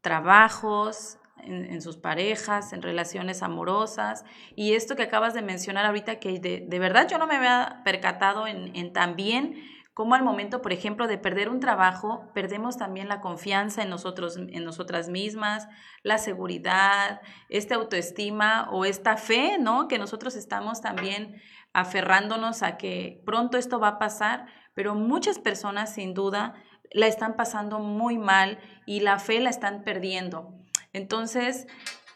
trabajos, 0.00 1.18
en, 1.42 1.82
sus 1.82 1.96
parejas, 1.96 2.72
en 2.72 2.82
relaciones 2.82 3.42
amorosas. 3.42 4.24
Y 4.56 4.72
esto 4.72 4.96
que 4.96 5.02
acabas 5.02 5.34
de 5.34 5.42
mencionar 5.42 5.84
ahorita, 5.84 6.18
que 6.18 6.38
de, 6.40 6.64
de 6.66 6.78
verdad 6.78 7.08
yo 7.08 7.18
no 7.18 7.26
me 7.26 7.36
había 7.36 7.82
percatado 7.84 8.46
en, 8.46 8.74
en 8.74 8.92
también 8.92 9.62
como 9.98 10.14
al 10.14 10.22
momento, 10.22 10.62
por 10.62 10.72
ejemplo, 10.72 11.08
de 11.08 11.18
perder 11.18 11.48
un 11.48 11.58
trabajo, 11.58 12.30
perdemos 12.32 12.76
también 12.76 13.08
la 13.08 13.20
confianza 13.20 13.82
en 13.82 13.90
nosotros, 13.90 14.36
en 14.36 14.62
nosotras 14.64 15.08
mismas, 15.08 15.66
la 16.04 16.18
seguridad, 16.18 17.20
esta 17.48 17.74
autoestima 17.74 18.68
o 18.70 18.84
esta 18.84 19.16
fe, 19.16 19.58
¿no? 19.58 19.88
Que 19.88 19.98
nosotros 19.98 20.36
estamos 20.36 20.80
también 20.80 21.42
aferrándonos 21.72 22.62
a 22.62 22.76
que 22.76 23.20
pronto 23.26 23.58
esto 23.58 23.80
va 23.80 23.88
a 23.88 23.98
pasar, 23.98 24.46
pero 24.72 24.94
muchas 24.94 25.40
personas 25.40 25.92
sin 25.92 26.14
duda 26.14 26.54
la 26.92 27.08
están 27.08 27.34
pasando 27.34 27.80
muy 27.80 28.18
mal 28.18 28.60
y 28.86 29.00
la 29.00 29.18
fe 29.18 29.40
la 29.40 29.50
están 29.50 29.82
perdiendo. 29.82 30.54
Entonces, 30.92 31.66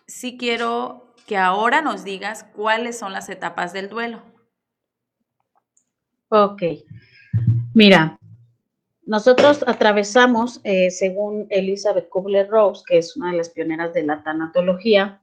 sí 0.06 0.36
quiero 0.38 1.16
que 1.26 1.36
ahora 1.36 1.82
nos 1.82 2.04
digas 2.04 2.44
cuáles 2.54 2.96
son 2.96 3.12
las 3.12 3.28
etapas 3.28 3.72
del 3.72 3.88
duelo. 3.88 4.22
Ok. 6.28 6.62
Mira, 7.74 8.18
nosotros 9.04 9.64
atravesamos, 9.66 10.60
eh, 10.64 10.90
según 10.90 11.46
Elizabeth 11.50 12.08
Kubler-Rose, 12.08 12.82
que 12.86 12.98
es 12.98 13.16
una 13.16 13.30
de 13.30 13.38
las 13.38 13.50
pioneras 13.50 13.92
de 13.92 14.04
la 14.04 14.22
tanatología, 14.22 15.20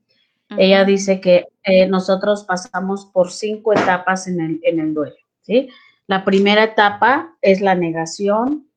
Ella 0.58 0.84
dice 0.84 1.22
que 1.22 1.46
eh, 1.64 1.86
nosotros 1.88 2.44
pasamos 2.44 3.06
por 3.06 3.32
cinco 3.32 3.72
etapas 3.72 4.28
en 4.28 4.42
el, 4.42 4.60
en 4.64 4.80
el 4.80 4.96
duelo, 4.96 5.16
¿sí? 5.42 5.70
La 6.08 6.26
primera 6.26 6.64
etapa 6.64 7.38
es 7.44 7.62
la 7.62 7.76
negación, 7.76 8.68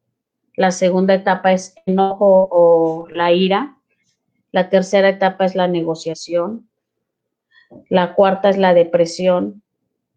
la 0.55 0.71
segunda 0.71 1.15
etapa 1.15 1.53
es 1.53 1.75
enojo 1.87 2.47
o 2.51 3.09
la 3.09 3.33
ira, 3.33 3.79
la 4.51 4.69
tercera 4.69 5.09
etapa 5.09 5.47
es 5.47 5.55
la 5.55 5.67
negociación, 5.67 6.69
la 7.89 8.15
cuarta 8.15 8.51
es 8.51 8.59
la 8.59 8.75
depresión 8.75 9.63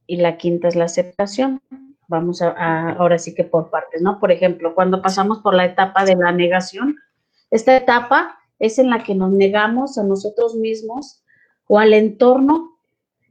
y 0.08 0.18
la 0.18 0.36
quinta 0.36 0.68
es 0.68 0.76
la 0.76 0.86
aceptación. 0.86 1.62
Vamos 2.08 2.42
a, 2.42 2.92
ahora 2.92 3.18
sí 3.18 3.34
que 3.34 3.44
por 3.44 3.70
partes, 3.70 4.02
¿no? 4.02 4.20
Por 4.20 4.32
ejemplo, 4.32 4.76
cuando 4.76 5.02
pasamos 5.02 5.40
por 5.40 5.54
la 5.54 5.66
etapa 5.66 6.06
de 6.06 6.16
la 6.16 6.32
negación, 6.32 6.96
esta 7.52 7.76
etapa 7.76 8.38
es 8.60 8.80
en 8.80 8.90
la 8.90 9.04
que 9.04 9.16
nos 9.16 9.32
negamos 9.32 9.98
a 9.98 10.04
nosotros 10.04 10.56
mismos 10.56 11.24
o 11.68 11.80
al 11.80 11.94
entorno 11.94 12.78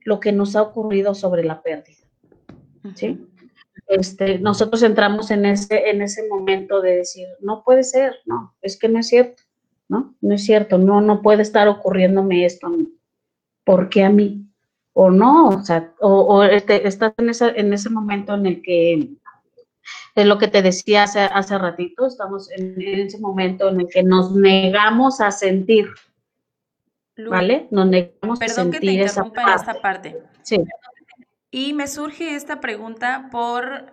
lo 0.04 0.20
que 0.20 0.32
nos 0.32 0.56
ha 0.56 0.62
ocurrido 0.62 1.14
sobre 1.14 1.44
la 1.44 1.62
pérdida. 1.62 2.04
¿sí? 2.94 3.26
Este, 3.87 4.38
nosotros 4.38 4.82
entramos 4.82 5.30
en 5.30 5.46
ese, 5.46 5.90
en 5.90 6.02
ese 6.02 6.26
momento 6.28 6.80
de 6.80 6.96
decir, 6.96 7.26
no 7.40 7.62
puede 7.64 7.82
ser, 7.84 8.16
no, 8.24 8.54
es 8.62 8.78
que 8.78 8.88
no 8.88 8.98
es 8.98 9.08
cierto, 9.08 9.42
¿no? 9.88 10.14
No 10.20 10.34
es 10.34 10.44
cierto, 10.44 10.78
no, 10.78 11.00
no 11.00 11.22
puede 11.22 11.42
estar 11.42 11.68
ocurriéndome 11.68 12.44
esto 12.44 12.66
a 12.66 12.70
mí. 12.70 12.94
¿Por 13.64 13.88
qué 13.88 14.04
a 14.04 14.10
mí? 14.10 14.43
O 14.96 15.11
no, 15.11 15.48
o 15.48 15.62
sea, 15.62 15.92
o, 16.00 16.44
este, 16.44 16.87
estás 16.87 17.12
en, 17.18 17.28
en 17.57 17.72
ese 17.72 17.90
momento 17.90 18.35
en 18.35 18.46
el 18.46 18.62
que, 18.62 19.11
es 20.14 20.26
lo 20.26 20.38
que 20.38 20.48
te 20.48 20.62
decía 20.62 21.02
hace, 21.02 21.20
hace 21.20 21.59
ratito, 21.59 22.07
estamos 22.07 22.50
en, 22.52 22.80
ese 22.80 23.18
momento 23.18 23.68
en 23.68 23.80
el 23.80 23.88
que 23.88 24.04
nos 24.04 24.33
negamos 24.33 25.20
a 25.20 25.33
sentir, 25.33 25.88
¿vale? 27.28 27.66
Nos 27.72 27.88
negamos 27.88 28.40
a 28.40 28.48
sentir 28.48 28.80
que 28.80 28.87
te 28.87 29.02
esa 29.02 29.24
parte. 29.24 29.52
esta 29.54 29.80
parte. 29.80 30.22
Sí. 30.42 30.62
Y 31.50 31.72
me 31.72 31.88
surge 31.88 32.37
esta 32.37 32.61
pregunta 32.61 33.28
por 33.33 33.92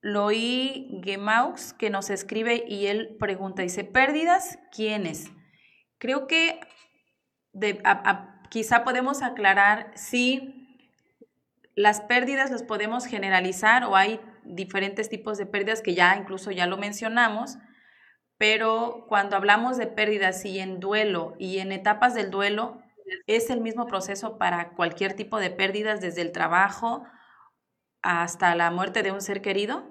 Loí 0.00 1.00
Gemaux, 1.04 1.72
que 1.74 1.90
nos 1.90 2.10
escribe 2.10 2.64
y 2.66 2.86
él 2.86 3.16
pregunta, 3.20 3.62
dice, 3.62 3.84
¿pérdidas 3.84 4.58
quiénes? 4.72 5.30
Creo 5.98 6.26
que 6.26 6.58
quizá 8.50 8.84
podemos 8.84 9.22
aclarar 9.22 9.90
si 9.94 10.68
las 11.74 12.02
pérdidas 12.02 12.50
las 12.50 12.62
podemos 12.62 13.06
generalizar 13.06 13.84
o 13.84 13.96
hay 13.96 14.20
diferentes 14.44 15.08
tipos 15.08 15.38
de 15.38 15.46
pérdidas 15.46 15.80
que 15.80 15.94
ya 15.94 16.14
incluso 16.16 16.50
ya 16.50 16.66
lo 16.66 16.76
mencionamos, 16.76 17.56
pero 18.36 19.06
cuando 19.08 19.36
hablamos 19.36 19.78
de 19.78 19.86
pérdidas 19.86 20.44
y 20.44 20.58
en 20.58 20.80
duelo 20.80 21.34
y 21.38 21.58
en 21.58 21.72
etapas 21.72 22.14
del 22.14 22.30
duelo, 22.30 22.82
¿Es 23.26 23.50
el 23.50 23.60
mismo 23.60 23.86
proceso 23.86 24.38
para 24.38 24.70
cualquier 24.70 25.14
tipo 25.14 25.38
de 25.38 25.50
pérdidas, 25.50 26.00
desde 26.00 26.22
el 26.22 26.32
trabajo 26.32 27.04
hasta 28.02 28.54
la 28.54 28.70
muerte 28.70 29.02
de 29.02 29.12
un 29.12 29.20
ser 29.20 29.42
querido? 29.42 29.84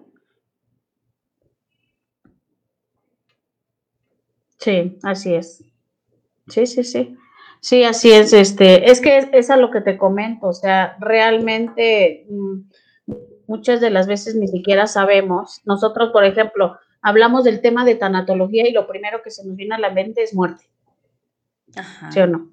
Sí, 4.57 4.97
así 5.03 5.33
es. 5.33 5.63
Sí, 6.47 6.65
sí, 6.65 6.83
sí. 6.83 7.17
Sí, 7.61 7.83
así 7.83 8.11
es. 8.11 8.33
Este, 8.33 8.89
es 8.89 9.01
que 9.01 9.29
es, 9.31 9.49
a 9.49 9.57
lo 9.57 9.71
que 9.71 9.81
te 9.81 9.97
comento. 9.97 10.47
O 10.47 10.53
sea, 10.53 10.95
realmente 10.99 12.25
mm, 12.29 12.59
muchas 13.47 13.81
de 13.81 13.89
las 13.89 14.07
veces 14.07 14.35
ni 14.35 14.47
siquiera 14.47 14.87
sabemos. 14.87 15.61
Nosotros, 15.65 16.11
por 16.11 16.23
ejemplo, 16.23 16.77
hablamos 17.01 17.43
del 17.43 17.61
tema 17.61 17.85
de 17.85 17.95
tanatología 17.95 18.67
y 18.67 18.73
lo 18.73 18.87
primero 18.87 19.21
que 19.23 19.31
se 19.31 19.45
nos 19.45 19.55
viene 19.55 19.75
a 19.75 19.79
la 19.79 19.91
mente 19.91 20.23
es 20.23 20.33
muerte. 20.33 20.65
¿Sí 22.11 22.19
o 22.19 22.27
no? 22.27 22.49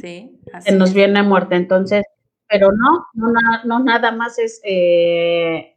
sí, 0.00 0.38
así 0.52 0.74
nos 0.74 0.94
viene 0.94 1.22
muerte. 1.22 1.56
Entonces, 1.56 2.04
pero 2.48 2.70
no, 2.72 3.06
no, 3.64 3.78
nada 3.80 4.12
más 4.12 4.38
es, 4.38 4.60
eh, 4.64 5.76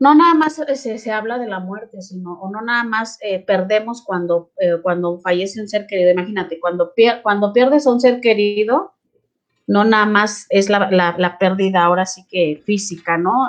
no 0.00 0.14
nada 0.14 0.34
más 0.34 0.54
se, 0.54 1.12
habla 1.12 1.38
de 1.38 1.46
la 1.46 1.60
muerte, 1.60 2.02
sino, 2.02 2.34
o 2.34 2.50
no 2.50 2.60
nada 2.62 2.84
más 2.84 3.18
eh, 3.20 3.44
perdemos 3.44 4.02
cuando, 4.02 4.50
eh, 4.58 4.76
cuando 4.82 5.18
fallece 5.18 5.60
un 5.60 5.68
ser 5.68 5.86
querido. 5.86 6.12
Imagínate, 6.12 6.60
cuando, 6.60 6.92
cuando 7.22 7.52
pierdes 7.52 7.86
a 7.86 7.92
un 7.92 8.00
ser 8.00 8.20
querido, 8.20 8.92
no 9.66 9.84
nada 9.84 10.06
más 10.06 10.46
es 10.50 10.70
la, 10.70 10.90
la, 10.90 11.38
pérdida 11.38 11.84
ahora 11.84 12.06
sí 12.06 12.24
que 12.28 12.62
física, 12.64 13.18
¿no? 13.18 13.48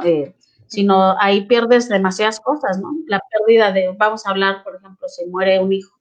sino 0.70 1.20
ahí 1.20 1.46
pierdes 1.46 1.90
demasiadas 1.90 2.40
cosas, 2.40 2.80
¿no? 2.80 2.92
La 3.08 3.20
pérdida 3.32 3.72
de, 3.72 3.92
vamos 3.98 4.26
a 4.26 4.30
hablar, 4.30 4.64
por 4.64 4.76
ejemplo, 4.76 5.08
si 5.08 5.26
muere 5.26 5.60
un 5.60 5.74
hijo, 5.74 6.00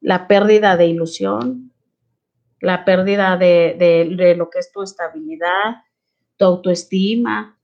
la 0.00 0.28
pérdida 0.28 0.76
de 0.76 0.86
ilusión, 0.86 1.72
la 2.60 2.84
pérdida 2.84 3.38
de, 3.38 4.34
lo 4.36 4.50
que 4.50 4.58
es 4.58 4.70
tu 4.72 4.82
estabilidad, 4.82 5.84
tu 6.36 6.44
autoestima. 6.44 7.58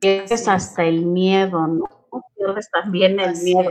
Es 0.00 0.48
hasta 0.48 0.84
el 0.84 1.06
miedo, 1.06 1.66
¿no? 1.66 1.88
Pierdes 2.36 2.70
también 2.70 3.18
el 3.20 3.36
miedo. 3.42 3.70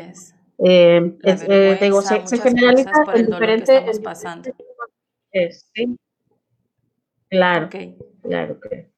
Eh, 0.60 1.18
eh, 1.24 1.78
digo, 1.80 2.02
se, 2.02 2.22
generaliza 2.38 2.92
en 3.14 3.26
diferentes. 3.28 4.02
sí. 5.74 5.98
Claro, 7.30 7.70
claro 8.22 8.60
que. 8.60 8.90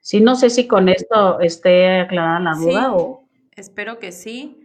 Sí, 0.00 0.20
no 0.20 0.36
sé 0.36 0.50
si 0.50 0.66
con 0.66 0.88
esto 0.88 1.40
esté 1.40 2.00
aclarada 2.00 2.40
la 2.40 2.54
duda 2.54 2.94
o. 2.94 3.28
Espero 3.56 3.98
que 3.98 4.12
sí. 4.12 4.60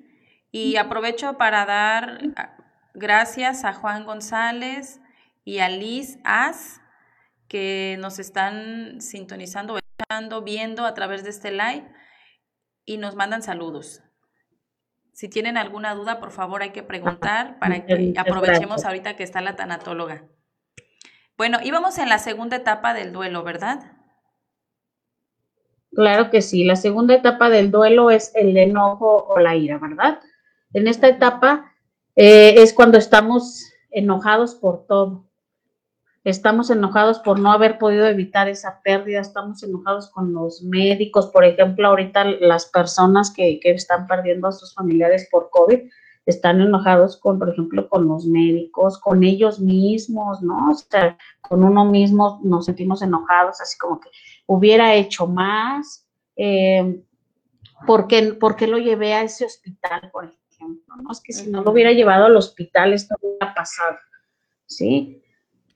Y 0.51 0.77
aprovecho 0.77 1.37
para 1.37 1.65
dar 1.65 2.19
Gracias 2.99 3.63
a 3.65 3.73
Juan 3.73 4.03
González 4.03 4.99
y 5.45 5.59
a 5.59 5.69
Liz 5.69 6.19
As 6.25 6.81
que 7.47 7.97
nos 7.99 8.19
están 8.19 8.99
sintonizando, 8.99 9.79
viendo 10.43 10.85
a 10.85 10.93
través 10.93 11.23
de 11.23 11.29
este 11.29 11.51
live 11.51 11.87
y 12.89 12.97
nos 12.97 13.15
mandan 13.15 13.43
saludos. 13.43 14.01
Si 15.13 15.29
tienen 15.29 15.57
alguna 15.57 15.93
duda, 15.93 16.19
por 16.19 16.31
favor 16.31 16.63
hay 16.63 16.71
que 16.71 16.81
preguntar 16.81 17.59
para 17.59 17.85
que 17.85 18.15
aprovechemos 18.17 18.83
ahorita 18.83 19.15
que 19.15 19.21
está 19.21 19.41
la 19.41 19.55
tanatóloga. 19.55 20.23
Bueno, 21.37 21.59
íbamos 21.61 21.99
en 21.99 22.09
la 22.09 22.17
segunda 22.17 22.55
etapa 22.55 22.95
del 22.95 23.13
duelo, 23.13 23.43
¿verdad? 23.43 23.91
Claro 25.93 26.31
que 26.31 26.41
sí. 26.41 26.63
La 26.63 26.75
segunda 26.75 27.13
etapa 27.13 27.51
del 27.51 27.69
duelo 27.69 28.09
es 28.09 28.31
el 28.33 28.57
enojo 28.57 29.27
o 29.27 29.39
la 29.39 29.55
ira, 29.55 29.77
¿verdad? 29.77 30.19
En 30.73 30.87
esta 30.87 31.07
etapa 31.07 31.71
eh, 32.15 32.55
es 32.57 32.73
cuando 32.73 32.97
estamos 32.97 33.71
enojados 33.91 34.55
por 34.55 34.87
todo. 34.87 35.28
Estamos 36.29 36.69
enojados 36.69 37.17
por 37.19 37.39
no 37.39 37.51
haber 37.51 37.79
podido 37.79 38.05
evitar 38.05 38.47
esa 38.47 38.81
pérdida, 38.83 39.19
estamos 39.19 39.63
enojados 39.63 40.11
con 40.11 40.31
los 40.31 40.61
médicos, 40.61 41.27
por 41.27 41.43
ejemplo, 41.43 41.87
ahorita 41.87 42.23
las 42.23 42.67
personas 42.67 43.33
que, 43.33 43.59
están 43.63 44.05
perdiendo 44.05 44.47
a 44.47 44.51
sus 44.51 44.75
familiares 44.75 45.27
por 45.31 45.49
COVID, 45.49 45.89
están 46.27 46.61
enojados 46.61 47.17
con, 47.17 47.39
por 47.39 47.49
ejemplo, 47.49 47.89
con 47.89 48.07
los 48.07 48.27
médicos, 48.27 48.99
con 48.99 49.23
ellos 49.23 49.59
mismos, 49.59 50.43
¿no? 50.43 50.69
O 50.69 50.75
sea, 50.75 51.17
con 51.41 51.63
uno 51.63 51.83
mismo 51.85 52.39
nos 52.43 52.65
sentimos 52.65 53.01
enojados, 53.01 53.59
así 53.59 53.75
como 53.79 53.99
que 53.99 54.09
hubiera 54.45 54.93
hecho 54.93 55.25
más, 55.25 56.05
eh, 56.35 57.03
¿por, 57.87 58.07
qué, 58.07 58.33
¿por, 58.33 58.55
qué, 58.55 58.67
lo 58.67 58.77
llevé 58.77 59.15
a 59.15 59.23
ese 59.23 59.45
hospital, 59.45 60.11
por 60.11 60.25
ejemplo? 60.25 60.95
¿no? 61.01 61.11
Es 61.11 61.21
que 61.21 61.33
si 61.33 61.49
no 61.49 61.63
lo 61.63 61.71
hubiera 61.71 61.91
llevado 61.91 62.25
al 62.25 62.37
hospital, 62.37 62.93
esto 62.93 63.15
hubiera 63.19 63.55
pasado, 63.55 63.97
¿sí? 64.67 65.23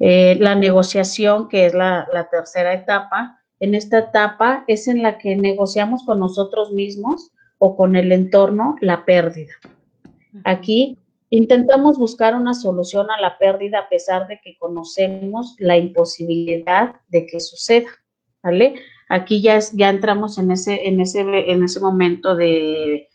Eh, 0.06 0.36
la 0.42 0.54
negociación, 0.54 1.48
que 1.48 1.66
es 1.66 1.74
la, 1.74 2.28
tercera 2.30 2.74
etapa, 2.74 3.40
en 3.62 3.74
esta 3.74 4.00
etapa 4.00 4.66
es 4.68 4.90
en 4.90 5.02
la 5.02 5.18
que 5.18 5.38
negociamos 5.38 6.04
con 6.04 6.20
nosotros 6.20 6.74
mismos 6.74 7.32
o 7.58 7.78
con 7.78 7.96
el 7.96 8.12
entorno 8.12 8.76
la 8.82 9.06
pérdida. 9.06 9.54
Aquí 10.44 10.98
intentamos 11.30 11.98
buscar 11.98 12.36
una 12.36 12.54
solución 12.54 13.08
a 13.12 13.22
la 13.22 13.38
pérdida 13.38 13.80
a 13.80 13.88
pesar 13.88 14.28
de 14.28 14.42
que 14.44 14.58
conocemos 14.58 15.56
la 15.58 15.78
imposibilidad 15.78 16.96
de 17.08 17.26
que 17.26 17.40
suceda, 17.40 17.88
¿vale? 18.44 18.76
Aquí 19.08 19.42
ya, 19.42 19.58
ya 19.72 19.90
entramos 19.90 20.38
en 20.38 20.52
ese, 20.52 20.86
en, 20.86 21.00
ese, 21.00 21.22
en 21.22 21.64
ese 21.64 21.80
momento 21.80 22.36
de 22.36 23.08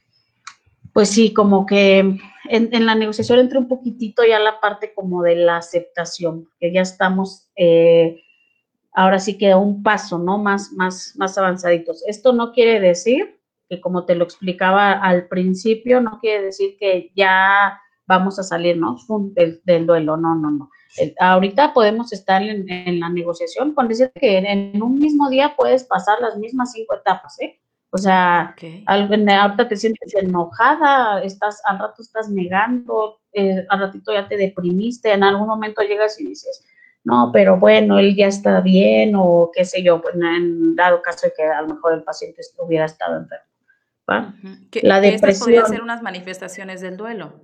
pues 0.92 1.10
sí, 1.10 1.32
como 1.32 1.66
que 1.66 2.18
en, 2.48 2.86
la 2.86 2.94
negociación 2.94 3.38
entra 3.38 3.58
un 3.58 3.68
poquitito 3.68 4.24
ya 4.24 4.38
la 4.38 4.60
parte 4.60 4.92
como 4.94 5.22
de 5.22 5.36
la 5.36 5.58
aceptación, 5.58 6.48
que 6.58 6.72
ya 6.72 6.82
estamos 6.82 7.50
eh, 7.56 8.22
ahora 8.92 9.18
sí 9.18 9.38
que 9.38 9.54
un 9.54 9.82
paso, 9.82 10.18
¿no? 10.18 10.38
Más, 10.38 10.72
más, 10.72 11.14
más 11.16 11.38
avanzaditos. 11.38 12.04
Esto 12.06 12.32
no 12.32 12.52
quiere 12.52 12.80
decir 12.80 13.38
que 13.68 13.80
como 13.80 14.06
te 14.06 14.14
lo 14.14 14.24
explicaba 14.24 14.92
al 14.92 15.28
principio, 15.28 16.00
no 16.00 16.18
quiere 16.20 16.44
decir 16.44 16.76
que 16.78 17.12
ya 17.14 17.78
vamos 18.06 18.38
a 18.38 18.42
salir, 18.42 18.78
¿no? 18.78 18.96
Del, 19.34 19.60
del 19.64 19.86
duelo, 19.86 20.16
no, 20.16 20.34
no, 20.34 20.50
no. 20.50 20.70
ahorita 21.20 21.74
podemos 21.74 22.12
estar 22.12 22.42
en, 22.42 22.98
la 22.98 23.10
negociación 23.10 23.74
con 23.74 23.86
decir 23.86 24.10
que 24.14 24.38
en, 24.38 24.46
en, 24.46 24.82
un 24.82 24.98
mismo 24.98 25.28
día 25.28 25.54
puedes 25.54 25.84
pasar 25.84 26.18
las 26.20 26.38
mismas 26.38 26.72
cinco 26.72 26.94
etapas, 26.94 27.38
¿eh? 27.40 27.60
O 27.90 27.98
sea, 27.98 28.54
ahorita 28.86 29.68
te 29.68 29.76
sientes 29.76 30.14
enojada, 30.14 31.22
estás, 31.22 31.62
al 31.64 31.78
rato 31.78 32.02
estás 32.02 32.28
negando, 32.28 33.20
eh, 33.32 33.64
al 33.68 33.80
ratito 33.80 34.12
ya 34.12 34.28
te 34.28 34.36
deprimiste, 34.36 35.12
en 35.12 35.24
algún 35.24 35.48
momento 35.48 35.80
llegas 35.82 36.20
y 36.20 36.26
dices, 36.26 36.64
no, 37.04 37.30
pero 37.32 37.58
bueno, 37.58 37.98
él 37.98 38.14
ya 38.14 38.26
está 38.26 38.60
bien 38.60 39.14
o 39.16 39.50
qué 39.54 39.64
sé 39.64 39.82
yo, 39.82 40.02
pues 40.02 40.14
en 40.14 40.76
dado 40.76 41.00
caso 41.00 41.28
de 41.28 41.32
que 41.34 41.44
a 41.44 41.62
lo 41.62 41.68
mejor 41.68 41.94
el 41.94 42.02
paciente 42.02 42.42
hubiera 42.58 42.84
estado 42.84 43.16
enfermo. 43.16 43.46
la 44.82 45.00
depresión. 45.00 45.46
podrían 45.46 45.66
ser 45.66 45.82
unas 45.82 46.02
manifestaciones 46.02 46.82
del 46.82 46.98
duelo. 46.98 47.40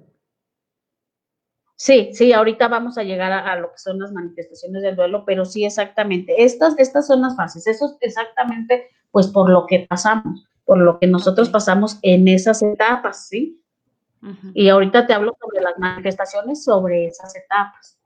Sí, 1.77 2.11
sí, 2.15 2.33
ahorita 2.33 2.69
vamos 2.69 2.99
a 2.99 3.03
llegar 3.03 3.33
a, 3.33 3.57
lo 3.57 3.73
que 3.73 3.79
son 3.79 3.99
las 3.99 4.13
manifestaciones 4.13 4.83
del 4.83 4.97
duelo, 4.97 5.25
pero 5.25 5.45
sí, 5.45 5.65
exactamente. 5.65 6.45
Estas, 6.45 6.79
estas 6.79 7.07
son 7.07 7.23
las 7.23 7.37
fases. 7.37 7.67
Eso 7.67 7.87
es 7.87 7.97
exactamente, 8.01 8.91
pues, 9.15 9.29
por 9.29 9.49
lo 9.49 9.65
que 9.67 9.87
pasamos, 9.89 10.45
por 10.65 10.79
lo 10.79 10.99
que 10.99 11.07
nosotros 11.07 11.49
pasamos 11.49 12.01
en 12.03 12.27
esas 12.27 12.65
etapas, 12.65 13.29
¿sí? 13.29 13.61
Y 14.55 14.71
ahorita 14.71 15.07
te 15.07 15.13
hablo 15.13 15.37
sobre 15.41 15.63
las 15.63 15.79
manifestaciones 15.79 16.65
sobre 16.65 17.07
esas 17.07 17.37
etapas, 17.37 17.97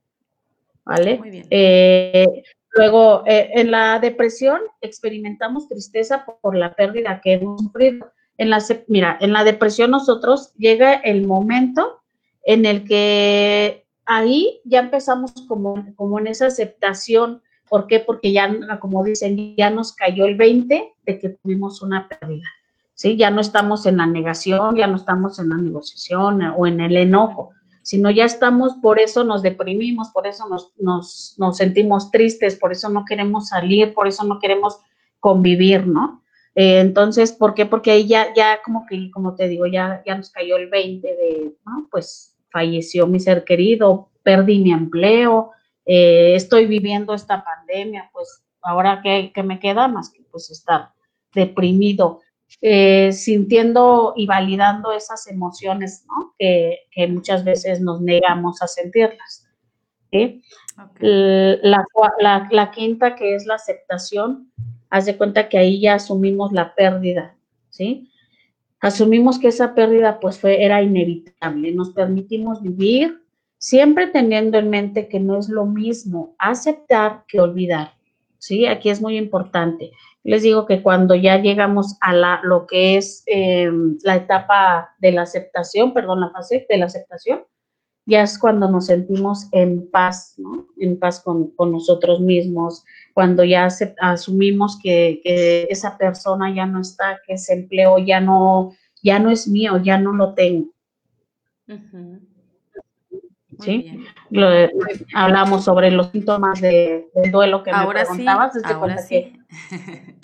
¿vale? 0.84 1.16
Muy 1.16 1.30
bien. 1.30 1.46
Eh, 1.48 2.42
luego, 2.72 3.22
eh, 3.24 3.52
en 3.54 3.70
la 3.70 3.98
depresión 4.00 4.60
experimentamos 4.82 5.66
tristeza 5.66 6.26
por 6.42 6.54
la 6.54 6.74
pérdida 6.74 7.22
que 7.22 7.32
hemos 7.32 7.62
sufrido. 7.62 8.12
En 8.36 8.50
la, 8.50 8.62
mira, 8.88 9.16
en 9.18 9.32
la 9.32 9.44
depresión 9.44 9.90
nosotros 9.90 10.52
llega 10.58 10.92
el 10.92 11.26
momento 11.26 12.02
en 12.42 12.66
el 12.66 12.84
que 12.84 13.86
ahí 14.04 14.60
ya 14.64 14.80
empezamos 14.80 15.32
como, 15.48 15.86
como 15.96 16.18
en 16.18 16.26
esa 16.26 16.48
aceptación. 16.48 17.40
¿Por 17.68 17.86
qué? 17.86 18.00
Porque 18.00 18.32
ya, 18.32 18.50
como 18.80 19.04
dicen, 19.04 19.54
ya 19.56 19.70
nos 19.70 19.92
cayó 19.92 20.26
el 20.26 20.36
20 20.36 20.94
de 21.04 21.18
que 21.18 21.28
tuvimos 21.30 21.82
una 21.82 22.08
pérdida. 22.08 22.46
¿sí? 22.94 23.16
Ya 23.16 23.30
no 23.30 23.40
estamos 23.40 23.86
en 23.86 23.98
la 23.98 24.06
negación, 24.06 24.76
ya 24.76 24.86
no 24.86 24.96
estamos 24.96 25.38
en 25.38 25.50
la 25.50 25.56
negociación 25.56 26.42
o 26.56 26.66
en 26.66 26.80
el 26.80 26.96
enojo, 26.96 27.50
sino 27.82 28.10
ya 28.10 28.24
estamos, 28.24 28.74
por 28.82 28.98
eso 28.98 29.24
nos 29.24 29.42
deprimimos, 29.42 30.10
por 30.10 30.26
eso 30.26 30.48
nos, 30.48 30.72
nos, 30.78 31.34
nos 31.38 31.56
sentimos 31.56 32.10
tristes, 32.10 32.56
por 32.56 32.72
eso 32.72 32.88
no 32.88 33.04
queremos 33.04 33.48
salir, 33.48 33.94
por 33.94 34.08
eso 34.08 34.24
no 34.24 34.38
queremos 34.40 34.78
convivir, 35.20 35.86
¿no? 35.86 36.22
Eh, 36.54 36.80
entonces, 36.80 37.32
¿por 37.32 37.54
qué? 37.54 37.66
Porque 37.66 37.92
ahí 37.92 38.08
ya, 38.08 38.34
ya 38.34 38.60
como 38.64 38.84
que, 38.84 39.10
como 39.12 39.36
te 39.36 39.46
digo, 39.46 39.66
ya, 39.66 40.02
ya 40.04 40.16
nos 40.16 40.30
cayó 40.30 40.56
el 40.56 40.68
20 40.68 41.06
de, 41.06 41.54
¿no? 41.64 41.86
Pues 41.90 42.36
falleció 42.50 43.06
mi 43.06 43.20
ser 43.20 43.44
querido, 43.44 44.10
perdí 44.24 44.58
mi 44.58 44.72
empleo, 44.72 45.52
eh, 45.90 46.34
estoy 46.34 46.66
viviendo 46.66 47.14
esta 47.14 47.42
pandemia, 47.42 48.10
pues 48.12 48.42
ahora 48.60 49.00
¿qué, 49.02 49.32
me 49.42 49.58
queda 49.58 49.88
más 49.88 50.10
que 50.10 50.22
pues 50.30 50.50
estar 50.50 50.90
deprimido, 51.32 52.20
eh, 52.60 53.10
sintiendo 53.12 54.12
y 54.14 54.26
validando 54.26 54.92
esas 54.92 55.26
emociones, 55.28 56.04
¿no? 56.06 56.34
Que, 56.38 56.80
muchas 57.08 57.42
veces 57.42 57.80
nos 57.80 58.02
negamos 58.02 58.60
a 58.60 58.66
sentirlas. 58.66 59.48
La, 61.00 62.48
la, 62.50 62.70
quinta, 62.70 63.16
que 63.16 63.34
es 63.34 63.46
la 63.46 63.54
aceptación, 63.54 64.52
haz 64.90 65.06
de 65.06 65.16
cuenta 65.16 65.48
que 65.48 65.56
ahí 65.56 65.80
ya 65.80 65.94
asumimos 65.94 66.52
la 66.52 66.74
pérdida, 66.74 67.34
¿sí? 67.70 68.10
asumimos 68.80 69.38
que 69.38 69.48
esa 69.48 69.74
pérdida 69.74 70.20
pues 70.20 70.38
fue, 70.38 70.62
era 70.62 70.82
inevitable, 70.82 71.72
nos 71.72 71.90
permitimos 71.90 72.62
vivir 72.62 73.22
siempre 73.58 74.06
teniendo 74.06 74.58
en 74.58 74.70
mente 74.70 75.08
que 75.08 75.20
no 75.20 75.38
es 75.38 75.48
lo 75.48 75.66
mismo 75.66 76.34
aceptar 76.38 77.24
que 77.26 77.40
olvidar, 77.40 77.92
¿sí? 78.38 78.66
Aquí 78.66 78.88
es 78.88 79.00
muy 79.00 79.18
importante. 79.18 79.90
Les 80.22 80.42
digo 80.42 80.66
que 80.66 80.82
cuando 80.82 81.14
ya 81.14 81.38
llegamos 81.38 81.96
a 82.00 82.12
la, 82.12 82.40
lo 82.42 82.66
que 82.66 82.96
es 82.96 83.22
em, 83.26 83.98
la 84.02 84.16
etapa 84.16 84.94
de 84.98 85.12
la 85.12 85.22
aceptación, 85.22 85.92
perdón, 85.92 86.20
la 86.20 86.30
fase 86.30 86.66
de 86.68 86.78
la 86.78 86.86
aceptación, 86.86 87.44
ya 88.06 88.22
es 88.22 88.38
cuando 88.38 88.70
nos 88.70 88.86
sentimos 88.86 89.48
en 89.52 89.90
paz, 89.90 90.34
¿no? 90.38 90.66
En 90.78 90.98
paz 90.98 91.20
con, 91.20 91.52
nosotros 91.58 92.20
mismos, 92.20 92.84
cuando 93.12 93.44
ya 93.44 93.68
asumimos 94.00 94.78
que, 94.82 95.20
esa 95.68 95.98
persona 95.98 96.54
ya 96.54 96.64
no 96.64 96.80
está, 96.80 97.20
que 97.26 97.34
ese 97.34 97.52
empleo 97.52 97.98
ya 97.98 98.20
no, 98.20 98.72
ya 99.02 99.18
no 99.18 99.30
es 99.30 99.46
mío, 99.46 99.76
ya 99.82 99.98
no 99.98 100.14
lo 100.14 100.32
tengo. 100.32 100.72
¿Sí? 103.60 104.04
hablamos 105.14 105.64
sobre 105.64 105.90
los 105.90 106.10
síntomas 106.10 106.60
de, 106.60 107.08
del 107.14 107.32
duelo 107.32 107.62
que 107.62 107.70
ahora 107.70 108.00
me 108.00 108.06
preguntabas. 108.06 108.52
Sí, 108.54 108.60
ahora 108.64 108.98
sí. 108.98 109.32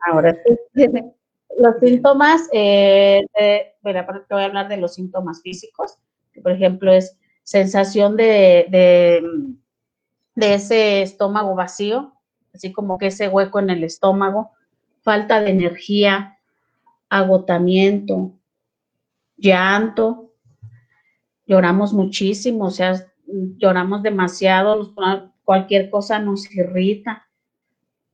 ahora 0.00 0.36
sí. 0.74 0.86
Los 1.58 1.76
síntomas, 1.80 2.50
eh, 2.52 3.24
te 3.34 3.76
voy 3.82 3.94
a 3.94 4.44
hablar 4.44 4.68
de 4.68 4.76
los 4.76 4.92
síntomas 4.92 5.40
físicos, 5.40 5.96
que 6.30 6.42
por 6.42 6.52
ejemplo 6.52 6.92
es 6.92 7.16
sensación 7.44 8.14
de, 8.14 8.66
de, 10.34 10.54
ese 10.54 11.00
estómago 11.00 11.54
vacío, 11.54 12.12
así 12.52 12.72
como 12.72 12.98
que 12.98 13.06
ese 13.06 13.28
hueco 13.28 13.58
en 13.58 13.70
el 13.70 13.84
estómago, 13.84 14.50
falta 15.00 15.40
de 15.40 15.50
energía, 15.50 16.38
agotamiento, 17.08 18.32
llanto, 19.38 20.25
lloramos 21.46 21.92
muchísimo, 21.92 22.66
o 22.66 22.70
sea, 22.70 23.06
lloramos 23.26 24.02
demasiado, 24.02 24.92
cualquier 25.44 25.90
cosa 25.90 26.18
nos 26.18 26.52
irrita, 26.54 27.26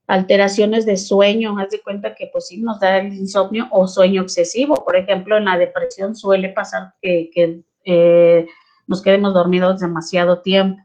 alteraciones 0.07 0.85
de 0.85 0.97
sueño, 0.97 1.57
haz 1.57 1.69
de 1.69 1.81
cuenta 1.81 2.13
que 2.13 2.29
pues 2.31 2.47
sí 2.47 2.61
nos 2.61 2.79
da 2.79 2.97
el 2.97 3.13
insomnio 3.13 3.67
o 3.71 3.87
sueño 3.87 4.21
excesivo, 4.21 4.83
por 4.83 4.95
ejemplo, 4.95 5.37
en 5.37 5.45
la 5.45 5.57
depresión 5.57 6.15
suele 6.15 6.49
pasar 6.49 6.93
que, 7.01 7.63
eh, 7.85 8.47
nos 8.85 9.01
quedemos 9.01 9.33
dormidos 9.33 9.79
demasiado 9.79 10.41
tiempo. 10.41 10.83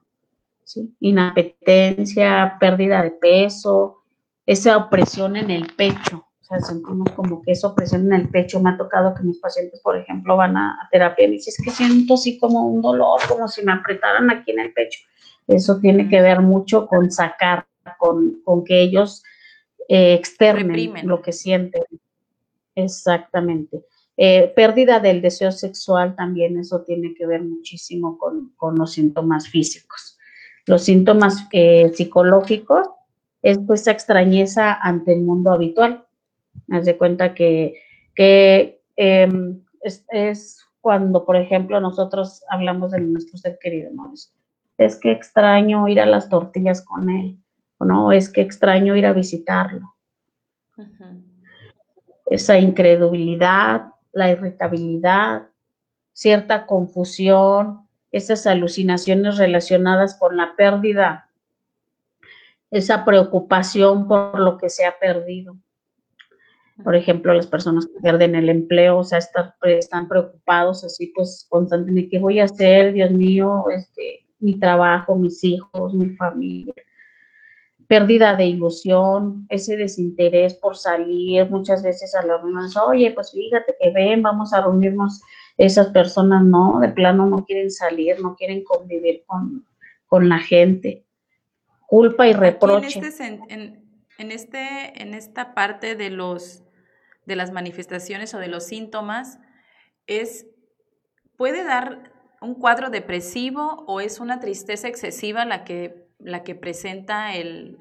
Inapetencia, 1.01 2.57
pérdida 2.61 3.03
de 3.03 3.11
peso, 3.11 4.05
esa 4.47 4.77
opresión 4.77 5.37
en 5.37 5.51
el 5.51 5.67
pecho. 5.75 6.28
O 6.49 6.57
sea, 6.57 6.61
sentimos 6.61 7.11
como 7.11 7.43
que 7.43 7.53
esa 7.53 7.69
opresión 7.69 8.07
en 8.07 8.23
el 8.23 8.29
pecho. 8.31 8.59
Me 8.59 8.71
ha 8.71 8.79
tocado 8.79 9.15
que 9.15 9.23
mis 9.23 9.39
pacientes, 9.39 9.81
por 9.81 9.99
ejemplo, 9.99 10.35
van 10.35 10.57
a, 10.57 10.89
terapia 10.91 11.27
y 11.27 11.29
me 11.29 11.35
dicen, 11.35 11.53
es 11.55 11.63
que 11.63 11.71
siento 11.71 12.15
así 12.15 12.39
como 12.39 12.67
un 12.67 12.81
dolor, 12.81 13.21
como 13.29 13.47
si 13.49 13.63
me 13.63 13.73
apretaran 13.73 14.31
aquí 14.31 14.53
en 14.53 14.61
el 14.61 14.73
pecho. 14.73 15.01
Eso 15.47 15.79
tiene 15.79 16.09
que 16.09 16.23
ver 16.23 16.41
mucho 16.41 16.87
con 16.87 17.11
sacar, 17.11 17.67
con, 17.99 18.41
con 18.45 18.65
que 18.65 18.81
ellos 18.81 19.23
eh, 19.89 20.15
externen 20.15 21.07
lo 21.07 21.21
que 21.21 21.33
sienten. 21.33 21.83
Exactamente. 22.75 23.85
Eh, 24.17 24.51
pérdida 24.57 25.01
del 25.01 25.21
deseo 25.21 25.53
sexual 25.53 26.17
también, 26.17 26.59
eso 26.59 26.81
tiene 26.81 27.15
que 27.15 27.27
ver 27.27 27.43
muchísimo 27.43 28.17
con, 28.17 28.55
los 28.75 28.93
síntomas 28.93 29.49
físicos. 29.49 30.19
Los 30.65 30.83
síntomas 30.83 31.47
eh, 31.53 31.93
psicológicos 31.95 32.89
es 33.43 33.59
pues 33.67 33.87
extrañeza 33.87 34.75
ante 34.75 35.13
el 35.13 35.21
mundo 35.21 35.53
habitual. 35.53 36.08
Haz 36.71 36.85
de 36.85 36.97
cuenta 36.97 37.35
que, 37.35 37.83
em, 38.97 39.61
es, 39.83 40.65
cuando, 40.81 41.25
por 41.25 41.37
ejemplo, 41.37 41.81
nosotros 41.81 42.43
hablamos 42.49 42.93
de 42.93 43.01
nuestro 43.01 43.39
ser 43.39 43.59
querido, 43.61 43.91
¿no? 43.93 44.13
Es, 44.79 44.97
que 44.97 45.11
extraño 45.11 45.89
ir 45.89 46.01
a 46.01 46.07
las 46.07 46.29
tortillas 46.29 46.83
con 46.83 47.11
él, 47.11 47.39
no, 47.81 48.13
es 48.13 48.29
que 48.29 48.41
extraño 48.41 48.97
ir 48.97 49.07
a 49.07 49.13
visitarlo. 49.13 49.95
Esa 52.27 52.59
incredulidad, 52.59 53.93
la 54.13 54.31
irritabilidad, 54.31 55.49
cierta 56.13 56.67
confusión, 56.67 57.89
esas 58.11 58.47
alucinaciones 58.47 59.39
relacionadas 59.39 60.17
con 60.19 60.37
la 60.37 60.55
pérdida, 60.57 61.29
esa 62.71 63.05
preocupación 63.05 64.09
por 64.09 64.39
lo 64.39 64.59
que 64.59 64.69
se 64.69 64.85
ha 64.85 64.99
perdido. 64.99 65.57
Por 66.85 66.95
ejemplo, 66.95 67.35
las 67.35 67.47
personas 67.47 67.87
que 67.87 68.01
pierden 68.01 68.35
el 68.35 68.49
empleo, 68.49 68.99
o 68.99 69.05
sea, 69.05 69.19
están, 69.19 70.09
preocupados 70.09 70.85
así, 70.85 71.13
pues 71.15 71.47
constantemente, 71.49 72.09
¿qué 72.11 72.19
voy 72.19 72.41
a 72.41 72.45
hacer? 72.45 72.93
Dios 72.93 73.11
mío, 73.11 73.65
este, 73.75 74.27
mi 74.39 74.59
trabajo, 74.59 75.17
mis 75.17 75.43
hijos, 75.43 75.93
mi 75.95 76.11
familia 76.11 76.75
pérdida 77.89 78.37
de 78.37 78.45
ilusión, 78.45 79.47
ese 79.49 79.77
desinterés 79.77 80.55
por 80.55 80.77
salir, 80.77 81.51
muchas 81.51 81.83
veces 81.83 82.15
a 82.15 82.25
las 82.25 82.41
reuniones, 82.43 82.77
oye, 82.77 83.11
pues 83.13 83.33
fíjate 83.33 83.75
que 83.81 83.91
ven, 83.91 84.23
vamos 84.23 84.53
a 84.53 84.61
reunirnos, 84.61 85.23
esas 85.57 85.89
personas 85.89 86.45
no, 86.45 86.79
de 86.81 86.91
plano 86.91 87.27
no 87.27 87.45
quieren 87.47 87.71
salir, 87.71 88.21
no 88.21 88.37
quieren 88.37 88.63
convivir 88.63 89.25
con, 89.27 90.29
la 90.29 90.39
gente. 90.39 91.05
Culpa 91.87 92.29
y 92.29 92.35
reproche. 92.35 93.01
Este 93.01 93.27
en, 93.27 93.83
en, 94.19 94.33
este, 94.33 95.03
en 95.03 95.15
esta 95.15 95.55
parte 95.55 95.97
de, 95.97 96.11
los, 96.11 96.63
de 97.29 97.37
las 97.37 97.53
manifestaciones 97.53 98.35
o 98.35 98.39
de 98.39 98.49
los 98.49 98.65
síntomas, 98.65 99.39
es, 100.09 100.47
puede 101.37 101.63
dar 101.63 102.13
un 102.41 102.55
cuadro 102.55 102.91
depresivo 102.91 103.85
o 103.87 104.01
es 104.01 104.19
una 104.19 104.41
tristeza 104.41 104.89
excesiva 104.89 105.45
la 105.45 105.65
que 105.65 106.09
la 106.19 106.43
que 106.43 106.55
presenta 106.55 107.35
el, 107.35 107.77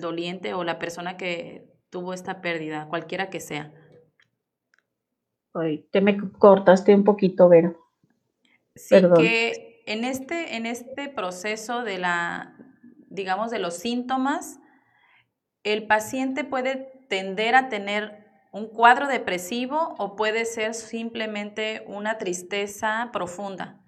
doliente 0.00 0.54
o 0.54 0.64
la 0.64 0.78
persona 0.78 1.16
que 1.16 1.72
tuvo 1.90 2.12
esta 2.12 2.40
pérdida, 2.40 2.88
cualquiera 2.88 3.30
que 3.30 3.40
sea. 3.40 3.72
Ay, 5.54 5.86
te 5.90 6.00
me 6.00 6.18
cortaste 6.32 6.94
un 6.94 7.04
poquito, 7.04 7.48
Vero. 7.48 7.78
Sí, 8.74 8.96
que 9.16 9.82
en 9.86 10.04
este, 10.04 10.56
en 10.56 10.66
este 10.66 11.08
proceso 11.08 11.82
de 11.82 11.98
la, 11.98 12.56
digamos, 13.08 13.50
de 13.50 13.58
los 13.58 13.74
síntomas, 13.74 14.58
el 15.62 15.86
paciente 15.86 16.44
puede 16.44 16.92
tender 17.08 17.54
a 17.54 17.68
tener 17.68 18.25
un 18.56 18.68
cuadro 18.68 19.06
depresivo 19.06 19.94
o 19.98 20.16
puede 20.16 20.46
ser 20.46 20.72
simplemente 20.72 21.84
una 21.86 22.16
tristeza 22.16 23.10
profunda. 23.12 23.82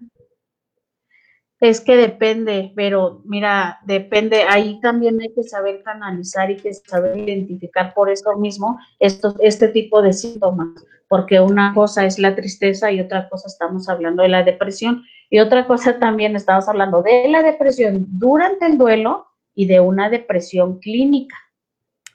Es 1.58 1.80
que 1.80 1.96
depende, 1.96 2.72
pero 2.76 3.22
mira, 3.24 3.80
depende, 3.84 4.42
ahí 4.42 4.78
también 4.80 5.20
hay 5.20 5.32
que 5.34 5.42
saber 5.42 5.82
canalizar 5.82 6.50
y 6.50 6.56
que 6.56 6.72
saber 6.74 7.18
identificar 7.18 7.94
por 7.94 8.10
eso 8.10 8.36
mismo 8.36 8.78
estos, 9.00 9.34
este 9.40 9.68
tipo 9.68 10.02
de 10.02 10.12
síntomas, 10.12 10.68
porque 11.08 11.40
una 11.40 11.72
cosa 11.74 12.04
es 12.04 12.18
la 12.18 12.36
tristeza 12.36 12.92
y 12.92 13.00
otra 13.00 13.28
cosa 13.28 13.48
estamos 13.48 13.88
hablando 13.88 14.22
de 14.22 14.28
la 14.28 14.44
depresión 14.44 15.02
y 15.30 15.40
otra 15.40 15.66
cosa 15.66 15.98
también 15.98 16.36
estamos 16.36 16.68
hablando 16.68 17.02
de 17.02 17.26
la 17.28 17.42
depresión 17.42 18.06
durante 18.10 18.66
el 18.66 18.76
duelo 18.78 19.26
y 19.54 19.66
de 19.66 19.80
una 19.80 20.10
depresión 20.10 20.78
clínica. 20.78 21.36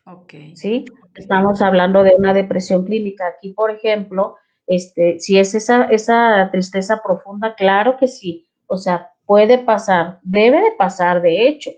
Ok. 0.05 0.33
¿Sí? 0.53 0.85
Estamos 1.15 1.62
hablando 1.62 2.04
de 2.04 2.15
una 2.15 2.34
depresión 2.34 2.86
clínica. 2.86 3.28
Aquí, 3.28 3.54
por 3.54 3.71
ejemplo, 3.71 4.38
este, 4.67 5.19
si 5.19 5.38
es 5.38 5.54
esa, 5.54 5.86
esa 5.86 6.49
tristeza 6.52 7.02
profunda, 7.04 7.56
claro 7.56 7.97
que 7.97 8.08
sí. 8.08 8.47
O 8.67 8.78
sea, 8.78 9.12
puede 9.26 9.60
pasar, 9.60 10.19
debe 10.23 10.62
de 10.62 10.71
pasar, 10.78 11.21
de 11.21 11.47
hecho. 11.47 11.71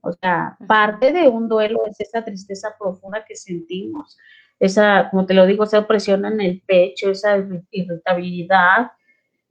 O 0.00 0.12
sea, 0.12 0.56
parte 0.66 1.12
de 1.12 1.28
un 1.28 1.48
duelo 1.48 1.86
es 1.86 2.00
esa 2.00 2.24
tristeza 2.24 2.74
profunda 2.78 3.24
que 3.24 3.36
sentimos, 3.36 4.18
esa, 4.58 5.08
como 5.10 5.26
te 5.26 5.34
lo 5.34 5.46
digo, 5.46 5.64
esa 5.64 5.78
opresión 5.78 6.24
en 6.24 6.40
el 6.40 6.60
pecho, 6.66 7.10
esa 7.10 7.36
irritabilidad, 7.70 8.92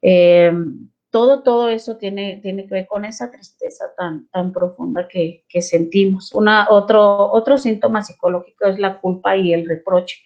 em, 0.01 0.89
todo, 1.11 1.43
todo 1.43 1.69
eso 1.69 1.97
tiene, 1.97 2.39
tiene 2.41 2.65
que 2.65 2.73
ver 2.73 2.87
con 2.87 3.05
esa 3.05 3.29
tristeza 3.29 3.85
tan, 3.95 4.27
tan 4.29 4.51
profunda 4.51 5.07
que, 5.07 5.43
sentimos. 5.61 6.33
Una, 6.33 6.67
otro, 6.69 7.31
otro 7.31 7.57
síntoma 7.57 8.01
psicológico 8.01 8.65
es 8.65 8.79
la 8.79 8.99
culpa 8.99 9.37
y 9.37 9.53
el 9.53 9.67
reproche. 9.67 10.17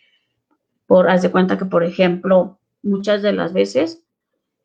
Por, 0.86 1.10
haz 1.10 1.24
de 1.24 1.32
cuenta 1.32 1.58
que, 1.58 1.65
por 1.65 1.84
ejemplo, 1.84 2.60
muchas 2.84 3.21
de 3.21 3.34
las 3.34 3.52
veces 3.52 4.04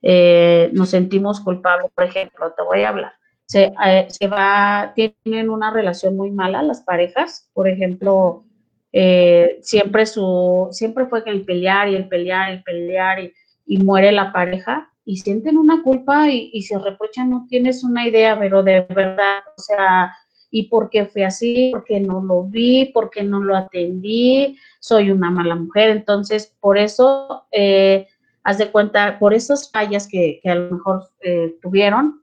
eh, 0.03 0.71
nos 0.73 0.91
sentimos 0.91 1.41
culpables. 1.41 1.91
Por 1.95 2.05
ejemplo, 2.05 2.53
te 2.53 2.63
voy 2.63 2.83
a 2.83 2.91
hablar. 2.91 3.13
Se, 3.47 3.73
eh, 3.85 4.07
se, 4.11 4.29
va, 4.29 4.93
tienen 4.95 5.51
una 5.51 5.73
relación 5.73 6.17
muy 6.17 6.31
mala 6.31 6.63
las 6.63 6.83
parejas, 6.83 7.51
por 7.53 7.67
ejemplo, 7.67 8.45
eh, 8.93 9.59
siempre 9.63 10.07
su, 10.07 10.69
siempre 10.73 11.07
fue 11.07 11.25
que 11.25 11.31
el 11.31 11.45
pelear 11.45 11.89
y 11.89 11.97
el 11.97 12.09
pelear, 12.09 12.51
y 12.51 12.53
el 12.55 12.63
pelear 12.63 13.21
y, 13.21 13.33
muere 13.79 14.11
la 14.11 14.33
pareja 14.33 14.91
y 15.05 15.17
sienten 15.17 15.57
una 15.59 15.83
culpa 15.83 16.29
y, 16.29 16.51
y, 16.53 16.63
se 16.63 16.79
reprochan, 16.79 17.31
no 17.31 17.47
tienes 17.49 17.83
una 17.85 18.07
idea, 18.07 18.39
pero 18.39 18.63
de 18.63 18.87
verdad, 18.89 19.43
o 19.57 19.61
sea, 19.61 20.15
¿y 20.51 20.69
por 20.69 20.91
qué 20.91 21.07
fue 21.07 21.25
así? 21.25 21.71
¿Por 21.73 21.85
qué 21.85 22.01
no 22.01 22.21
lo 22.21 22.45
vi? 22.45 22.87
¿Por 22.87 23.11
qué 23.11 23.23
no 23.23 23.41
lo 23.41 23.57
atendí? 23.57 24.59
Soy 24.81 25.11
una 25.11 25.31
mala 25.31 25.55
mujer. 25.55 25.91
Entonces, 25.91 26.55
por 26.61 26.77
eso 26.77 27.47
eh, 27.53 28.07
haz 28.43 28.59
de 28.59 28.71
cuenta, 28.71 29.19
por 29.19 29.35
esas 29.35 29.71
fallas 29.71 30.09
que, 30.09 30.41
a 30.45 30.55
lo 30.55 30.77
mejor 30.77 31.11
eh, 31.21 31.57
tuvieron, 31.63 32.23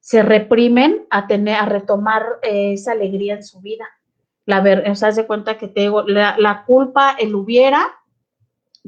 se 0.00 0.22
reprimen 0.22 1.06
a 1.10 1.26
tener, 1.26 1.56
a 1.56 1.66
retomar 1.66 2.24
eh, 2.42 2.74
esa 2.74 2.92
alegría 2.92 3.34
en 3.34 3.42
su 3.42 3.60
vida. 3.60 3.86
La 4.44 4.60
ver, 4.60 4.88
o 4.88 4.94
sea, 4.94 5.08
haz 5.08 5.16
de 5.16 5.26
cuenta 5.26 5.58
que 5.58 5.66
te 5.66 5.80
digo, 5.80 6.02
la, 6.02 6.64
culpa, 6.66 7.16
el 7.18 7.34
hubiera, 7.34 7.88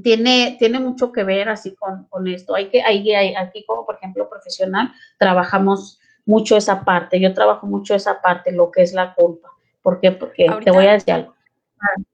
tiene, 0.03 0.57
tiene 0.59 0.81
mucho 0.81 1.13
que 1.13 1.25
ver 1.25 1.49
así 1.49 1.75
con, 1.77 2.29
esto. 2.29 2.55
Hay 2.55 2.69
que, 2.69 2.83
hay, 2.83 3.35
aquí 3.35 3.65
como 3.65 3.87
por 3.87 3.97
ejemplo 3.97 4.29
profesional, 4.29 4.93
trabajamos 5.19 5.99
mucho 6.27 6.57
esa 6.57 6.85
parte. 6.85 7.21
Yo 7.21 7.35
trabajo 7.35 7.67
mucho 7.67 7.95
esa 7.95 8.21
parte, 8.21 8.53
lo 8.53 8.71
que 8.71 8.83
es 8.83 8.93
la 8.93 9.15
culpa. 9.15 9.51
¿Por 9.83 10.01
qué? 10.01 10.13
Porque 10.13 10.47
te 10.65 10.71
voy 10.71 10.87
a 10.87 10.93
decir 10.93 11.15
algo. 11.15 11.35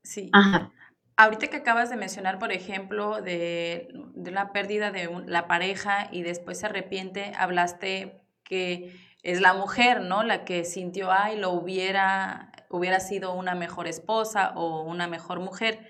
Sí. 0.03 0.29
Ajá. 0.33 0.71
Ahorita 1.17 1.47
que 1.47 1.57
acabas 1.57 1.89
de 1.89 1.95
mencionar, 1.95 2.39
por 2.39 2.51
ejemplo, 2.51 3.21
de, 3.21 3.87
la 4.15 4.51
pérdida 4.51 4.91
de 4.91 5.09
la 5.25 5.47
pareja 5.47 6.09
y 6.11 6.23
después 6.23 6.59
se 6.59 6.65
arrepiente, 6.65 7.31
hablaste 7.37 8.21
que 8.43 8.93
es 9.23 9.39
la 9.39 9.53
mujer, 9.53 10.01
¿no? 10.01 10.23
La 10.23 10.43
que 10.43 10.65
sintió, 10.65 11.11
ay, 11.11 11.37
lo 11.37 11.51
hubiera, 11.51 12.51
hubiera 12.69 12.99
sido 12.99 13.33
una 13.33 13.55
mejor 13.55 13.87
esposa 13.87 14.51
o 14.55 14.83
una 14.83 15.07
mejor 15.07 15.39
mujer. 15.39 15.87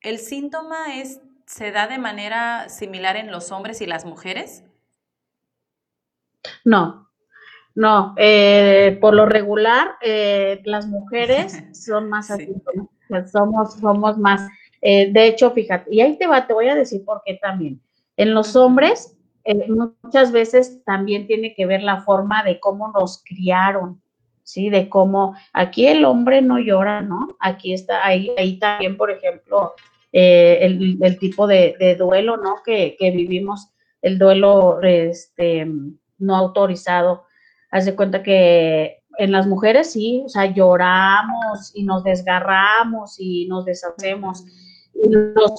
¿El 0.00 0.18
síntoma 0.18 0.96
es, 0.96 1.20
se 1.46 1.72
da 1.72 1.86
de 1.86 1.98
manera 1.98 2.68
similar 2.68 3.16
en 3.16 3.30
los 3.30 3.52
hombres 3.52 3.80
y 3.80 3.86
las 3.86 4.04
mujeres? 4.04 4.64
No, 6.64 7.08
no. 7.74 8.14
Eh, 8.16 8.98
por 9.00 9.14
lo 9.14 9.26
regular, 9.26 9.96
eh, 10.00 10.60
las 10.64 10.86
mujeres 10.86 11.62
son 11.72 12.08
más 12.08 12.30
así, 12.30 12.52
somos, 13.30 13.74
somos 13.74 14.18
más. 14.18 14.48
Eh, 14.80 15.12
de 15.12 15.26
hecho, 15.26 15.50
fíjate, 15.50 15.94
y 15.94 16.00
ahí 16.00 16.16
te 16.18 16.26
va, 16.26 16.46
te 16.46 16.54
voy 16.54 16.68
a 16.68 16.74
decir 16.74 17.04
por 17.04 17.22
qué 17.24 17.38
también. 17.40 17.80
En 18.16 18.34
los 18.34 18.56
hombres, 18.56 19.16
muchas 20.02 20.32
veces 20.32 20.82
también 20.84 21.26
tiene 21.26 21.54
que 21.54 21.66
ver 21.66 21.82
la 21.82 22.02
forma 22.02 22.42
de 22.42 22.58
cómo 22.58 22.90
nos 22.92 23.22
criaron, 23.24 24.00
¿sí? 24.46 24.70
De 24.70 24.88
cómo 24.88 25.34
aquí 25.52 25.86
el 25.86 26.04
hombre 26.04 26.40
no 26.40 26.58
llora, 26.58 27.02
¿no? 27.02 27.36
Aquí 27.40 27.72
está, 27.72 28.06
ahí, 28.06 28.30
ahí 28.38 28.58
también, 28.58 28.96
por 28.96 29.10
ejemplo, 29.10 29.74
eh, 30.12 30.58
el, 30.62 31.18
tipo 31.18 31.46
de, 31.48 31.96
duelo, 31.98 32.36
¿no? 32.36 32.62
Que, 32.64 32.96
que, 32.98 33.10
vivimos, 33.10 33.70
el 34.00 34.18
duelo 34.18 34.80
este, 34.82 35.66
no 36.18 36.36
autorizado. 36.36 37.24
Haz 37.70 37.86
de 37.86 37.96
cuenta 37.96 38.22
que 38.22 39.02
en 39.18 39.32
las 39.32 39.48
mujeres 39.48 39.92
sí, 39.92 40.22
o 40.24 40.28
sea, 40.28 40.46
lloramos 40.46 41.72
y 41.74 41.82
nos 41.82 42.04
desgarramos 42.04 43.16
y 43.18 43.46
nos 43.48 43.64
deshacemos. 43.64 44.44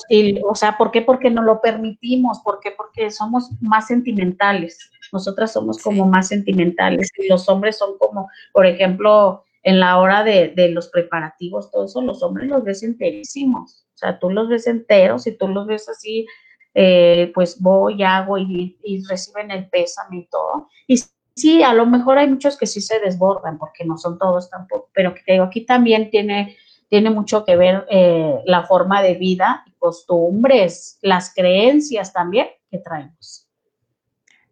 Y 0.09 0.39
o 0.41 0.55
sea, 0.55 0.77
¿por 0.77 0.91
qué? 0.91 1.01
Porque 1.01 1.29
no 1.29 1.43
lo 1.43 1.59
permitimos, 1.59 2.39
¿por 2.39 2.61
qué? 2.61 2.71
Porque 2.71 3.11
somos 3.11 3.49
más 3.59 3.87
sentimentales. 3.87 4.89
Nosotras 5.11 5.53
somos 5.53 5.81
como 5.81 6.05
más 6.05 6.27
sentimentales 6.27 7.09
y 7.17 7.27
los 7.27 7.47
hombres 7.49 7.77
son 7.77 7.97
como, 7.97 8.29
por 8.53 8.65
ejemplo, 8.65 9.43
en 9.63 9.79
la 9.79 9.99
hora 9.99 10.23
de, 10.23 10.53
los 10.71 10.87
preparativos, 10.87 11.69
todo 11.71 11.85
eso, 11.85 12.01
los 12.01 12.23
hombres 12.23 12.47
los 12.47 12.63
ves 12.63 12.83
enterísimos. 12.83 13.85
O 13.95 13.97
sea, 13.97 14.17
tú 14.17 14.29
los 14.29 14.47
ves 14.47 14.65
enteros 14.65 15.27
y 15.27 15.37
tú 15.37 15.49
los 15.49 15.67
ves 15.67 15.89
así, 15.89 16.25
eh, 16.73 17.31
pues 17.33 17.59
voy, 17.59 18.01
hago 18.03 18.37
y, 18.37 18.77
y, 18.81 19.03
reciben 19.05 19.51
el 19.51 19.67
pésame 19.69 20.19
y 20.19 20.27
todo. 20.27 20.69
Y 20.87 21.03
sí, 21.35 21.63
a 21.63 21.73
lo 21.73 21.85
mejor 21.85 22.17
hay 22.17 22.29
muchos 22.29 22.57
que 22.57 22.65
sí 22.65 22.79
se 22.79 22.99
desbordan, 22.99 23.57
porque 23.57 23.83
no 23.83 23.97
son 23.97 24.17
todos 24.17 24.49
tampoco, 24.49 24.89
pero 24.93 25.13
que 25.13 25.33
digo, 25.33 25.43
aquí 25.43 25.65
también 25.65 26.09
tiene, 26.09 26.55
tiene 26.87 27.09
mucho 27.09 27.43
que 27.43 27.57
ver 27.57 27.85
eh, 27.89 28.39
la 28.45 28.63
forma 28.63 29.01
de 29.01 29.15
vida 29.15 29.63
y 29.67 29.71
costumbres, 29.73 30.97
las 31.01 31.33
creencias 31.33 32.13
también 32.13 32.47
que 32.71 32.77
traemos. 32.77 33.46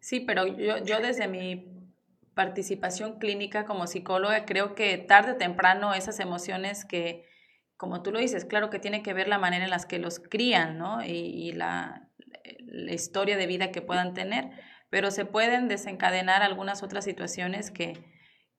Sí, 0.06 0.20
pero 0.20 0.46
yo, 0.46 0.78
yo 0.84 1.00
desde 1.00 1.26
mi 1.26 1.92
participación 2.34 3.18
clínica 3.18 3.64
como 3.64 3.88
psicóloga 3.88 4.44
creo 4.44 4.76
que 4.76 4.98
tarde 4.98 5.32
o 5.32 5.36
temprano 5.36 5.94
esas 5.94 6.20
emociones 6.20 6.84
que, 6.84 7.26
como 7.76 8.02
tú 8.02 8.12
lo 8.12 8.20
dices, 8.20 8.44
claro 8.44 8.70
que 8.70 8.78
tiene 8.78 9.02
que 9.02 9.14
ver 9.14 9.26
la 9.26 9.38
manera 9.38 9.64
en 9.64 9.70
las 9.70 9.84
que 9.84 9.98
los 9.98 10.20
crían, 10.20 10.78
¿no? 10.78 11.04
Y, 11.04 11.10
y 11.10 11.52
la, 11.54 12.08
la 12.60 12.92
historia 12.92 13.36
de 13.36 13.48
vida 13.48 13.72
que 13.72 13.82
puedan 13.82 14.14
tener 14.14 14.50
pero 14.90 15.10
se 15.10 15.24
pueden 15.24 15.68
desencadenar 15.68 16.42
algunas 16.42 16.82
otras 16.82 17.04
situaciones 17.04 17.70
que, 17.70 17.98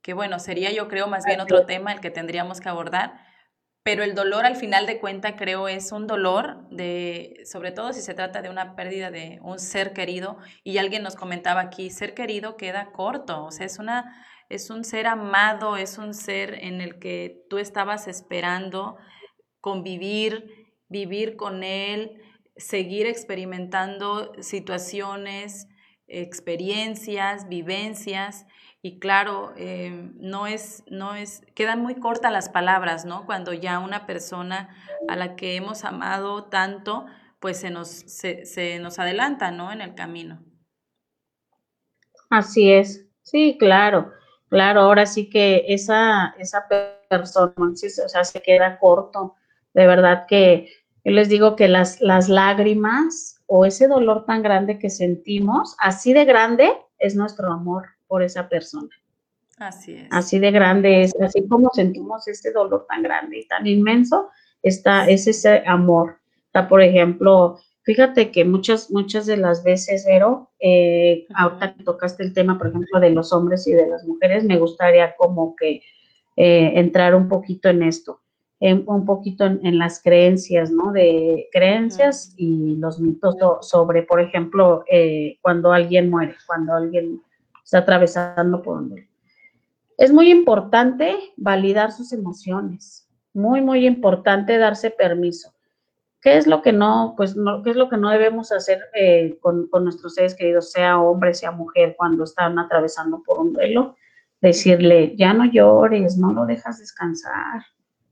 que, 0.02 0.14
bueno, 0.14 0.40
sería 0.40 0.72
yo 0.72 0.88
creo 0.88 1.08
más 1.08 1.26
bien 1.26 1.40
otro 1.40 1.66
tema 1.66 1.94
el 1.94 2.02
que 2.02 2.12
tendríamos 2.12 2.60
que 2.60 2.70
abordar, 2.70 3.20
pero 3.88 4.04
el 4.04 4.16
dolor 4.16 4.46
al 4.46 4.58
final 4.58 4.86
de 4.86 5.00
cuenta 5.00 5.38
creo 5.38 5.70
es 5.70 5.94
un 5.94 6.08
dolor 6.08 6.68
de, 6.72 7.42
sobre 7.46 7.72
todo 7.72 7.94
si 7.94 8.02
se 8.02 8.14
trata 8.14 8.42
de 8.42 8.50
una 8.50 8.76
pérdida 8.76 9.12
de 9.12 9.40
un 9.42 9.60
ser 9.60 9.94
querido, 9.94 10.40
y 10.66 10.78
alguien 10.78 11.04
nos 11.04 11.16
comentaba 11.16 11.62
aquí, 11.62 11.90
ser 11.90 12.14
querido 12.14 12.58
queda 12.58 12.92
corto, 12.92 13.46
o 13.46 13.52
sea, 13.52 13.66
es 13.66 13.80
una... 13.80 14.26
Es 14.50 14.70
un 14.70 14.86
ser 14.86 15.08
amado, 15.08 15.76
es 15.76 15.98
un 15.98 16.14
ser 16.14 16.54
en 16.64 16.80
el 16.80 17.00
que 17.00 17.44
tú 17.50 17.58
estabas 17.58 18.08
esperando 18.08 18.96
convivir, 19.60 20.70
vivir 20.88 21.36
con 21.36 21.66
él, 21.66 22.22
seguir 22.56 23.08
experimentando 23.08 24.32
situaciones, 24.42 25.68
experiencias, 26.08 27.50
vivencias, 27.50 28.46
y 28.88 29.00
claro, 29.00 29.52
eh, 29.58 30.12
no 30.16 30.48
es, 30.48 30.86
no 30.90 31.14
es, 31.14 31.44
quedan 31.56 31.82
muy 31.82 31.96
cortas 31.96 32.32
las 32.32 32.48
palabras, 32.48 33.04
¿no? 33.04 33.26
Cuando 33.26 33.52
ya 33.52 33.80
una 33.80 34.06
persona 34.06 34.70
a 35.10 35.18
la 35.18 35.36
que 35.36 35.58
hemos 35.58 35.84
amado 35.84 36.46
tanto, 36.46 37.06
pues 37.42 37.60
se 37.60 37.70
nos, 37.70 37.90
se, 37.90 38.80
nos 38.80 38.98
adelanta, 38.98 39.52
¿no? 39.52 39.74
En 39.74 39.82
el 39.82 39.94
camino. 39.94 40.42
Así 42.30 42.72
es, 42.72 43.06
sí, 43.24 43.58
claro, 43.60 44.14
claro, 44.48 44.80
ahora 44.80 45.06
sí 45.06 45.30
que 45.30 45.66
esa, 45.68 46.34
esa 46.40 46.66
persona, 47.10 47.54
o 47.58 47.76
sea, 48.08 48.24
se 48.24 48.42
queda 48.42 48.80
corto, 48.80 49.36
de 49.74 49.86
verdad 49.86 50.28
que 50.30 50.72
Yo 51.04 51.12
les 51.12 51.28
digo 51.28 51.58
que 51.58 51.68
las, 51.68 52.00
las 52.00 52.30
lágrimas 52.30 53.44
o 53.48 53.66
ese 53.66 53.90
dolor 53.90 54.24
tan 54.26 54.44
grande 54.44 54.80
que 54.80 54.90
sentimos, 54.90 55.76
así 55.78 56.14
de 56.14 56.24
grande 56.24 56.72
es 57.00 57.18
nuestro 57.18 57.52
amor 57.52 57.97
por 58.08 58.24
esa 58.24 58.48
persona. 58.50 58.90
Así 59.58 59.96
es. 59.96 60.08
Así 60.12 60.40
de 60.40 60.52
grande 60.52 61.04
es, 61.04 61.16
así 61.20 61.48
como 61.48 61.70
sentimos 61.74 62.28
ese 62.28 62.52
dolor 62.52 62.86
tan 62.88 63.02
grande 63.02 63.40
y 63.40 63.48
tan 63.48 63.66
inmenso, 63.66 64.30
está, 64.62 65.08
es 65.08 65.28
ese 65.28 65.64
amor. 65.66 66.18
Está, 66.46 66.68
por 66.68 66.82
ejemplo, 66.82 67.60
fíjate 67.84 68.32
que 68.32 68.46
muchas, 68.46 68.92
muchas 68.92 69.26
de 69.26 69.38
las 69.38 69.64
veces, 69.64 70.06
Vero, 70.06 70.52
eh, 70.60 71.26
ahorita 71.34 71.74
que 71.74 71.84
tocaste 71.84 72.24
el 72.24 72.34
tema, 72.34 72.58
por 72.58 72.68
ejemplo, 72.68 73.00
de 73.00 73.10
los 73.10 73.34
hombres 73.34 73.68
y 73.68 73.74
de 73.74 73.88
las 73.88 74.06
mujeres, 74.06 74.44
me 74.44 74.60
gustaría 74.60 75.16
como 75.16 75.56
que 75.56 75.82
eh, 76.36 76.74
entrar 76.76 77.16
un 77.16 77.28
poquito 77.28 77.70
en 77.70 77.82
esto, 77.82 78.22
un 78.60 79.06
poquito 79.06 79.46
en, 79.46 79.78
las 79.78 80.02
creencias, 80.02 80.70
¿no? 80.72 80.92
De 80.92 81.48
creencias 81.52 82.34
y 82.38 82.76
los 82.76 83.00
mitos 83.00 83.36
sobre, 83.62 84.04
por 84.04 84.20
ejemplo, 84.20 84.84
eh, 84.92 85.38
cuando 85.42 85.72
alguien 85.72 86.10
muere, 86.10 86.36
cuando 86.46 86.74
alguien 86.74 87.22
está 87.68 87.80
atravesando 87.80 88.62
por 88.62 88.78
un 88.78 88.96
Es 89.98 90.14
muy 90.14 90.32
importante 90.32 91.14
validar 91.36 91.92
sus 91.92 92.14
emociones, 92.14 93.10
muy, 93.34 93.60
muy 93.60 93.86
importante 93.86 94.58
darse 94.58 94.90
permiso. 94.90 95.54
¿Qué 96.22 96.38
es 96.38 96.48
lo 96.48 96.62
que 96.62 96.72
no, 96.72 97.14
pues, 97.18 97.36
no, 97.36 97.62
qué 97.64 97.72
es 97.72 97.76
lo 97.76 97.90
que 97.90 97.98
no 97.98 98.10
debemos 98.10 98.54
hacer 98.54 98.80
eh, 98.94 99.38
con, 99.42 99.68
con, 99.68 99.84
nuestros 99.84 100.16
seres 100.16 100.34
queridos, 100.34 100.72
sea 100.72 100.98
hombre, 101.02 101.34
sea 101.34 101.52
mujer, 101.52 101.96
cuando 101.98 102.24
están 102.24 102.58
atravesando 102.58 103.22
por 103.22 103.38
un 103.40 103.52
duelo? 103.52 103.98
Decirle, 104.40 105.14
ya 105.18 105.34
no 105.34 105.44
llores, 105.44 106.18
no 106.18 106.32
lo 106.32 106.46
dejas 106.46 106.80
descansar. 106.80 107.66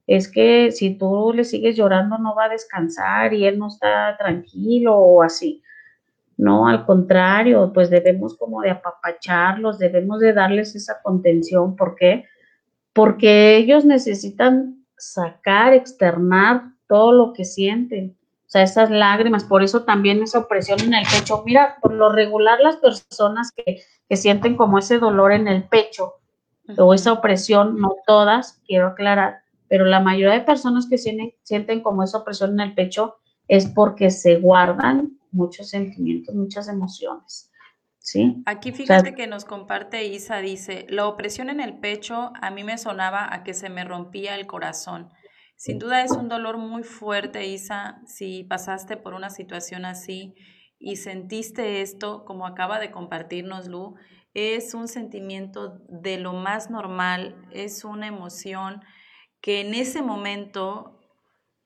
Es 0.05 0.29
que 0.29 0.73
si 0.73 0.97
tú 0.97 1.31
le 1.33 1.45
sigues 1.45 1.77
llorando, 1.77 2.17
no 2.17 2.35
va 2.35 2.45
a 2.45 2.49
descansar 2.49 3.33
y 3.33 3.45
él 3.45 3.57
no 3.57 3.69
está 3.69 4.17
tranquilo 4.17 4.97
o 4.97 5.23
así. 5.23 5.63
No, 6.37 6.67
al 6.67 6.85
contrario, 6.85 7.71
pues 7.73 7.89
debemos 7.89 8.37
como 8.37 8.61
de 8.61 8.71
apapacharlos, 8.71 9.79
debemos 9.79 10.19
de 10.19 10.33
darles 10.33 10.75
esa 10.75 11.01
contención. 11.01 11.75
¿Por 11.75 11.95
qué? 11.95 12.25
Porque 12.93 13.57
ellos 13.57 13.85
necesitan 13.85 14.85
sacar, 14.97 15.73
externar 15.73 16.63
todo 16.87 17.11
lo 17.11 17.33
que 17.33 17.45
sienten. 17.45 18.17
O 18.45 18.49
sea, 18.49 18.63
esas 18.63 18.91
lágrimas, 18.91 19.43
por 19.43 19.63
eso 19.63 19.83
también 19.83 20.21
esa 20.21 20.39
opresión 20.39 20.79
en 20.81 20.93
el 20.93 21.05
pecho. 21.05 21.43
Mira, 21.45 21.77
por 21.81 21.93
lo 21.93 22.11
regular 22.11 22.59
las 22.59 22.77
personas 22.77 23.51
que, 23.51 23.81
que 24.07 24.15
sienten 24.17 24.55
como 24.55 24.77
ese 24.77 24.99
dolor 24.99 25.31
en 25.31 25.47
el 25.47 25.63
pecho 25.63 26.15
o 26.77 26.93
esa 26.93 27.13
opresión, 27.13 27.79
no 27.79 27.95
todas, 28.05 28.61
quiero 28.65 28.87
aclarar, 28.87 29.41
pero 29.67 29.85
la 29.85 29.99
mayoría 29.99 30.33
de 30.33 30.41
personas 30.41 30.87
que 30.87 30.97
sienten, 30.97 31.33
sienten 31.43 31.81
como 31.81 32.03
esa 32.03 32.19
opresión 32.19 32.51
en 32.53 32.59
el 32.59 32.75
pecho 32.75 33.17
es 33.47 33.67
porque 33.67 34.09
se 34.09 34.39
guardan 34.39 35.14
muchos 35.35 35.69
sentimientos, 35.69 36.33
muchas 36.33 36.67
emociones. 36.67 37.51
¿Sí? 37.99 38.43
Aquí 38.45 38.71
fíjate 38.71 39.15
que 39.15 39.25
nos 39.25 39.45
comparte 39.45 40.05
Isa, 40.05 40.37
dice, 40.37 40.85
la 40.89 41.07
opresión 41.07 41.49
en 41.49 41.59
el 41.59 41.79
pecho 41.79 42.31
a 42.39 42.51
mí 42.51 42.63
me 42.63 42.77
sonaba 42.77 43.33
a 43.33 43.43
que 43.43 43.55
se 43.55 43.69
me 43.69 43.83
rompía 43.83 44.35
el 44.35 44.45
corazón. 44.45 45.09
Sin 45.55 45.79
duda 45.79 46.03
es 46.03 46.11
un 46.11 46.29
dolor 46.29 46.57
muy 46.57 46.83
fuerte, 46.83 47.47
Isa, 47.47 48.01
si 48.05 48.43
pasaste 48.43 48.97
por 48.97 49.13
una 49.13 49.29
situación 49.29 49.85
así 49.85 50.35
y 50.77 50.97
sentiste 50.97 51.81
esto, 51.81 52.25
como 52.25 52.45
acaba 52.45 52.79
de 52.79 52.91
compartirnos 52.91 53.67
Lu, 53.67 53.95
es 54.35 54.73
un 54.73 54.87
sentimiento 54.87 55.79
de 55.87 56.17
lo 56.17 56.33
más 56.33 56.69
normal, 56.69 57.35
es 57.51 57.85
una 57.85 58.07
emoción 58.07 58.81
que 59.41 59.61
en 59.61 59.73
ese 59.73 60.01
momento 60.01 60.94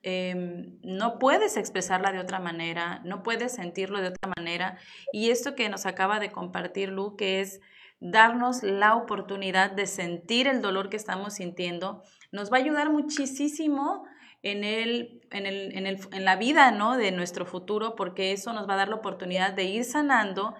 Em, 0.02 0.80
no 0.82 1.20
puedes 1.20 1.58
expresarla 1.58 2.12
de 2.12 2.20
otra 2.20 2.40
manera, 2.40 3.02
no 3.04 3.22
puedes 3.22 3.54
sentirlo 3.54 4.02
de 4.02 4.10
otra 4.10 4.32
manera. 4.38 4.78
Y 5.12 5.30
esto 5.30 5.56
que 5.56 5.70
nos 5.70 5.86
acaba 5.86 6.20
de 6.20 6.32
compartir 6.32 6.90
Lu, 6.90 7.16
que 7.18 7.42
es 7.42 7.60
darnos 8.00 8.64
la 8.64 8.96
oportunidad 8.96 9.72
de 9.72 9.86
sentir 9.86 10.48
el 10.48 10.62
dolor 10.62 10.90
que 10.90 10.98
estamos 10.98 11.34
sintiendo, 11.34 12.02
nos 12.32 12.52
va 12.52 12.58
a 12.58 12.62
ayudar 12.62 12.90
muchísimo 12.90 14.06
en, 14.42 14.64
el, 14.64 15.22
en, 15.32 15.46
el, 15.46 15.78
en, 15.78 15.86
el, 15.86 16.00
en 16.14 16.24
la 16.24 16.38
vida 16.38 16.72
¿no? 16.72 16.96
de 16.96 17.12
nuestro 17.12 17.46
futuro, 17.46 17.96
porque 17.96 18.32
eso 18.32 18.54
nos 18.54 18.70
va 18.70 18.76
a 18.76 18.78
dar 18.78 18.90
la 18.90 18.96
oportunidad 18.96 19.52
de 19.52 19.66
ir 19.66 19.84
sanando 19.84 20.56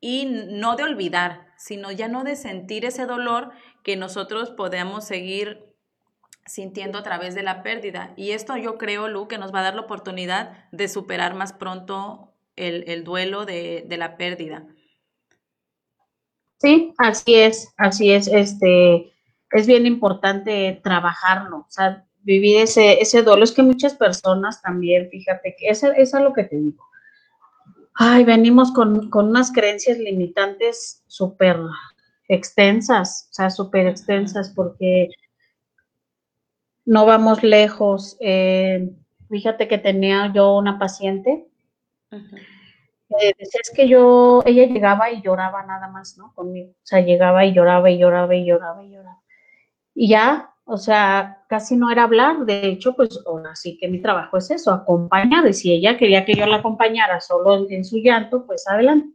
y 0.00 0.26
no 0.26 0.76
de 0.76 0.82
olvidar, 0.82 1.46
sino 1.56 1.92
ya 1.92 2.08
no 2.08 2.24
de 2.24 2.36
sentir 2.36 2.84
ese 2.84 3.06
dolor 3.06 3.52
que 3.82 3.96
nosotros 3.96 4.50
podamos 4.50 5.06
seguir 5.06 5.71
sintiendo 6.46 6.98
a 6.98 7.02
través 7.02 7.34
de 7.34 7.42
la 7.42 7.62
pérdida. 7.62 8.12
Y 8.16 8.32
esto 8.32 8.56
yo 8.56 8.78
creo, 8.78 9.08
Lu, 9.08 9.28
que 9.28 9.38
nos 9.38 9.54
va 9.54 9.60
a 9.60 9.64
dar 9.64 9.74
la 9.74 9.82
oportunidad 9.82 10.68
de 10.72 10.88
superar 10.88 11.34
más 11.34 11.52
pronto 11.52 12.32
el, 12.56 13.04
duelo 13.04 13.44
de, 13.46 13.84
la 13.88 14.16
pérdida. 14.16 14.66
Sí, 16.58 16.94
así 16.98 17.34
es, 17.34 17.72
así 17.76 18.12
es. 18.12 18.28
Este, 18.28 19.12
es 19.50 19.66
bien 19.66 19.86
importante 19.86 20.80
trabajarlo, 20.82 21.58
o 21.58 21.70
sea, 21.70 22.04
vivir 22.22 22.58
ese, 22.58 23.00
ese 23.00 23.22
duelo. 23.22 23.44
Es 23.44 23.52
que 23.52 23.62
muchas 23.62 23.94
personas 23.94 24.62
también, 24.62 25.08
fíjate, 25.10 25.56
que 25.58 25.68
eso, 25.68 25.92
es 25.92 26.12
lo 26.12 26.32
que 26.32 26.44
te 26.44 26.56
digo. 26.56 26.84
Ay, 27.94 28.24
venimos 28.24 28.72
con, 28.72 29.10
con 29.10 29.28
unas 29.28 29.52
creencias 29.52 29.98
limitantes 29.98 31.02
súper 31.06 31.58
extensas, 32.28 33.28
o 33.30 33.34
sea, 33.34 33.50
súper 33.50 33.86
extensas, 33.86 34.50
porque 34.54 35.10
no 36.84 37.06
vamos 37.06 37.42
lejos. 37.42 38.16
Eh, 38.20 38.90
fíjate 39.28 39.68
que 39.68 39.78
tenía 39.78 40.32
yo 40.32 40.56
una 40.56 40.78
paciente. 40.78 41.46
Eh, 42.10 43.34
es 43.38 43.72
que 43.74 43.88
yo, 43.88 44.42
ella 44.46 44.66
llegaba 44.66 45.10
y 45.10 45.22
lloraba 45.22 45.64
nada 45.64 45.88
más, 45.88 46.16
¿no? 46.18 46.32
Conmigo. 46.34 46.72
O 46.72 46.86
sea, 46.86 47.00
llegaba 47.00 47.44
y 47.44 47.52
lloraba 47.52 47.90
y 47.90 47.98
lloraba 47.98 48.34
y 48.34 48.46
lloraba 48.46 48.84
y 48.84 48.90
lloraba. 48.90 49.22
Y 49.94 50.08
ya, 50.08 50.54
o 50.64 50.78
sea, 50.78 51.44
casi 51.48 51.76
no 51.76 51.90
era 51.90 52.04
hablar. 52.04 52.44
De 52.46 52.66
hecho, 52.66 52.94
pues 52.94 53.20
ahora 53.26 53.54
sí 53.54 53.78
que 53.78 53.88
mi 53.88 54.00
trabajo 54.00 54.38
es 54.38 54.50
eso, 54.50 54.72
acompañar. 54.72 55.46
Y 55.46 55.52
si 55.52 55.72
ella 55.72 55.96
quería 55.96 56.24
que 56.24 56.34
yo 56.34 56.46
la 56.46 56.56
acompañara 56.56 57.20
solo 57.20 57.66
en, 57.68 57.84
su 57.84 57.98
llanto, 57.98 58.46
pues 58.46 58.66
adelante. 58.68 59.14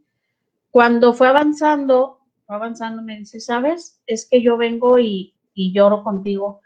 Cuando 0.70 1.12
fue 1.12 1.28
avanzando, 1.28 2.20
fue 2.46 2.56
avanzando, 2.56 3.02
me 3.02 3.18
dice, 3.18 3.40
¿sabes? 3.40 4.00
Es 4.06 4.28
que 4.30 4.42
yo 4.42 4.56
vengo 4.56 4.98
y, 4.98 5.34
y 5.54 5.72
lloro 5.72 6.04
contigo 6.04 6.60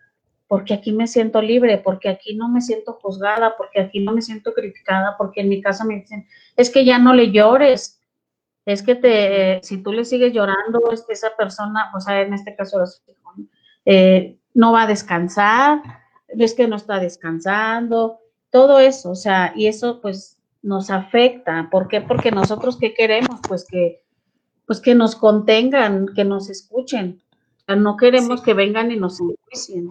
porque 0.53 0.75
aquí 0.75 0.93
me 0.93 1.07
siento 1.07 1.41
libre, 1.41 1.79
porque 1.79 2.11
aquí 2.11 2.35
no 2.35 2.47
me 2.47 2.61
siento 2.61 2.99
juzgada, 3.01 3.57
porque 3.57 3.81
aquí 3.81 4.01
no 4.01 4.13
me 4.13 4.21
siento 4.21 4.53
criticada, 4.53 5.17
porque 5.17 5.41
en 5.41 5.49
mi 5.49 5.63
casa 5.63 5.87
me 5.87 5.95
dicen, 5.95 6.27
es 6.59 6.69
que 6.69 6.85
ya 6.85 6.99
no 6.99 7.15
le 7.15 7.33
llores, 7.33 8.03
es 8.67 8.83
que 8.83 8.95
te, 8.95 9.61
si 9.63 9.83
tú 9.83 9.95
le 9.95 10.05
sigues 10.05 10.35
llorando, 10.35 10.93
es 10.93 11.07
que 11.07 11.15
esa 11.15 11.35
persona, 11.39 11.91
o 11.97 12.01
sea, 12.01 12.21
en 12.21 12.35
este 12.35 12.55
caso, 12.55 12.85
eh, 13.87 14.37
no 14.53 14.73
va 14.73 14.83
a 14.83 14.87
descansar, 14.87 15.81
es 16.29 16.53
que 16.53 16.69
no 16.69 16.77
está 16.77 16.99
descansando, 16.99 18.21
todo 18.51 18.79
eso, 18.79 19.13
o 19.13 19.17
sea, 19.17 19.55
y 19.57 19.69
eso 19.69 20.03
pues 20.03 20.37
nos 20.61 20.91
afecta, 20.91 21.71
¿por 21.71 21.89
qué? 21.89 22.03
Porque 22.03 22.31
nosotros 22.31 22.77
qué 22.79 22.93
queremos, 22.93 23.41
pues 23.49 23.65
que, 23.67 24.05
pues 24.67 24.83
que 24.83 24.95
nos 24.95 25.17
contengan, 25.17 26.09
que 26.15 26.27
nos 26.27 26.51
escuchen, 26.51 27.23
no 27.67 27.97
queremos 27.97 28.43
que 28.43 28.53
vengan 28.53 28.91
y 28.91 28.97
nos 28.97 29.19
enjuicien 29.19 29.89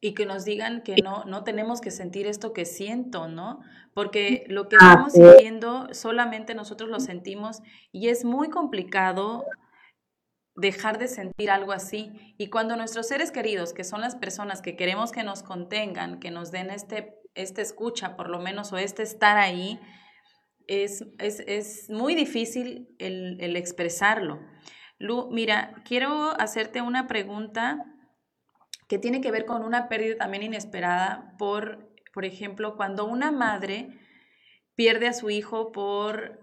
y 0.00 0.14
que 0.14 0.26
nos 0.26 0.44
digan 0.44 0.82
que 0.82 0.96
no, 1.02 1.24
no 1.24 1.42
tenemos 1.44 1.80
que 1.80 1.90
sentir 1.90 2.26
esto 2.26 2.52
que 2.52 2.64
siento, 2.64 3.28
¿no? 3.28 3.60
Porque 3.94 4.44
lo 4.48 4.68
que 4.68 4.76
estamos 4.76 5.12
sintiendo 5.12 5.92
solamente 5.92 6.54
nosotros 6.54 6.88
lo 6.88 7.00
sentimos 7.00 7.62
y 7.90 8.08
es 8.08 8.24
muy 8.24 8.48
complicado 8.48 9.44
dejar 10.54 10.98
de 10.98 11.08
sentir 11.08 11.50
algo 11.50 11.72
así. 11.72 12.34
Y 12.38 12.48
cuando 12.48 12.76
nuestros 12.76 13.08
seres 13.08 13.32
queridos, 13.32 13.72
que 13.72 13.84
son 13.84 14.00
las 14.00 14.14
personas 14.14 14.62
que 14.62 14.76
queremos 14.76 15.10
que 15.10 15.24
nos 15.24 15.42
contengan, 15.42 16.20
que 16.20 16.30
nos 16.30 16.52
den 16.52 16.70
este, 16.70 17.16
este 17.34 17.62
escucha 17.62 18.16
por 18.16 18.28
lo 18.28 18.38
menos 18.38 18.72
o 18.72 18.76
este 18.76 19.02
estar 19.02 19.36
ahí, 19.36 19.80
es, 20.68 21.04
es, 21.18 21.40
es 21.46 21.90
muy 21.90 22.14
difícil 22.14 22.88
el, 22.98 23.36
el 23.40 23.56
expresarlo. 23.56 24.38
Lu, 24.98 25.28
mira, 25.30 25.74
quiero 25.84 26.38
hacerte 26.40 26.82
una 26.82 27.08
pregunta 27.08 27.84
que 28.88 28.98
tiene 28.98 29.20
que 29.20 29.30
ver 29.30 29.44
con 29.44 29.62
una 29.62 29.88
pérdida 29.88 30.16
también 30.16 30.42
inesperada 30.42 31.34
por, 31.38 31.90
por 32.14 32.24
ejemplo, 32.24 32.74
cuando 32.76 33.04
una 33.04 33.30
madre 33.30 33.90
pierde 34.74 35.06
a 35.06 35.12
su 35.12 35.28
hijo 35.28 35.72
por, 35.72 36.40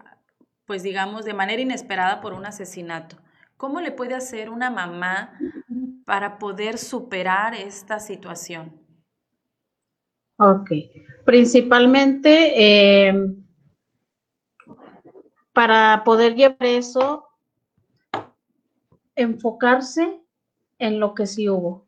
pues 0.64 0.82
digamos, 0.82 1.24
de 1.24 1.34
manera 1.34 1.60
inesperada 1.60 2.20
por 2.20 2.32
un 2.32 2.46
asesinato. 2.46 3.16
¿Cómo 3.56 3.80
le 3.80 3.90
puede 3.90 4.14
hacer 4.14 4.48
una 4.50 4.70
mamá 4.70 5.38
para 6.04 6.38
poder 6.38 6.78
superar 6.78 7.54
esta 7.54 7.98
situación? 7.98 8.80
Ok, 10.38 10.70
principalmente 11.24 13.08
em, 13.08 13.42
para 15.52 16.02
poder 16.04 16.34
llevar 16.34 16.64
eso, 16.64 17.26
enfocarse 19.16 20.20
en 20.78 21.00
lo 21.00 21.14
que 21.14 21.26
sí 21.26 21.48
hubo 21.48 21.85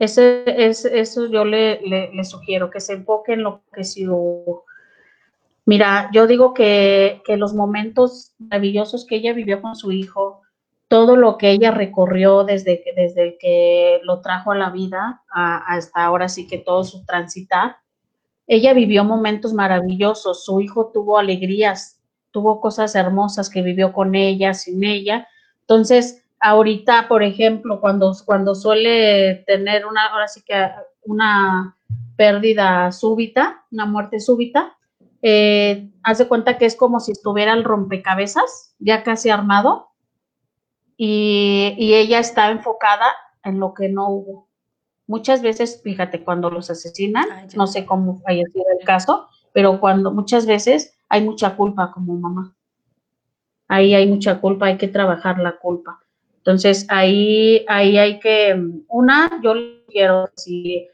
Ese, 0.00 0.44
es, 0.46 0.86
eso 0.86 1.26
yo 1.26 1.44
le, 1.44 1.78
sugiero, 2.24 2.70
que 2.70 2.80
se 2.80 2.94
enfoque 2.94 3.34
en 3.34 3.42
lo 3.42 3.60
que 3.72 3.84
sí 3.84 4.08
hubo. 4.08 4.64
Mira, 5.66 6.08
yo 6.12 6.26
digo 6.26 6.54
que, 6.54 7.20
que 7.26 7.36
los 7.36 7.52
momentos 7.52 8.32
maravillosos 8.38 9.06
que 9.06 9.16
ella 9.16 9.34
vivió 9.34 9.60
con 9.60 9.76
su 9.76 9.92
hijo, 9.92 10.40
todo 10.88 11.16
lo 11.16 11.36
que 11.36 11.50
ella 11.50 11.70
recorrió 11.70 12.44
desde 12.44 12.82
desde 12.96 13.36
que 13.38 14.00
lo 14.02 14.22
trajo 14.22 14.52
a 14.52 14.56
la 14.56 14.70
vida 14.70 15.22
hasta 15.28 16.02
ahora 16.02 16.30
sí 16.30 16.48
que 16.48 16.56
todo 16.56 16.82
su 16.82 17.04
transitar, 17.04 17.76
ella 18.46 18.72
vivió 18.72 19.04
momentos 19.04 19.52
maravillosos, 19.52 20.44
su 20.44 20.62
hijo 20.62 20.90
tuvo 20.92 21.18
alegrías, 21.18 22.00
tuvo 22.30 22.60
cosas 22.60 22.94
hermosas 22.94 23.50
que 23.50 23.60
vivió 23.60 23.92
con 23.92 24.14
ella, 24.14 24.54
sin 24.54 24.82
ella. 24.82 25.28
Entonces, 25.60 26.24
ahorita, 26.40 27.06
por 27.08 27.22
ejemplo, 27.22 27.80
cuando, 27.80 28.14
cuando 28.24 28.54
suele 28.54 29.44
tener 29.46 29.86
una, 29.86 30.06
ahora 30.06 30.28
sí 30.28 30.42
que 30.42 30.70
una 31.02 31.76
pérdida 32.16 32.90
súbita, 32.92 33.64
una 33.70 33.86
muerte 33.86 34.20
súbita, 34.20 34.76
eh, 35.22 35.90
hace 36.02 36.26
cuenta 36.28 36.56
que 36.56 36.64
es 36.64 36.76
como 36.76 36.98
si 36.98 37.12
estuviera 37.12 37.52
el 37.52 37.64
rompecabezas 37.64 38.74
ya 38.78 39.02
casi 39.02 39.28
armado 39.28 39.90
y, 40.96 41.76
ella 41.78 42.18
está 42.18 42.50
enfocada 42.50 43.06
en 43.44 43.60
lo 43.60 43.74
que 43.74 43.88
no 43.88 44.08
hubo. 44.08 44.48
Muchas 45.06 45.42
veces, 45.42 45.80
fíjate, 45.82 46.24
cuando 46.24 46.50
los 46.50 46.70
asesinan, 46.70 47.26
no 47.56 47.66
sé 47.66 47.84
cómo 47.84 48.22
haya 48.26 48.44
sido 48.52 48.64
el 48.78 48.86
caso, 48.86 49.28
pero 49.52 49.80
cuando 49.80 50.12
muchas 50.12 50.46
veces 50.46 50.94
hay 51.08 51.22
mucha 51.22 51.56
culpa 51.56 51.90
como 51.92 52.14
mamá. 52.14 52.54
Ahí 53.66 53.94
hay 53.94 54.06
mucha 54.06 54.40
culpa, 54.40 54.66
hay 54.66 54.78
que 54.78 54.88
trabajar 54.88 55.38
la 55.38 55.58
culpa. 55.58 56.00
Entonces, 56.40 56.86
ahí, 56.88 57.64
ahí 57.68 57.98
hay 57.98 58.18
que, 58.18 58.58
una, 58.88 59.40
yo 59.42 59.54
quiero 59.88 60.28
decir, 60.34 60.88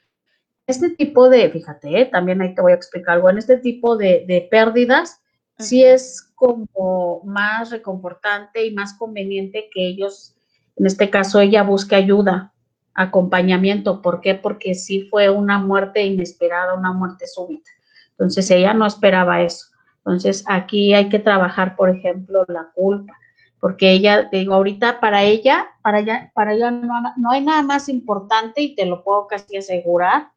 este 0.67 0.91
tipo 0.91 1.29
de, 1.29 1.49
fíjate, 1.51 2.01
eh, 2.01 2.07
también 2.07 2.43
ahí 2.43 2.55
te 2.55 2.63
voy 2.63 2.73
a 2.73 2.77
explicar 2.77 3.15
algo, 3.15 3.31
en 3.31 3.39
este 3.39 3.59
tipo 3.59 3.97
de, 3.97 4.25
de 4.27 4.49
pérdidas, 4.51 5.23
sí 5.59 5.85
es 5.85 6.33
como 6.35 7.23
más 7.25 7.71
reconfortante 7.71 8.67
y 8.67 8.75
más 8.75 8.95
conveniente 8.95 9.69
que 9.73 9.87
ellos, 9.87 10.37
en 10.77 10.87
este 10.87 11.09
caso 11.11 11.41
ella 11.41 11.63
busque 11.63 11.95
ayuda, 11.95 12.53
acompañamiento. 12.97 14.03
¿Por 14.03 14.21
qué? 14.21 14.35
Porque 14.35 14.75
sí 14.75 15.09
fue 15.11 15.31
una 15.31 15.59
muerte 15.59 16.03
inesperada, 16.05 16.75
una 16.75 16.93
muerte 16.93 17.27
súbita. 17.27 17.71
Entonces 18.11 18.51
ella 18.51 18.75
no 18.75 18.87
esperaba 18.87 19.43
eso. 19.43 19.67
Entonces 19.99 20.45
aquí 20.47 20.95
hay 20.95 21.09
que 21.09 21.19
trabajar, 21.19 21.77
por 21.77 21.91
ejemplo, 21.91 22.45
la 22.49 22.71
culpa, 22.75 23.13
porque 23.61 23.93
ella, 23.93 24.29
digo, 24.31 24.55
ahorita 24.55 25.01
para 25.01 25.23
ella, 25.23 25.69
para 25.83 26.01
ella, 26.01 26.31
para 26.35 26.53
ella 26.53 26.71
no, 26.71 26.95
no 27.17 27.31
hay 27.31 27.43
nada 27.43 27.63
más 27.63 27.89
importante 27.89 28.63
y 28.63 28.75
te 28.75 28.87
lo 28.87 29.03
puedo 29.03 29.27
casi 29.27 29.57
asegurar, 29.57 30.31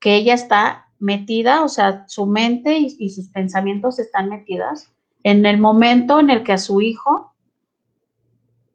que 0.00 0.16
ella 0.16 0.34
está 0.34 0.88
metida, 0.98 1.62
o 1.62 1.68
sea, 1.68 2.06
su 2.08 2.26
mente 2.26 2.78
y, 2.78 3.10
sus 3.10 3.28
pensamientos 3.28 3.98
están 3.98 4.28
metidas 4.28 4.92
en 5.22 5.46
el 5.46 5.58
momento 5.58 6.20
en 6.20 6.30
el 6.30 6.42
que 6.42 6.52
a 6.52 6.58
su 6.58 6.80
hijo 6.80 7.32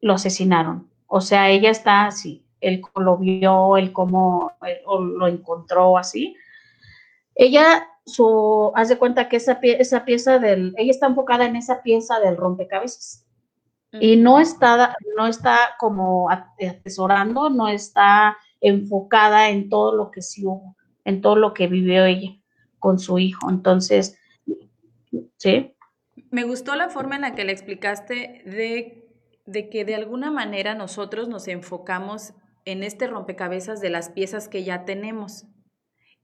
lo 0.01 0.13
asesinaron. 0.13 0.89
O 1.07 1.21
sea, 1.21 1.49
ella 1.49 1.69
está 1.69 2.05
así, 2.05 2.45
él 2.61 2.81
lo 2.95 3.17
vio, 3.17 3.77
él 3.77 3.91
cómo 3.91 4.53
lo 4.87 5.27
encontró 5.27 5.97
así. 5.97 6.35
Ella, 7.35 7.87
su, 8.05 8.71
hace 8.75 8.97
cuenta 8.97 9.29
que 9.29 9.37
esa, 9.37 9.59
esa 9.61 10.05
pieza 10.05 10.39
del, 10.39 10.73
ella 10.77 10.91
está 10.91 11.07
enfocada 11.07 11.45
en 11.45 11.55
esa 11.55 11.81
pieza 11.83 12.19
del 12.19 12.37
rompecabezas. 12.37 13.22
Y 13.99 14.15
no 14.15 14.39
está, 14.39 14.97
no 15.15 15.27
está 15.27 15.75
como 15.79 16.29
atesorando, 16.29 17.49
no 17.49 17.67
está 17.67 18.37
enfocada 18.59 19.49
en 19.49 19.69
todo 19.69 19.95
lo 19.95 20.09
que 20.09 20.21
sí 20.21 20.45
hubo 20.45 20.75
en 21.05 21.21
todo 21.21 21.35
lo 21.35 21.53
que 21.53 21.67
vivió 21.67 22.05
ella 22.05 22.37
con 22.79 22.99
su 22.99 23.19
hijo. 23.19 23.49
Entonces, 23.49 24.17
¿sí? 25.37 25.75
Me 26.29 26.43
gustó 26.43 26.75
la 26.75 26.89
forma 26.89 27.15
en 27.15 27.21
la 27.21 27.35
que 27.35 27.45
le 27.45 27.51
explicaste 27.51 28.43
de, 28.45 29.07
de 29.45 29.69
que 29.69 29.85
de 29.85 29.95
alguna 29.95 30.31
manera 30.31 30.75
nosotros 30.75 31.27
nos 31.27 31.47
enfocamos 31.47 32.33
en 32.65 32.83
este 32.83 33.07
rompecabezas 33.07 33.81
de 33.81 33.89
las 33.89 34.09
piezas 34.09 34.47
que 34.47 34.63
ya 34.63 34.85
tenemos 34.85 35.45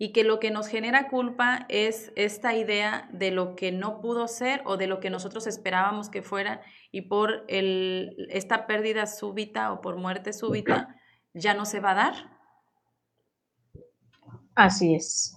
y 0.02 0.14
que 0.14 0.24
lo 0.24 0.40
que 0.40 0.50
nos 0.50 0.68
genera 0.68 1.10
culpa 1.10 1.66
es 1.68 2.14
esta 2.16 2.56
idea 2.56 3.10
de 3.12 3.32
lo 3.32 3.58
que 3.58 3.74
no 3.74 4.00
pudo 4.00 4.30
ser 4.30 4.62
o 4.64 4.78
de 4.78 4.88
lo 4.88 5.02
que 5.02 5.10
nosotros 5.10 5.46
esperábamos 5.46 6.10
que 6.10 6.22
fuera 6.22 6.62
y 6.90 7.02
por 7.02 7.44
el, 7.50 8.16
esta 8.30 8.66
pérdida 8.66 9.06
súbita 9.08 9.74
o 9.74 9.82
por 9.82 9.98
muerte 9.98 10.32
súbita 10.32 10.96
ya 11.34 11.54
no 11.54 11.66
se 11.66 11.82
va 11.82 11.92
a 11.92 11.96
dar. 11.96 12.14
Así 14.56 14.96
es. 14.96 15.36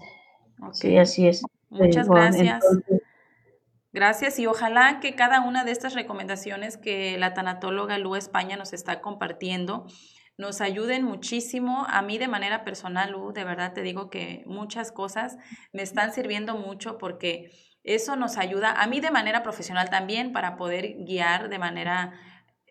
Sí, 0.72 0.96
así 0.96 1.26
es. 1.26 1.42
Muchas 1.68 2.08
gracias. 2.08 2.64
Gracias 3.92 4.38
y 4.38 4.46
ojalá 4.46 5.00
que 5.00 5.16
cada 5.16 5.40
una 5.40 5.64
de 5.64 5.72
estas 5.72 5.94
recomendaciones 5.94 6.76
que 6.76 7.18
la 7.18 7.34
tanatóloga 7.34 7.98
Lu 7.98 8.14
España 8.14 8.56
nos 8.56 8.72
está 8.72 9.00
compartiendo 9.00 9.86
nos 10.42 10.60
ayuden 10.60 11.04
muchísimo. 11.04 11.86
A 11.88 12.02
mí 12.02 12.18
de 12.18 12.28
manera 12.28 12.64
personal, 12.64 13.12
Lu, 13.12 13.32
de 13.32 13.44
verdad 13.44 13.72
te 13.72 13.82
digo 13.82 14.10
que 14.10 14.42
muchas 14.44 14.90
cosas 14.92 15.38
me 15.72 15.82
están 15.82 16.12
sirviendo 16.12 16.56
mucho 16.56 16.98
porque 16.98 17.52
eso 17.84 18.16
nos 18.16 18.36
ayuda, 18.36 18.72
a 18.72 18.86
mí 18.88 19.00
de 19.00 19.10
manera 19.10 19.42
profesional 19.42 19.88
también, 19.88 20.32
para 20.32 20.56
poder 20.56 20.96
guiar 21.04 21.48
de 21.48 21.58
manera 21.58 22.12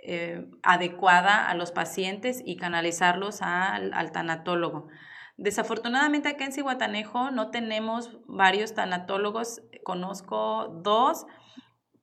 eh, 0.03 0.45
adecuada 0.63 1.47
a 1.47 1.55
los 1.55 1.71
pacientes 1.71 2.41
y 2.45 2.57
canalizarlos 2.57 3.41
al, 3.41 4.11
tanatólogo. 4.11 4.89
Desafortunadamente 5.37 6.27
acá 6.29 6.45
en 6.45 6.51
Cihuatanejo 6.51 7.31
no 7.31 7.51
tenemos 7.51 8.19
varios 8.27 8.73
tanatólogos, 8.73 9.61
conozco 9.83 10.67
dos, 10.83 11.25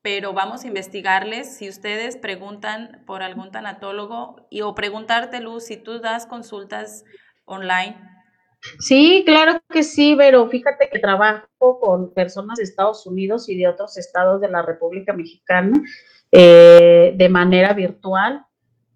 pero 0.03 0.33
vamos 0.33 0.65
a 0.65 0.69
investigarles. 0.69 1.57
Si 1.57 1.69
ustedes 1.69 2.17
preguntan 2.17 3.03
por 3.07 3.23
algún 3.23 3.51
tanatólogo 3.51 4.47
y 4.51 4.63
o 4.63 4.75
preguntarte, 4.75 5.41
Luz, 5.41 5.65
si 5.65 5.77
tú 5.77 6.01
das 6.01 6.27
consultas 6.27 7.05
online. 7.45 7.97
Sí, 8.81 9.23
claro 9.25 9.61
que 9.71 9.83
sí, 9.83 10.15
pero 10.17 10.49
fíjate 10.49 10.89
que 10.91 10.99
trabajo 10.99 11.81
con 11.81 12.13
personas 12.13 12.59
de 12.59 12.65
Estados 12.65 13.07
Unidos 13.07 13.49
y 13.49 13.57
de 13.57 13.69
otros 13.69 13.97
estados 13.97 14.41
de 14.41 14.49
la 14.49 14.63
República 14.63 15.13
Mexicana 15.13 15.81
eh, 16.33 17.15
de 17.17 17.29
manera 17.29 17.73
virtual. 17.73 18.45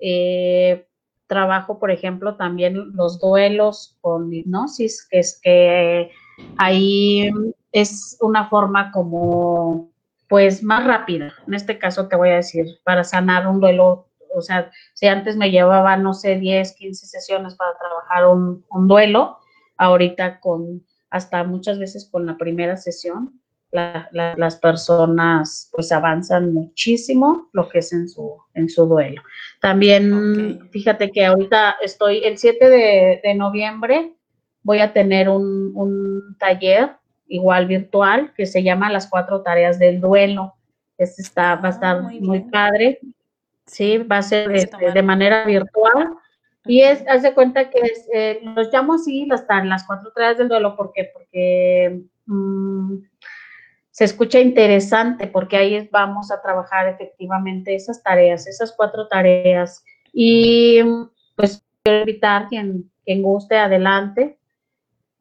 Eh, 0.00 0.88
trabajo, 1.26 1.78
por 1.78 1.90
ejemplo, 1.90 2.36
también 2.36 2.94
los 2.94 3.18
duelos 3.18 3.96
con 4.00 4.32
hipnosis, 4.32 5.06
que 5.08 5.18
es 5.20 5.40
que 5.42 6.10
ahí 6.58 7.30
es 7.70 8.18
una 8.20 8.48
forma 8.50 8.90
como, 8.90 9.91
pues, 10.32 10.62
más 10.62 10.86
rápida. 10.86 11.34
En 11.46 11.52
este 11.52 11.78
caso 11.78 12.08
te 12.08 12.16
voy 12.16 12.30
a 12.30 12.36
decir, 12.36 12.64
para 12.84 13.04
sanar 13.04 13.46
un 13.46 13.60
duelo, 13.60 14.08
o 14.34 14.40
sea, 14.40 14.70
si 14.94 15.06
antes 15.06 15.36
me 15.36 15.50
llevaba, 15.50 15.98
no 15.98 16.14
sé, 16.14 16.38
10, 16.38 16.72
15 16.72 17.06
sesiones 17.06 17.54
para 17.54 17.76
trabajar 17.76 18.26
un, 18.28 18.64
un 18.70 18.88
duelo, 18.88 19.36
ahorita 19.76 20.40
con 20.40 20.86
hasta 21.10 21.44
muchas 21.44 21.78
veces 21.78 22.08
con 22.10 22.24
la 22.24 22.38
primera 22.38 22.78
sesión, 22.78 23.42
las 23.72 24.56
personas 24.56 25.68
pues 25.70 25.92
avanzan 25.92 26.54
muchísimo 26.54 27.50
lo 27.52 27.68
que 27.68 27.80
es 27.80 27.92
en 27.92 28.08
su, 28.08 28.38
en 28.54 28.70
su 28.70 28.86
duelo. 28.86 29.20
También 29.60 30.70
fíjate 30.70 31.10
que 31.10 31.26
ahorita 31.26 31.76
estoy, 31.82 32.24
el 32.24 32.38
7 32.38 32.70
de, 33.22 33.34
noviembre 33.34 34.14
voy 34.62 34.78
a 34.78 34.94
tener 34.94 35.28
un, 35.28 36.36
taller 36.38 36.96
igual 37.32 37.66
virtual 37.66 38.32
que 38.34 38.46
se 38.46 38.62
llama 38.62 38.92
Las 38.92 39.08
cuatro 39.08 39.42
tareas 39.42 39.78
del 39.78 40.00
duelo. 40.00 40.54
Este 40.98 41.22
está, 41.22 41.56
va 41.56 41.68
a 41.68 41.72
estar 41.72 41.96
ah, 41.96 42.10
muy, 42.20 42.40
padre. 42.40 43.00
Sí, 43.66 43.98
va 43.98 44.18
a 44.18 44.22
ser 44.22 44.52
este, 44.52 44.92
de 44.92 45.02
manera 45.02 45.46
virtual. 45.46 46.14
Y 46.66 46.82
es, 46.82 47.02
haz 47.08 47.22
de 47.22 47.32
cuenta 47.32 47.70
que 47.70 47.80
eh, 48.12 48.40
los 48.42 48.72
llamo 48.72 48.94
así 48.94 49.26
las, 49.26 49.46
las 49.64 49.84
cuatro 49.84 50.12
tareas 50.12 50.36
del 50.38 50.48
duelo. 50.48 50.76
¿Por 50.76 50.92
qué? 50.92 51.10
Porque 51.12 52.02
mm, 52.26 52.98
se 53.90 54.04
escucha 54.04 54.38
interesante 54.38 55.26
porque 55.26 55.56
ahí 55.56 55.88
vamos 55.90 56.30
a 56.30 56.40
trabajar 56.42 56.86
efectivamente 56.88 57.74
esas 57.74 58.02
tareas, 58.02 58.46
esas 58.46 58.72
cuatro 58.76 59.08
tareas. 59.08 59.82
Y 60.12 60.80
pues 61.34 61.64
quiero 61.82 62.00
invitar 62.00 62.48
quien, 62.48 62.90
quien 63.04 63.22
guste 63.22 63.56
adelante. 63.56 64.38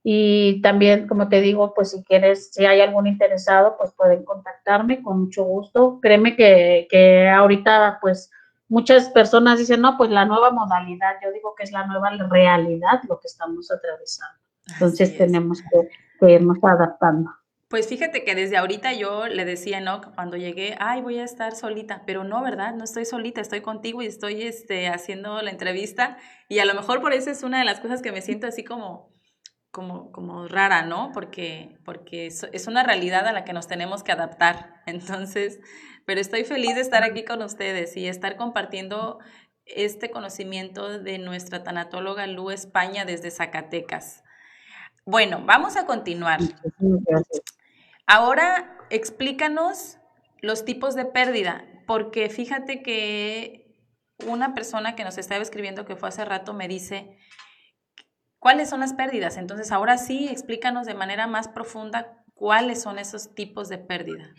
Y 0.04 0.62
también, 0.62 1.08
como 1.08 1.30
te 1.30 1.42
digo, 1.42 1.74
pues 1.74 1.92
si 1.92 2.04
quieres, 2.04 2.52
si 2.52 2.66
hay 2.66 2.82
algún 2.82 3.06
interesado, 3.06 3.76
pues 3.78 3.92
pueden 3.92 4.24
contactarme 4.26 5.04
con 5.04 5.22
mucho 5.22 5.44
gusto. 5.44 6.00
Créeme 6.02 6.36
que, 6.36 6.88
que 6.90 7.30
ahorita, 7.30 8.00
pues 8.02 8.32
muchas 8.68 9.10
personas 9.10 9.60
dicen, 9.60 9.82
no, 9.82 9.98
pues 9.98 10.10
la 10.10 10.26
nueva 10.26 10.52
modalidad, 10.52 11.16
yo 11.24 11.32
digo 11.32 11.54
que 11.56 11.64
es 11.64 11.72
la 11.72 11.86
nueva 11.86 12.10
realidad 12.30 13.02
lo 13.08 13.20
que 13.20 13.28
estamos 13.28 13.70
atravesando. 13.70 14.40
Entonces 14.74 15.18
tenemos 15.18 15.62
que, 15.62 15.90
que 16.20 16.34
irnos 16.34 16.58
adaptando. 16.64 17.30
Pues 17.68 17.88
fíjate 17.88 18.26
que 18.26 18.36
desde 18.36 18.58
ahorita 18.58 18.94
yo 18.94 19.28
le 19.28 19.46
decía, 19.46 19.80
¿no? 19.80 20.02
Cuando 20.16 20.36
llegué, 20.36 20.76
ay, 20.80 21.02
voy 21.02 21.20
a 21.20 21.24
estar 21.24 21.56
solita, 21.56 22.04
pero 22.06 22.24
no, 22.24 22.42
¿verdad? 22.42 22.74
No 22.76 22.84
estoy 22.84 23.06
solita, 23.06 23.40
estoy 23.40 23.62
contigo 23.62 24.02
y 24.02 24.08
estoy 24.08 24.42
este, 24.42 24.90
haciendo 24.90 25.42
la 25.42 25.52
entrevista 25.52 26.18
y 26.50 26.60
a 26.60 26.66
lo 26.66 26.74
mejor 26.74 27.00
por 27.00 27.14
eso 27.14 27.30
es 27.30 27.44
una 27.44 27.60
de 27.60 27.66
las 27.66 27.80
cosas 27.80 28.02
que 28.02 28.12
me 28.12 28.22
siento 28.22 28.48
así 28.48 28.66
como, 28.66 29.11
como, 29.72 30.12
como 30.12 30.48
rara, 30.48 30.84
¿no? 30.84 31.12
Porque, 31.14 31.78
porque 31.86 32.28
es 32.28 32.68
una 32.68 32.84
realidad 32.84 33.28
a 33.28 33.32
la 33.32 33.44
que 33.46 33.54
nos 33.54 33.68
tenemos 33.68 34.04
que 34.04 34.12
adaptar. 34.12 34.82
Entonces, 34.86 35.60
pero 36.06 36.22
estoy 36.22 36.44
feliz 36.44 36.76
de 36.76 36.82
estar 36.82 37.04
aquí 37.04 37.24
con 37.24 37.42
ustedes 37.42 37.96
y 37.98 38.08
estar 38.08 38.36
compartiendo 38.36 39.20
este 39.66 40.12
conocimiento 40.12 41.00
de 41.00 41.18
nuestra 41.18 41.64
tanatóloga 41.64 42.28
Lu 42.28 42.52
España 42.52 43.06
desde 43.06 43.32
Zacatecas. 43.32 44.24
Bueno, 45.06 45.42
vamos 45.46 45.78
a 45.78 45.86
continuar. 45.86 46.40
Ahora 48.06 48.78
explícanos 48.90 49.98
los 50.42 50.66
tipos 50.66 50.96
de 50.96 51.06
pérdida, 51.06 51.66
porque 51.88 52.30
fíjate 52.30 52.82
que 52.82 53.78
una 54.28 54.54
persona 54.54 54.96
que 54.96 55.04
nos 55.04 55.18
estaba 55.18 55.42
escribiendo 55.42 55.86
que 55.86 55.96
fue 55.96 56.10
hace 56.10 56.26
rato 56.26 56.54
me 56.54 56.68
dice, 56.68 57.18
¿cuáles 58.42 58.70
son 58.70 58.82
las 58.82 58.94
pérdidas? 58.94 59.38
Entonces, 59.38 59.72
ahora 59.72 59.98
sí, 59.98 60.28
explícanos 60.28 60.88
de 60.88 60.96
manera 60.96 61.28
más 61.28 61.48
profunda 61.48 62.18
cuáles 62.34 62.82
son 62.82 62.98
esos 62.98 63.34
tipos 63.36 63.70
de 63.70 63.78
pérdida. 63.78 64.34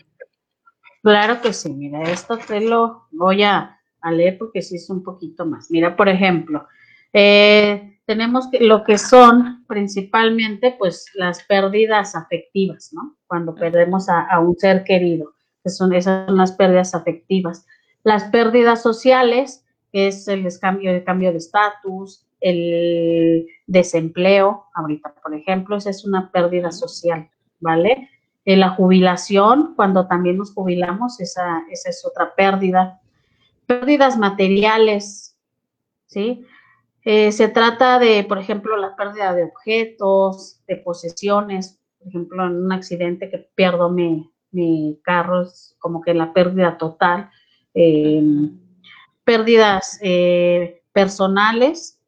Claro 1.01 1.41
que 1.41 1.53
sí, 1.53 1.73
mira, 1.73 2.03
esto 2.03 2.37
te 2.37 2.61
lo 2.61 3.07
voy 3.11 3.43
a, 3.43 3.79
leer 4.11 4.37
porque 4.37 4.61
sí 4.61 4.75
es 4.75 4.89
un 4.89 5.03
poquito 5.03 5.45
más. 5.45 5.71
Mira, 5.71 5.95
por 5.95 6.09
ejemplo, 6.09 6.67
eh, 7.13 7.97
tenemos 8.05 8.49
que, 8.49 8.59
lo 8.59 8.83
que 8.83 8.97
son 8.97 9.65
principalmente 9.67 10.75
pues 10.77 11.09
las 11.13 11.41
pérdidas 11.43 12.13
afectivas, 12.15 12.91
¿no? 12.91 13.15
Cuando 13.25 13.55
perdemos 13.55 14.09
a, 14.09 14.37
un 14.39 14.57
ser 14.57 14.83
querido, 14.83 15.33
que 15.63 15.69
son, 15.69 15.93
esas 15.93 16.25
son 16.25 16.37
las 16.37 16.51
pérdidas 16.51 16.93
afectivas. 16.93 17.65
Las 18.03 18.25
pérdidas 18.25 18.81
sociales, 18.81 19.65
que 19.93 20.07
es 20.07 20.27
el 20.27 20.45
cambio, 20.59 20.91
el 20.91 21.05
cambio 21.05 21.31
de 21.31 21.37
estatus, 21.37 22.22
el 22.43 23.47
desempleo, 23.65 24.65
ahorita 24.75 25.15
por 25.23 25.33
ejemplo, 25.33 25.77
esa 25.77 25.89
es 25.89 26.05
una 26.05 26.29
pérdida 26.31 26.71
social, 26.71 27.29
¿vale? 27.59 28.09
En 28.43 28.59
la 28.59 28.69
jubilación, 28.69 29.73
cuando 29.75 30.07
también 30.07 30.37
nos 30.37 30.53
jubilamos, 30.53 31.21
esa, 31.21 31.63
esa 31.71 31.89
es 31.89 32.05
otra 32.05 32.35
pérdida. 32.35 32.99
Pérdidas 33.65 34.17
materiales, 34.17 35.37
¿sí? 36.07 36.45
Eh, 37.05 37.31
se 37.31 37.47
trata 37.47 37.97
de, 37.97 38.25
por 38.25 38.37
ejemplo, 38.37 38.75
la 38.75 38.95
pérdida 38.95 39.33
de 39.33 39.43
objetos, 39.43 40.61
de 40.67 40.75
posesiones. 40.75 41.79
Por 41.99 42.09
ejemplo, 42.09 42.45
en 42.45 42.65
un 42.65 42.71
accidente 42.73 43.29
que 43.29 43.37
pierdo 43.55 43.89
mi, 43.89 44.29
carro, 45.03 45.43
es 45.43 45.75
como 45.79 46.01
que 46.01 46.13
la 46.13 46.33
pérdida 46.33 46.77
total. 46.77 47.29
Em, 47.73 48.59
pérdidas 49.23 49.97
eh, 50.01 50.83
personales. 50.91 52.02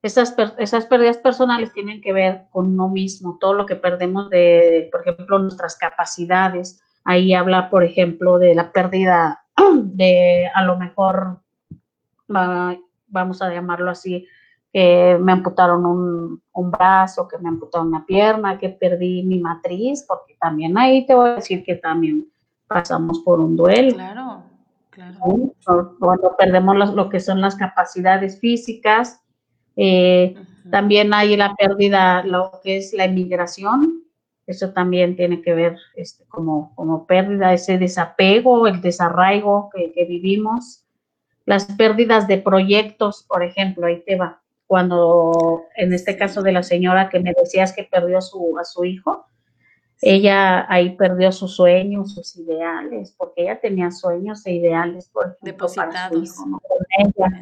Esas, 0.00 0.34
esas 0.58 0.86
pérdidas 0.86 1.18
personales 1.18 1.72
tienen 1.72 2.00
que 2.00 2.12
ver 2.12 2.44
con 2.50 2.66
uno 2.66 2.88
mismo, 2.88 3.36
todo 3.40 3.54
lo 3.54 3.66
que 3.66 3.74
perdemos 3.74 4.30
de, 4.30 4.88
por 4.92 5.00
ejemplo, 5.00 5.40
nuestras 5.40 5.76
capacidades. 5.76 6.80
Ahí 7.02 7.34
habla, 7.34 7.68
por 7.68 7.82
ejemplo, 7.82 8.38
de 8.38 8.54
la 8.54 8.70
pérdida 8.70 9.44
de 9.82 10.48
a 10.54 10.62
lo 10.62 10.78
mejor 10.78 11.40
vamos 12.28 13.42
a 13.42 13.52
llamarlo 13.52 13.90
así, 13.90 14.26
que 14.72 15.18
me 15.20 15.32
amputaron 15.32 15.84
un, 15.86 16.70
brazo, 16.70 17.26
que 17.26 17.38
me 17.38 17.48
amputaron 17.48 17.88
una 17.88 18.04
pierna, 18.04 18.58
que 18.58 18.68
perdí 18.68 19.22
mi 19.22 19.40
matriz, 19.40 20.04
porque 20.06 20.36
también 20.38 20.76
ahí 20.76 21.06
te 21.06 21.14
voy 21.14 21.30
a 21.30 21.34
decir 21.36 21.64
que 21.64 21.76
también 21.76 22.28
pasamos 22.66 23.20
por 23.20 23.40
un 23.40 23.56
duelo. 23.56 23.94
Claro, 23.94 24.42
claro. 24.90 25.18
Cuando 25.98 26.36
perdemos 26.36 26.94
lo 26.94 27.08
que 27.08 27.18
son 27.18 27.40
las 27.40 27.56
capacidades 27.56 28.38
físicas, 28.38 29.22
eh, 29.80 30.34
también 30.72 31.14
hay 31.14 31.36
la 31.36 31.54
pérdida, 31.54 32.24
lo 32.24 32.50
que 32.64 32.78
es 32.78 32.92
la 32.92 33.04
emigración, 33.04 34.02
eso 34.44 34.72
también 34.72 35.14
tiene 35.14 35.40
que 35.40 35.54
ver 35.54 35.76
este, 35.94 36.24
como, 36.24 36.74
como 36.74 37.06
pérdida, 37.06 37.52
ese 37.52 37.78
desapego, 37.78 38.66
el 38.66 38.80
desarraigo 38.80 39.70
que, 39.72 39.92
que 39.92 40.04
vivimos. 40.04 40.84
Las 41.44 41.66
pérdidas 41.66 42.26
de 42.26 42.38
proyectos, 42.38 43.24
por 43.28 43.44
ejemplo, 43.44 43.86
ahí 43.86 44.02
te 44.04 44.16
va. 44.16 44.42
Cuando, 44.66 45.62
en 45.76 45.92
este 45.92 46.16
caso 46.16 46.42
de 46.42 46.52
la 46.52 46.64
señora 46.64 47.08
que 47.08 47.20
me 47.20 47.32
decías 47.38 47.72
que 47.72 47.84
perdió 47.84 48.18
a 48.18 48.22
su, 48.22 48.58
a 48.58 48.64
su 48.64 48.84
hijo, 48.84 49.26
ella 50.00 50.66
ahí 50.72 50.96
perdió 50.96 51.32
sus 51.32 51.56
sueños, 51.56 52.14
sus 52.14 52.36
ideales, 52.36 53.14
porque 53.16 53.42
ella 53.42 53.60
tenía 53.60 53.90
sueños 53.90 54.46
e 54.46 54.52
ideales, 54.52 55.08
por 55.08 55.24
ejemplo, 55.24 55.38
depositados. 55.42 56.36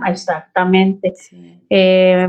exactamente. 0.07 1.15
Eh, 1.69 2.29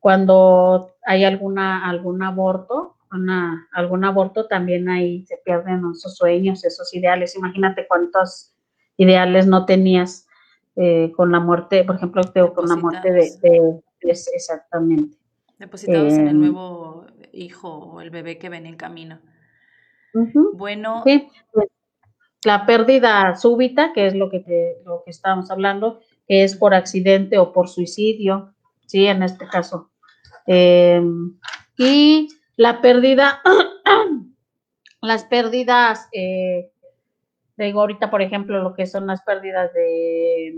cuando 0.00 0.96
hay 1.06 1.24
alguna, 1.24 1.88
algún 1.88 2.22
aborto, 2.22 2.96
una, 3.10 3.68
algún 3.72 4.04
aborto 4.04 4.46
también 4.46 4.88
ahí 4.88 5.24
se 5.24 5.38
pierden 5.44 5.82
esos 5.92 6.16
sueños, 6.16 6.64
esos 6.64 6.92
ideales. 6.94 7.36
Imagínate 7.36 7.86
cuántos 7.86 8.54
ideales 8.96 9.46
no 9.46 9.64
tenías 9.64 10.26
eh, 10.76 11.12
con 11.16 11.32
la 11.32 11.40
muerte, 11.40 11.84
por 11.84 11.96
ejemplo, 11.96 12.22
con 12.52 12.68
la 12.68 12.76
muerte 12.76 13.12
de, 13.12 13.80
exactamente. 14.02 15.16
Depositados 15.58 16.12
en 16.14 16.22
el 16.22 16.28
em, 16.28 16.40
nuevo 16.40 17.06
hijo 17.32 17.68
o 17.68 18.00
el 18.00 18.10
bebé 18.10 18.38
que 18.38 18.48
ven 18.48 18.66
en 18.66 18.76
camino. 18.76 19.20
Bueno. 20.54 21.02
Pues, 21.04 21.22
la 22.44 22.66
pérdida 22.66 23.36
súbita, 23.36 23.92
que 23.94 24.06
es 24.06 24.14
lo 24.14 24.28
que, 24.28 24.40
te, 24.40 24.76
lo 24.84 25.02
que 25.04 25.10
estábamos 25.10 25.50
hablando, 25.50 26.00
que 26.28 26.44
es 26.44 26.56
por 26.56 26.74
accidente 26.74 27.38
o 27.38 27.52
por 27.52 27.68
suicidio, 27.68 28.54
sí, 28.86 29.06
en 29.06 29.22
este 29.22 29.46
caso. 29.48 29.90
Em, 30.46 31.38
y 31.78 32.28
la 32.56 32.82
pérdida, 32.82 33.40
las 35.00 35.24
pérdidas 35.24 36.06
eh, 36.12 36.70
Digo, 37.56 37.80
ahorita, 37.80 38.10
por 38.10 38.20
ejemplo, 38.20 38.60
lo 38.62 38.74
que 38.74 38.86
son 38.86 39.06
las 39.06 39.22
pérdidas 39.22 39.72
de... 39.72 40.54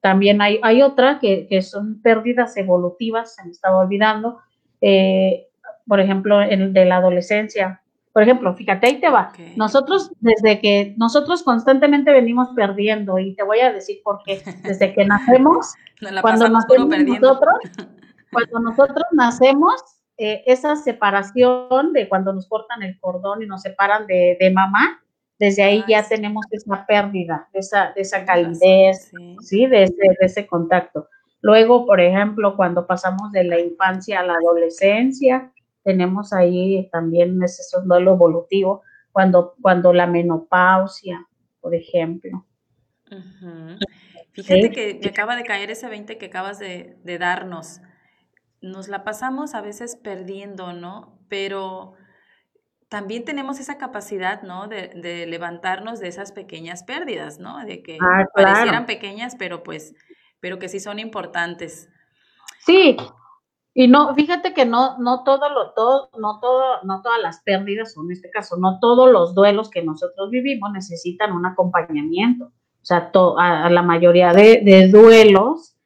También 0.00 0.40
hay, 0.40 0.58
hay 0.62 0.82
otra 0.82 1.18
que, 1.20 1.62
son 1.62 2.00
pérdidas 2.02 2.56
evolutivas, 2.56 3.34
se 3.34 3.44
me 3.44 3.50
estaba 3.50 3.78
olvidando. 3.78 4.38
Eh, 4.80 5.48
por 5.86 6.00
ejemplo, 6.00 6.40
en, 6.42 6.72
de 6.72 6.84
la 6.84 6.96
adolescencia. 6.96 7.82
Por 8.12 8.22
ejemplo, 8.22 8.54
fíjate, 8.54 8.86
ahí 8.86 9.00
te 9.00 9.08
va. 9.08 9.32
Nosotros, 9.56 10.10
desde 10.20 10.60
que 10.60 10.94
nosotros 10.96 11.42
constantemente 11.42 12.12
venimos 12.12 12.48
perdiendo, 12.56 13.18
y 13.18 13.34
te 13.36 13.44
voy 13.44 13.60
a 13.60 13.72
decir 13.72 14.00
por 14.02 14.20
qué. 14.24 14.42
Desde 14.64 14.92
que 14.92 15.04
nacemos, 15.04 15.74
cuando 16.20 16.48
nacemos 16.48 16.98
nosotros, 17.04 17.54
cuando 18.32 18.60
nosotros 18.60 19.04
nacemos, 19.12 19.80
eh, 20.18 20.42
esa 20.46 20.76
separación 20.76 21.92
de 21.92 22.08
cuando 22.08 22.32
nos 22.32 22.46
cortan 22.48 22.82
el 22.82 22.98
cordón 23.00 23.42
y 23.42 23.46
nos 23.46 23.62
separan 23.62 24.06
de, 24.06 24.36
de 24.38 24.50
mamá, 24.50 25.00
desde 25.38 25.62
ahí 25.62 25.82
ya 25.88 26.06
tenemos 26.06 26.44
esa 26.50 26.84
pérdida, 26.84 27.48
de 27.54 27.60
esa, 27.60 27.92
de 27.94 28.02
esa 28.02 28.26
calidez, 28.26 29.10
sí, 29.40 29.66
De, 29.66 29.84
ese, 29.84 29.94
de 29.96 30.26
ese 30.26 30.46
contacto. 30.46 31.08
Luego, 31.40 31.86
por 31.86 32.00
ejemplo, 32.00 32.54
cuando 32.56 32.86
pasamos 32.86 33.32
de 33.32 33.44
la 33.44 33.58
infancia 33.58 34.20
a 34.20 34.22
la 34.22 34.34
adolescencia, 34.34 35.50
tenemos 35.82 36.32
ahí 36.32 36.88
también 36.90 37.42
ese 37.42 37.62
duelo 37.84 38.12
evolutivo, 38.12 38.82
cuando, 39.12 39.54
cuando 39.60 39.92
la 39.92 40.06
menopausia, 40.06 41.26
por 41.60 41.74
ejemplo. 41.74 42.46
Fíjate 44.32 44.70
que 44.70 45.00
me 45.02 45.10
acaba 45.10 45.36
de 45.36 45.42
caer 45.42 45.70
ese 45.70 45.88
20 45.88 46.16
que 46.18 46.26
acabas 46.26 46.58
de, 46.58 46.96
de 47.02 47.18
darnos. 47.18 47.80
Nos 48.60 48.88
la 48.88 49.04
pasamos 49.04 49.54
a 49.54 49.60
veces 49.60 49.96
perdiendo, 49.96 50.72
¿no? 50.72 51.18
Pero 51.28 51.94
también 52.90 53.24
tenemos 53.24 53.60
esa 53.60 53.78
capacidad, 53.78 54.42
¿no? 54.42 54.66
De, 54.66 55.24
levantarnos 55.26 56.00
de 56.00 56.08
esas 56.08 56.32
pequeñas 56.32 56.82
pérdidas, 56.82 57.38
¿no? 57.38 57.64
De 57.64 57.82
que 57.82 57.96
ah, 58.02 58.26
parecieran 58.34 58.84
pequeñas, 58.84 59.36
pero 59.38 59.62
pues, 59.62 59.94
pero 60.40 60.58
que 60.58 60.68
sí 60.68 60.80
son 60.80 60.98
importantes. 60.98 61.88
Sí, 62.66 62.96
y 63.74 63.88
no, 63.88 64.14
fíjate 64.14 64.52
que 64.52 64.66
no, 64.66 64.98
no 64.98 65.22
todo 65.24 65.48
lo, 65.48 65.72
todo, 65.72 66.10
no 66.18 66.40
todo, 66.40 66.82
no 66.84 67.02
todas 67.02 67.20
las 67.22 67.42
pérdidas, 67.42 67.96
o 67.96 68.02
en 68.04 68.12
este 68.12 68.30
caso, 68.30 68.56
no 68.56 68.78
todos 68.80 69.10
los 69.10 69.34
duelos 69.34 69.70
que 69.70 69.82
nosotros 69.82 70.30
vivimos 70.30 70.72
necesitan 70.72 71.32
un 71.32 71.46
acompañamiento. 71.46 72.46
O 72.46 72.84
sea, 72.84 73.10
a, 73.38 73.70
la 73.70 73.82
mayoría 73.82 74.32
de, 74.32 74.88
duelos, 74.90 75.76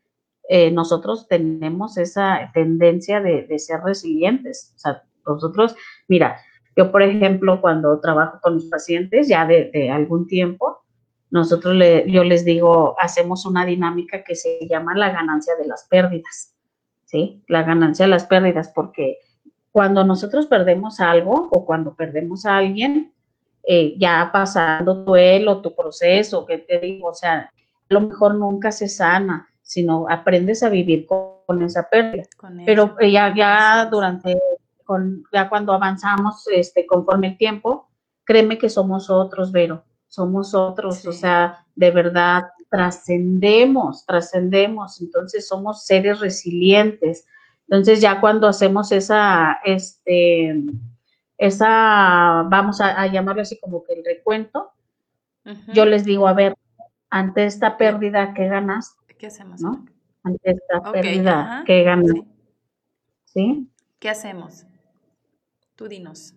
eh, 0.49 0.71
nosotros 0.71 1.27
tenemos 1.29 1.99
esa 1.99 2.51
tendencia 2.55 3.21
de, 3.21 3.43
de 3.43 3.59
ser 3.59 3.81
resilientes. 3.81 4.73
O 4.77 4.79
sea, 4.79 5.03
nosotros, 5.27 5.75
mira, 6.09 6.39
yo, 6.77 6.91
por 6.91 7.03
ejemplo, 7.03 7.61
cuando 7.61 8.01
trabajo 8.01 8.39
con 8.43 8.55
los 8.55 8.65
pacientes 8.67 9.29
ya 9.29 9.47
de, 9.47 9.91
algún 9.91 10.27
tiempo, 10.27 10.85
nosotros 11.31 11.75
le, 11.75 12.11
yo 12.11 12.25
les 12.25 12.45
digo, 12.45 12.97
hacemos 12.99 13.47
una 13.47 13.65
dinámica 13.65 14.25
que 14.25 14.35
se 14.35 14.67
llama 14.69 14.97
la 14.97 15.11
ganancia 15.11 15.55
de 15.57 15.67
las 15.67 15.87
pérdidas, 15.89 16.54
¿sí? 17.15 17.45
La 17.47 17.63
ganancia 17.63 18.07
de 18.07 18.11
las 18.11 18.27
pérdidas, 18.27 18.73
porque 18.75 19.19
cuando 19.71 20.03
nosotros 20.03 20.47
perdemos 20.47 20.99
algo 20.99 21.49
o 21.53 21.65
cuando 21.65 21.95
perdemos 21.95 22.45
a 22.45 22.57
alguien, 22.57 23.13
eh, 23.63 23.95
ya 23.97 24.31
pasando 24.33 25.05
tu 25.05 25.13
duelo, 25.13 25.61
tu 25.61 25.77
proceso, 25.77 26.45
que 26.45 26.59
te 26.59 26.81
digo, 26.81 27.11
o 27.11 27.15
sea, 27.15 27.39
a 27.39 27.51
lo 27.89 28.01
mejor 28.01 28.35
nunca 28.35 28.73
se 28.73 28.89
sana, 28.89 29.49
sino 29.63 30.07
aprendes 30.11 30.65
a 30.65 30.69
vivir 30.71 31.07
con, 31.07 31.63
esa 31.63 31.89
pérdida. 31.89 32.25
Pero 32.67 32.97
eh, 32.99 33.13
ya, 33.13 33.33
ya 33.33 33.87
durante, 33.89 34.37
con, 34.85 35.23
ya 35.33 35.49
cuando 35.49 35.73
avanzamos 35.73 36.49
este, 36.49 36.85
conforme 36.85 37.29
el 37.29 37.39
tiempo, 37.39 37.89
créeme 38.25 38.59
que 38.59 38.69
somos 38.69 39.09
otros, 39.09 39.53
Vero, 39.53 39.85
somos 40.15 40.55
otros, 40.55 41.05
o 41.07 41.13
sea, 41.13 41.67
de 41.75 41.91
verdad 41.91 42.45
trascendemos, 42.71 44.07
trascendemos, 44.07 45.01
entonces 45.01 45.49
somos 45.49 45.85
seres 45.85 46.21
resilientes, 46.21 47.27
entonces 47.69 48.01
ya 48.01 48.21
cuando 48.21 48.47
hacemos 48.47 48.93
esa, 48.93 49.59
este, 49.65 50.63
esa, 51.37 52.45
vamos 52.49 52.81
a, 52.81 53.07
llamarlo 53.09 53.43
así 53.43 53.59
como 53.59 53.83
que 53.83 53.95
el 53.95 54.05
recuento, 54.05 54.71
yo 55.75 55.85
les 55.85 56.05
digo, 56.05 56.29
a 56.29 56.33
ver, 56.33 56.55
ante 57.11 57.45
esta 57.45 57.77
pérdida 57.77 58.35
que 58.35 58.47
ganas, 58.47 58.97
¿qué 59.19 59.27
hacemos? 59.27 59.61
¿no? 59.61 59.85
Ante 60.23 60.53
esta 60.53 60.93
pérdida 60.93 61.65
que 61.67 61.83
ganas, 61.83 62.13
sí. 63.25 63.69
¿Qué 63.99 64.09
hacemos? 64.09 64.65
Tú 65.75 65.89
dinos. 65.89 66.35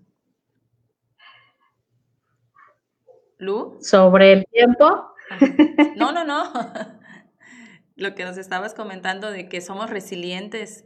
Lu. 3.38 3.78
Sobre 3.82 4.34
el 4.34 4.46
tiempo. 4.52 5.14
No, 5.96 6.12
no, 6.12 6.24
no. 6.24 6.52
Lo 7.96 8.16
que 8.16 8.24
nos 8.24 8.38
estabas 8.38 8.74
comentando 8.74 9.32
de 9.32 9.50
que 9.50 9.62
somos 9.62 9.90
resilientes 9.90 10.86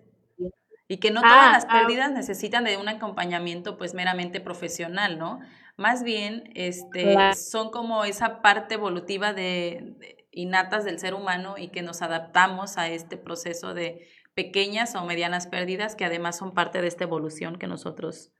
y 0.87 0.97
que 0.97 1.11
no 1.11 1.21
todas 1.21 1.37
ah, 1.37 1.51
las 1.53 1.65
ah, 1.69 1.79
pérdidas 1.79 2.11
necesitan 2.11 2.63
de 2.63 2.77
un 2.77 2.89
acompañamiento 2.89 3.77
pues 3.77 3.93
meramente 3.93 4.41
profesional, 4.41 5.17
¿no? 5.17 5.39
Más 5.77 6.03
bien, 6.03 6.51
este, 6.53 7.15
son 7.35 7.71
como 7.71 8.03
esa 8.03 8.41
parte 8.41 8.75
evolutiva 8.75 9.33
de, 9.33 9.95
innatas 10.31 10.85
del 10.85 10.99
ser 10.99 11.13
humano 11.13 11.55
y 11.57 11.69
que 11.69 11.81
nos 11.81 12.01
adaptamos 12.01 12.77
a 12.77 12.87
este 12.89 13.17
proceso 13.17 13.73
de 13.73 14.07
pequeñas 14.33 14.95
o 14.95 15.05
medianas 15.05 15.47
pérdidas 15.47 15.95
que 15.95 16.05
además 16.05 16.37
son 16.37 16.53
parte 16.53 16.81
de 16.81 16.87
esta 16.87 17.03
evolución 17.03 17.57
que 17.57 17.67
nosotros 17.67 18.31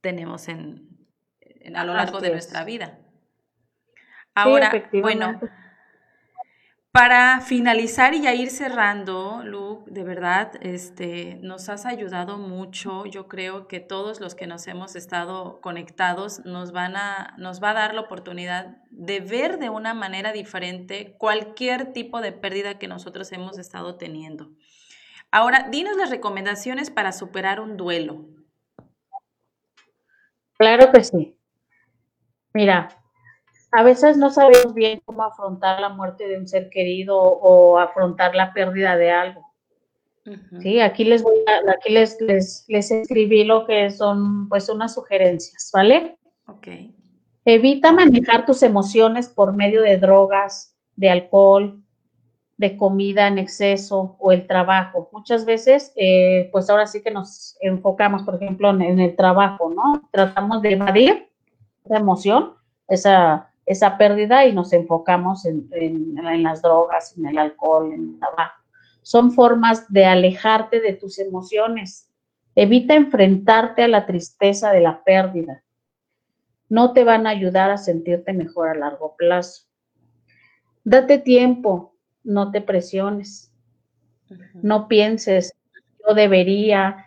tenemos 0.00 0.48
en, 0.48 0.88
a 1.74 1.84
lo 1.84 1.94
largo 1.94 2.20
de 2.20 2.30
nuestra 2.30 2.64
vida. 2.64 2.98
Ahora, 4.34 4.72
bueno, 4.92 5.40
para 6.94 7.40
finalizar 7.40 8.14
y 8.14 8.22
ya 8.22 8.34
ir 8.34 8.50
cerrando, 8.50 9.42
Luke, 9.44 9.90
de 9.90 10.04
verdad, 10.04 10.52
este, 10.60 11.38
nos 11.42 11.68
has 11.68 11.86
ayudado 11.86 12.38
mucho. 12.38 13.04
Yo 13.06 13.26
creo 13.26 13.66
que 13.66 13.80
todos 13.80 14.20
los 14.20 14.36
que 14.36 14.46
nos 14.46 14.68
hemos 14.68 14.94
estado 14.94 15.60
conectados 15.60 16.44
nos 16.44 16.70
van 16.70 16.94
a, 16.94 17.34
nos 17.36 17.60
va 17.60 17.70
a 17.70 17.74
dar 17.74 17.94
la 17.94 18.02
oportunidad 18.02 18.76
de 18.90 19.18
ver 19.18 19.58
de 19.58 19.70
una 19.70 19.92
manera 19.92 20.30
diferente 20.30 21.16
cualquier 21.18 21.92
tipo 21.92 22.20
de 22.20 22.30
pérdida 22.30 22.78
que 22.78 22.86
nosotros 22.86 23.32
hemos 23.32 23.58
estado 23.58 23.96
teniendo. 23.96 24.52
Ahora, 25.32 25.66
dinos 25.68 25.96
las 25.96 26.10
recomendaciones 26.10 26.90
para 26.90 27.10
superar 27.10 27.58
un 27.58 27.76
duelo. 27.76 28.24
Claro 30.56 30.92
que 30.92 31.02
sí. 31.02 31.36
Mira, 32.52 32.88
a 33.76 33.82
veces 33.82 34.16
no 34.16 34.30
sabemos 34.30 34.72
bien 34.72 35.00
cómo 35.04 35.24
afrontar 35.24 35.80
la 35.80 35.88
muerte 35.88 36.28
de 36.28 36.38
un 36.38 36.46
ser 36.46 36.70
querido 36.70 37.18
o 37.18 37.78
afrontar 37.78 38.34
la 38.34 38.52
pérdida 38.52 38.96
de 38.96 39.10
algo. 39.10 39.44
Sí, 40.60 40.80
aquí 40.80 41.04
les 41.04 41.22
voy 41.22 41.34
a, 41.46 41.72
aquí 41.72 41.92
les, 41.92 42.18
les, 42.20 42.64
les, 42.68 42.90
escribí 42.90 43.44
lo 43.44 43.66
que 43.66 43.90
son 43.90 44.48
pues 44.48 44.68
unas 44.68 44.94
sugerencias, 44.94 45.70
¿vale? 45.74 46.16
Ok. 46.46 46.68
Evita 47.44 47.92
manejar 47.92 48.46
tus 48.46 48.62
emociones 48.62 49.28
por 49.28 49.54
medio 49.54 49.82
de 49.82 49.98
drogas, 49.98 50.74
de 50.96 51.10
alcohol, 51.10 51.82
de 52.56 52.76
comida 52.76 53.26
en 53.26 53.38
exceso 53.38 54.16
o 54.18 54.32
el 54.32 54.46
trabajo. 54.46 55.10
Muchas 55.12 55.44
veces, 55.44 55.92
eh, 55.96 56.48
pues 56.52 56.70
ahora 56.70 56.86
sí 56.86 57.02
que 57.02 57.10
nos 57.10 57.58
enfocamos, 57.60 58.22
por 58.22 58.36
ejemplo, 58.36 58.70
en, 58.70 58.82
en 58.82 59.00
el 59.00 59.16
trabajo, 59.16 59.70
¿no? 59.74 60.08
Tratamos 60.10 60.62
de 60.62 60.72
evadir 60.72 61.28
esa 61.84 61.98
emoción, 61.98 62.54
esa 62.88 63.50
esa 63.66 63.96
pérdida 63.96 64.46
y 64.46 64.52
nos 64.52 64.72
enfocamos 64.72 65.44
en, 65.46 66.14
las 66.42 66.62
drogas, 66.62 67.16
en 67.16 67.26
el 67.26 67.38
alcohol, 67.38 67.92
en 67.92 68.14
el 68.14 68.18
tabaco. 68.18 68.62
Son 69.02 69.32
formas 69.32 69.90
de 69.92 70.04
alejarte 70.04 70.80
de 70.80 70.94
tus 70.94 71.18
emociones. 71.18 72.10
Evita 72.54 72.94
enfrentarte 72.94 73.82
a 73.82 73.88
la 73.88 74.06
tristeza 74.06 74.70
de 74.70 74.80
la 74.80 75.02
pérdida. 75.02 75.62
No 76.68 76.92
te 76.92 77.04
van 77.04 77.26
a 77.26 77.30
ayudar 77.30 77.70
a 77.70 77.78
sentirte 77.78 78.32
mejor 78.32 78.68
a 78.68 78.74
largo 78.74 79.14
plazo. 79.16 79.64
Date 80.84 81.18
tiempo, 81.18 81.94
no 82.22 82.50
te 82.50 82.60
presiones. 82.60 83.52
No 84.54 84.88
pienses, 84.88 85.54
yo 86.06 86.14
debería, 86.14 87.06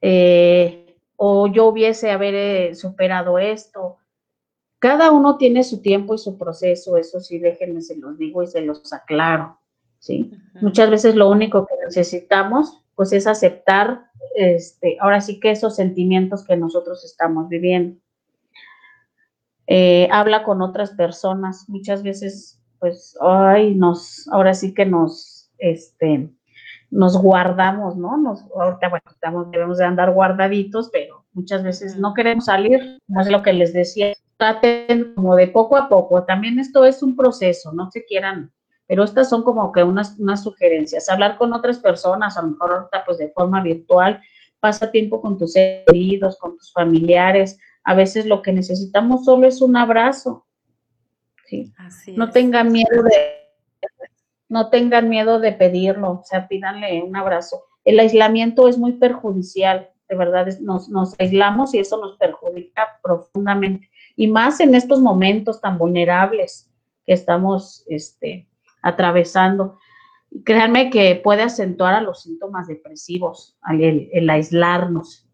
eh, 0.00 0.96
o 1.16 1.46
yo 1.46 1.66
hubiese 1.66 2.10
haber 2.10 2.34
eh, 2.34 2.74
superado 2.74 3.38
esto, 3.38 3.99
cada 4.80 5.12
uno 5.12 5.36
tiene 5.36 5.62
su 5.62 5.82
tiempo 5.82 6.14
y 6.14 6.18
su 6.18 6.38
proceso, 6.38 6.96
eso 6.96 7.20
sí, 7.20 7.38
déjenme, 7.38 7.82
se 7.82 7.96
los 7.98 8.18
digo 8.18 8.42
y 8.42 8.46
se 8.46 8.62
los 8.62 8.92
aclaro, 8.92 9.58
¿sí? 9.98 10.32
Muchas 10.62 10.90
veces 10.90 11.14
lo 11.14 11.30
único 11.30 11.66
que 11.66 11.74
necesitamos, 11.84 12.82
pues, 12.96 13.12
es 13.12 13.26
aceptar, 13.26 14.06
este, 14.34 14.96
ahora 14.98 15.20
sí 15.20 15.38
que 15.38 15.50
esos 15.50 15.76
sentimientos 15.76 16.46
que 16.46 16.56
nosotros 16.56 17.04
estamos 17.04 17.50
viviendo. 17.50 18.00
Eh, 19.66 20.08
habla 20.10 20.44
con 20.44 20.62
otras 20.62 20.92
personas, 20.92 21.68
muchas 21.68 22.02
veces, 22.02 22.58
pues, 22.78 23.18
ay, 23.20 23.74
nos, 23.74 24.26
ahora 24.28 24.54
sí 24.54 24.72
que 24.72 24.86
nos, 24.86 25.52
este, 25.58 26.30
nos 26.90 27.20
guardamos, 27.20 27.96
¿no? 27.96 28.16
Nos, 28.16 28.44
ahorita, 28.56 28.88
bueno, 28.88 29.10
estamos, 29.10 29.50
debemos 29.50 29.76
de 29.76 29.84
andar 29.84 30.10
guardaditos, 30.14 30.88
pero 30.90 31.26
muchas 31.34 31.62
veces 31.62 31.98
no 31.98 32.14
queremos 32.14 32.46
salir, 32.46 32.98
no 33.08 33.20
es 33.20 33.30
lo 33.30 33.42
que 33.42 33.52
les 33.52 33.74
decía, 33.74 34.14
traten 34.40 35.12
como 35.14 35.36
de 35.36 35.46
poco 35.48 35.76
a 35.76 35.88
poco. 35.88 36.24
También 36.24 36.58
esto 36.58 36.84
es 36.84 37.02
un 37.02 37.14
proceso, 37.14 37.72
no 37.72 37.90
se 37.90 38.04
quieran, 38.04 38.50
pero 38.86 39.04
estas 39.04 39.28
son 39.28 39.44
como 39.44 39.70
que 39.70 39.84
unas, 39.84 40.18
unas 40.18 40.42
sugerencias. 40.42 41.08
Hablar 41.08 41.36
con 41.36 41.52
otras 41.52 41.78
personas, 41.78 42.36
a 42.36 42.42
lo 42.42 42.48
mejor 42.48 42.72
ahorita 42.72 43.04
pues 43.04 43.18
de 43.18 43.28
forma 43.28 43.62
virtual, 43.62 44.20
pasa 44.58 44.90
tiempo 44.90 45.20
con 45.20 45.38
tus 45.38 45.54
queridos, 45.54 46.38
con 46.38 46.56
tus 46.56 46.72
familiares. 46.72 47.58
A 47.84 47.94
veces 47.94 48.26
lo 48.26 48.40
que 48.40 48.52
necesitamos 48.52 49.24
solo 49.24 49.46
es 49.46 49.60
un 49.60 49.76
abrazo. 49.76 50.46
¿sí? 51.46 51.72
no 52.16 52.30
tengan 52.30 52.70
miedo 52.70 53.02
de 53.02 53.40
no 54.48 54.68
tengan 54.68 55.08
miedo 55.08 55.38
de 55.38 55.52
pedirlo, 55.52 56.10
o 56.10 56.24
sea, 56.24 56.48
pídanle 56.48 57.02
un 57.02 57.14
abrazo. 57.14 57.62
El 57.84 58.00
aislamiento 58.00 58.66
es 58.66 58.78
muy 58.78 58.92
perjudicial, 58.94 59.90
de 60.08 60.16
verdad, 60.16 60.48
nos, 60.60 60.88
nos 60.88 61.14
aislamos 61.20 61.72
y 61.72 61.78
eso 61.78 61.98
nos 61.98 62.16
perjudica 62.16 62.98
profundamente 63.00 63.88
y 64.16 64.28
más 64.28 64.60
en 64.60 64.74
estos 64.74 65.00
momentos 65.00 65.60
tan 65.60 65.78
vulnerables 65.78 66.70
que 67.06 67.12
estamos 67.12 67.84
este, 67.88 68.48
atravesando. 68.82 69.78
Créanme 70.44 70.90
que 70.90 71.20
puede 71.22 71.42
acentuar 71.42 71.94
a 71.94 72.00
los 72.00 72.22
síntomas 72.22 72.68
depresivos 72.68 73.58
el, 73.70 74.30
aislarnos. 74.30 75.26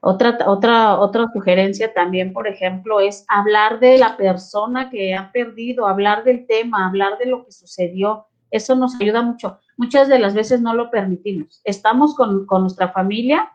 Otra, 0.00 0.38
otra, 0.46 1.00
otra 1.00 1.26
sugerencia 1.32 1.92
también, 1.92 2.32
por 2.32 2.46
ejemplo, 2.46 3.00
es 3.00 3.24
hablar 3.28 3.80
de 3.80 3.98
la 3.98 4.16
persona 4.16 4.88
que 4.88 5.14
ha 5.14 5.32
perdido, 5.32 5.86
hablar 5.86 6.22
del 6.22 6.46
tema, 6.46 6.86
hablar 6.86 7.18
de 7.18 7.26
lo 7.26 7.44
que 7.44 7.50
sucedió. 7.50 8.26
Eso 8.50 8.76
nos 8.76 9.00
ayuda 9.00 9.22
mucho. 9.22 9.58
Muchas 9.76 10.08
de 10.08 10.20
las 10.20 10.34
veces 10.34 10.60
no 10.60 10.74
lo 10.74 10.90
permitimos. 10.90 11.60
Estamos 11.64 12.14
con, 12.14 12.46
con 12.46 12.62
nuestra 12.62 12.90
familia 12.90 13.50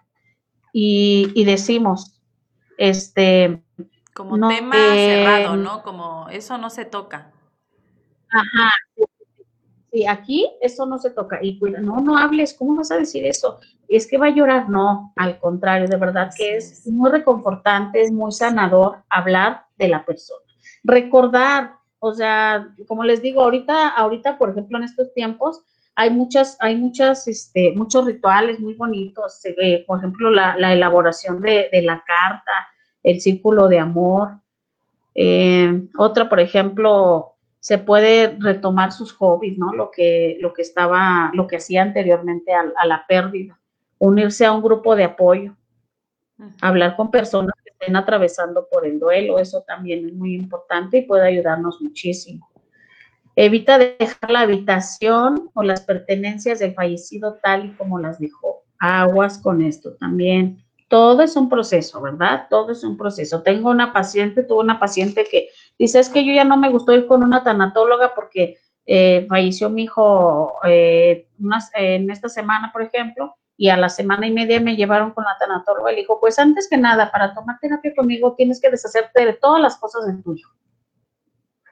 y, 0.73 1.31
y 1.35 1.45
decimos, 1.45 2.21
este, 2.77 3.63
como 4.29 4.47
tema 4.47 4.75
cerrado, 4.75 5.55
¿no? 5.55 5.83
Como 5.83 6.27
eso 6.29 6.57
no 6.57 6.69
se 6.69 6.85
toca. 6.85 7.31
Ajá. 8.29 8.71
Sí, 9.91 10.07
aquí 10.07 10.49
eso 10.61 10.85
no 10.85 10.97
se 10.97 11.09
toca. 11.09 11.39
Y 11.41 11.53
pues, 11.53 11.79
no, 11.81 11.99
no 11.99 12.17
hables, 12.17 12.53
¿cómo 12.53 12.75
vas 12.75 12.91
a 12.91 12.97
decir 12.97 13.25
eso? 13.25 13.59
Es 13.89 14.07
que 14.07 14.17
va 14.17 14.27
a 14.27 14.35
llorar, 14.35 14.69
no, 14.69 15.11
al 15.17 15.37
contrario, 15.39 15.87
de 15.87 15.97
verdad 15.97 16.31
que 16.35 16.55
es 16.55 16.87
muy 16.87 17.11
reconfortante, 17.11 18.01
es 18.01 18.11
muy 18.11 18.31
sanador 18.31 19.03
hablar 19.09 19.65
de 19.77 19.89
la 19.89 20.05
persona. 20.05 20.39
Recordar, 20.83 21.73
o 21.99 22.13
sea, 22.13 22.73
como 22.87 23.03
les 23.03 23.21
digo, 23.21 23.41
ahorita, 23.41 23.89
ahorita, 23.89 24.37
por 24.37 24.51
ejemplo, 24.51 24.77
en 24.77 24.85
estos 24.85 25.13
tiempos, 25.13 25.61
hay 25.95 26.09
muchas, 26.09 26.55
hay 26.61 26.77
muchas, 26.77 27.27
este, 27.27 27.73
muchos 27.75 28.05
rituales 28.05 28.61
muy 28.61 28.75
bonitos, 28.75 29.41
se 29.41 29.53
ve, 29.53 29.83
por 29.85 29.99
ejemplo, 29.99 30.29
la, 30.29 30.55
la 30.57 30.71
elaboración 30.71 31.41
de, 31.41 31.67
de 31.69 31.81
la 31.81 32.01
carta, 32.07 32.51
el 33.03 33.21
círculo 33.21 33.67
de 33.67 33.79
amor. 33.79 34.39
Eh, 35.15 35.87
otra, 35.97 36.29
por 36.29 36.39
ejemplo, 36.39 37.35
se 37.59 37.77
puede 37.77 38.35
retomar 38.39 38.91
sus 38.91 39.13
hobbies, 39.13 39.57
¿no? 39.57 39.73
Lo 39.73 39.91
que, 39.91 40.37
lo 40.41 40.51
que 40.53 40.63
estaba, 40.63 41.31
lo 41.33 41.47
que 41.47 41.57
hacía 41.57 41.83
anteriormente 41.83 42.53
a, 42.53 42.85
la 42.85 43.05
pérdida. 43.07 43.57
unirse 43.99 44.45
a 44.45 44.51
un 44.51 44.63
grupo 44.63 44.95
de 44.95 45.03
apoyo, 45.03 45.55
hablar 46.59 46.95
con 46.95 47.11
personas 47.11 47.53
que 47.63 47.69
estén 47.69 47.95
atravesando 47.95 48.67
por 48.67 48.87
el 48.87 48.99
duelo, 48.99 49.37
eso 49.37 49.61
también 49.61 50.07
es 50.07 50.13
muy 50.13 50.33
importante 50.33 50.97
y 50.97 51.01
puede 51.03 51.27
ayudarnos 51.27 51.79
muchísimo. 51.81 52.49
Evita 53.35 53.77
dejar 53.77 54.31
la 54.31 54.41
habitación 54.41 55.51
o 55.53 55.61
las 55.61 55.81
pertenencias 55.81 56.59
del 56.59 56.73
fallecido 56.73 57.39
tal 57.43 57.65
y 57.65 57.71
como 57.73 57.99
las 57.99 58.19
dejó. 58.19 58.63
Aguas 58.79 59.37
con 59.37 59.61
esto 59.61 59.93
también. 59.93 60.63
Todo 60.91 61.21
es 61.21 61.37
un 61.37 61.47
proceso, 61.47 62.01
¿verdad? 62.01 62.47
Todo 62.49 62.73
es 62.73 62.83
un 62.83 62.97
proceso. 62.97 63.41
Tengo 63.43 63.69
una 63.69 63.93
paciente, 63.93 64.43
tuve 64.43 64.59
una 64.59 64.77
paciente 64.77 65.23
que 65.23 65.47
dice, 65.79 65.99
es 65.99 66.09
que 66.09 66.25
yo 66.25 66.33
ya 66.33 66.43
no 66.43 66.57
me 66.57 66.69
gustó 66.69 66.91
ir 66.91 67.07
con 67.07 67.23
una 67.23 67.45
tanatóloga 67.45 68.13
porque 68.13 68.57
eh, 68.85 69.25
falleció 69.29 69.69
mi 69.69 69.83
hijo 69.83 70.55
eh, 70.65 71.29
en 71.75 72.11
esta 72.11 72.27
semana, 72.27 72.73
por 72.73 72.81
ejemplo, 72.81 73.37
y 73.55 73.69
a 73.69 73.77
la 73.77 73.87
semana 73.87 74.27
y 74.27 74.31
media 74.33 74.59
me 74.59 74.75
llevaron 74.75 75.11
con 75.11 75.23
la 75.23 75.37
tanatóloga 75.39 75.93
y 75.93 75.95
le 75.95 76.01
dijo, 76.01 76.19
pues 76.19 76.37
antes 76.37 76.67
que 76.69 76.75
nada, 76.75 77.09
para 77.09 77.33
tomar 77.33 77.57
terapia 77.61 77.93
conmigo 77.95 78.35
tienes 78.35 78.59
que 78.59 78.69
deshacerte 78.69 79.25
de 79.25 79.31
todas 79.31 79.61
las 79.61 79.77
cosas 79.77 80.05
de 80.07 80.21
tu 80.21 80.33
hijo. 80.33 80.51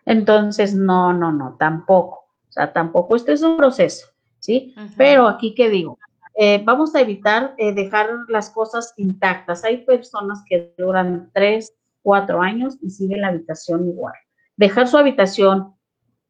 Entonces, 0.06 0.74
no, 0.74 1.12
no, 1.12 1.34
no, 1.34 1.58
tampoco. 1.60 2.30
O 2.48 2.52
sea, 2.54 2.72
tampoco, 2.72 3.18
este 3.18 3.34
es 3.34 3.42
un 3.42 3.58
proceso, 3.58 4.08
¿sí? 4.40 4.74
Pero 4.96 5.28
aquí, 5.28 5.54
¿qué 5.54 5.70
digo? 5.70 6.00
Eh, 6.42 6.62
vamos 6.64 6.96
a 6.96 7.02
evitar 7.02 7.54
dejar 7.58 8.08
las 8.30 8.50
cosas 8.50 8.94
intactas. 8.96 9.66
Hay 9.66 9.84
personas 9.86 10.42
que 10.48 10.74
duran 10.78 11.30
tres, 11.34 11.76
cuatro 12.02 12.42
años 12.42 12.78
y 12.82 12.92
siguen 12.92 13.22
la 13.22 13.28
habitación 13.28 13.90
igual. 13.90 14.14
Dejar 14.56 14.88
su 14.88 14.98
habitación 14.98 15.76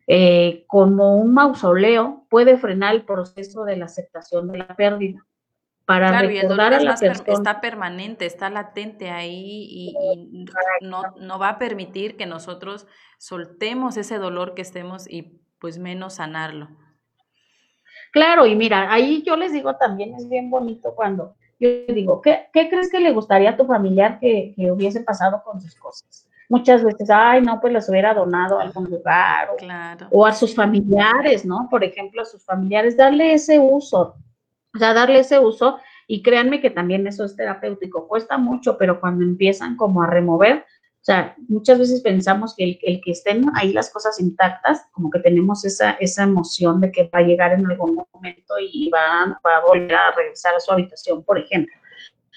eh, 0.07 0.65
como 0.65 1.17
un 1.17 1.35
mausoleo 1.35 2.25
puede 2.27 2.57
frenar 2.57 2.95
el 2.95 3.05
proceso 3.05 3.63
de 3.65 3.77
la 3.77 3.85
aceptación 3.85 4.51
de 4.51 4.57
la 4.57 4.75
pérdida. 4.75 5.23
Para 5.85 6.19
recordar 6.21 6.73
a 6.73 6.79
la 6.79 6.95
persona. 6.95 7.33
Está 7.33 7.61
permanente, 7.61 8.25
está 8.25 8.49
latente 8.49 9.11
ahí 9.11 9.67
y, 9.69 10.45
no, 10.81 11.03
no, 11.19 11.37
va 11.37 11.49
a 11.49 11.59
permitir 11.59 12.17
que 12.17 12.25
nosotros 12.25 12.87
soltemos 13.19 13.97
ese 13.97 14.17
dolor 14.17 14.55
que 14.55 14.63
estemos 14.63 15.07
y 15.07 15.39
pues 15.59 15.77
menos 15.77 16.15
sanarlo. 16.15 16.69
Claro, 18.11 18.45
y 18.45 18.55
mira, 18.55 18.91
ahí 18.91 19.23
yo 19.25 19.35
les 19.35 19.53
digo 19.53 19.75
también 19.75 20.15
es 20.15 20.27
bien 20.27 20.49
bonito 20.49 20.93
cuando 20.95 21.35
yo 21.59 21.69
digo, 21.93 22.21
¿qué, 22.21 22.47
qué 22.53 22.69
crees 22.69 22.89
que 22.89 22.99
le 22.99 23.11
gustaría 23.11 23.51
a 23.51 23.57
tu 23.57 23.65
familiar 23.65 24.19
que, 24.19 24.53
que 24.55 24.71
hubiese 24.71 25.01
pasado 25.01 25.43
con 25.43 25.59
sus 25.59 25.75
cosas? 25.75 26.29
muchas 26.49 26.83
veces, 26.83 27.09
ay, 27.09 27.41
no, 27.41 27.61
pues 27.61 27.71
las 27.71 27.87
hubiera 27.87 28.13
donado 28.13 28.59
a 28.59 28.63
algún 28.63 28.85
lugar 28.85 29.49
o, 30.09 30.25
a 30.25 30.33
sus 30.33 30.55
familiares, 30.55 31.45
¿no? 31.45 31.67
Por 31.69 31.83
ejemplo, 31.83 32.23
a 32.23 32.25
sus 32.25 32.43
familiares, 32.43 32.97
darle 32.97 33.33
ese 33.33 33.59
uso, 33.59 34.15
o 34.75 34.77
sea, 34.77 34.93
darle 34.93 35.19
ese 35.19 35.39
uso 35.39 35.77
y 36.07 36.23
créanme 36.23 36.59
que 36.59 36.71
también 36.71 37.05
eso 37.05 37.23
es 37.23 37.35
terapéutico, 37.35 38.07
cuesta 38.07 38.37
mucho, 38.37 38.77
pero 38.77 38.99
cuando 38.99 39.23
empiezan 39.23 39.77
como 39.77 40.01
a 40.01 40.07
remover, 40.07 40.65
o 41.01 41.05
sea, 41.05 41.33
muchas 41.47 41.79
veces 41.79 42.01
pensamos 42.01 42.53
que 42.55 42.65
el, 42.65 42.79
el, 42.81 43.01
que 43.01 43.11
estén 43.11 43.45
ahí 43.55 43.71
las 43.71 43.89
cosas 43.89 44.19
intactas, 44.19 44.85
como 44.91 45.09
que 45.09 45.19
tenemos 45.19 45.63
esa, 45.63 45.91
esa 45.91 46.23
emoción 46.23 46.81
de 46.81 46.91
que 46.91 47.03
va 47.03 47.19
a 47.19 47.23
llegar 47.23 47.53
en 47.53 47.65
algún 47.65 48.05
momento 48.13 48.55
y 48.59 48.89
va, 48.89 49.39
va 49.45 49.57
a 49.57 49.65
volver 49.65 49.95
a 49.95 50.11
regresar 50.11 50.55
a 50.55 50.59
su 50.59 50.71
habitación, 50.71 51.23
por 51.23 51.39
ejemplo. 51.39 51.73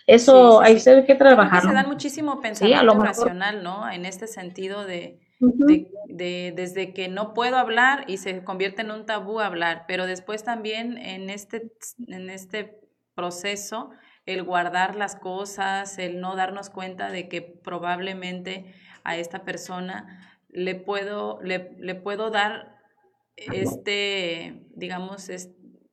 Eso 0.06 0.60
ahí 0.60 0.78
se 0.78 0.90
hay 0.90 1.04
que 1.04 1.14
trabajar. 1.16 1.62
Se 1.62 1.72
da 1.72 1.84
muchísimo 1.84 2.40
pensamiento 2.40 2.98
racional, 2.98 3.64
¿no? 3.64 3.90
En 3.90 4.04
este 4.06 4.28
sentido 4.28 4.84
de, 4.84 5.18
de, 5.40 6.52
desde 6.54 6.92
que 6.92 7.08
no 7.08 7.34
puedo 7.34 7.56
hablar 7.56 8.04
y 8.06 8.18
se 8.18 8.44
convierte 8.44 8.82
en 8.82 8.92
un 8.92 9.06
tabú 9.06 9.40
hablar, 9.40 9.84
pero 9.88 10.06
después 10.06 10.44
también 10.44 10.98
en 10.98 11.30
este, 11.30 11.72
en 12.06 12.30
este 12.30 12.80
proceso, 13.14 13.90
el 14.26 14.42
guardar 14.42 14.94
las 14.96 15.16
cosas, 15.16 15.98
el 15.98 16.20
no 16.20 16.36
darnos 16.36 16.70
cuenta 16.70 17.10
de 17.10 17.28
que 17.28 17.42
probablemente 17.42 18.74
a 19.04 19.16
esta 19.16 19.44
persona 19.44 20.38
le 20.48 20.74
puedo, 20.74 21.40
le, 21.42 21.72
le 21.78 21.94
puedo 21.94 22.30
dar 22.30 22.78
este, 23.36 24.66
digamos, 24.74 25.28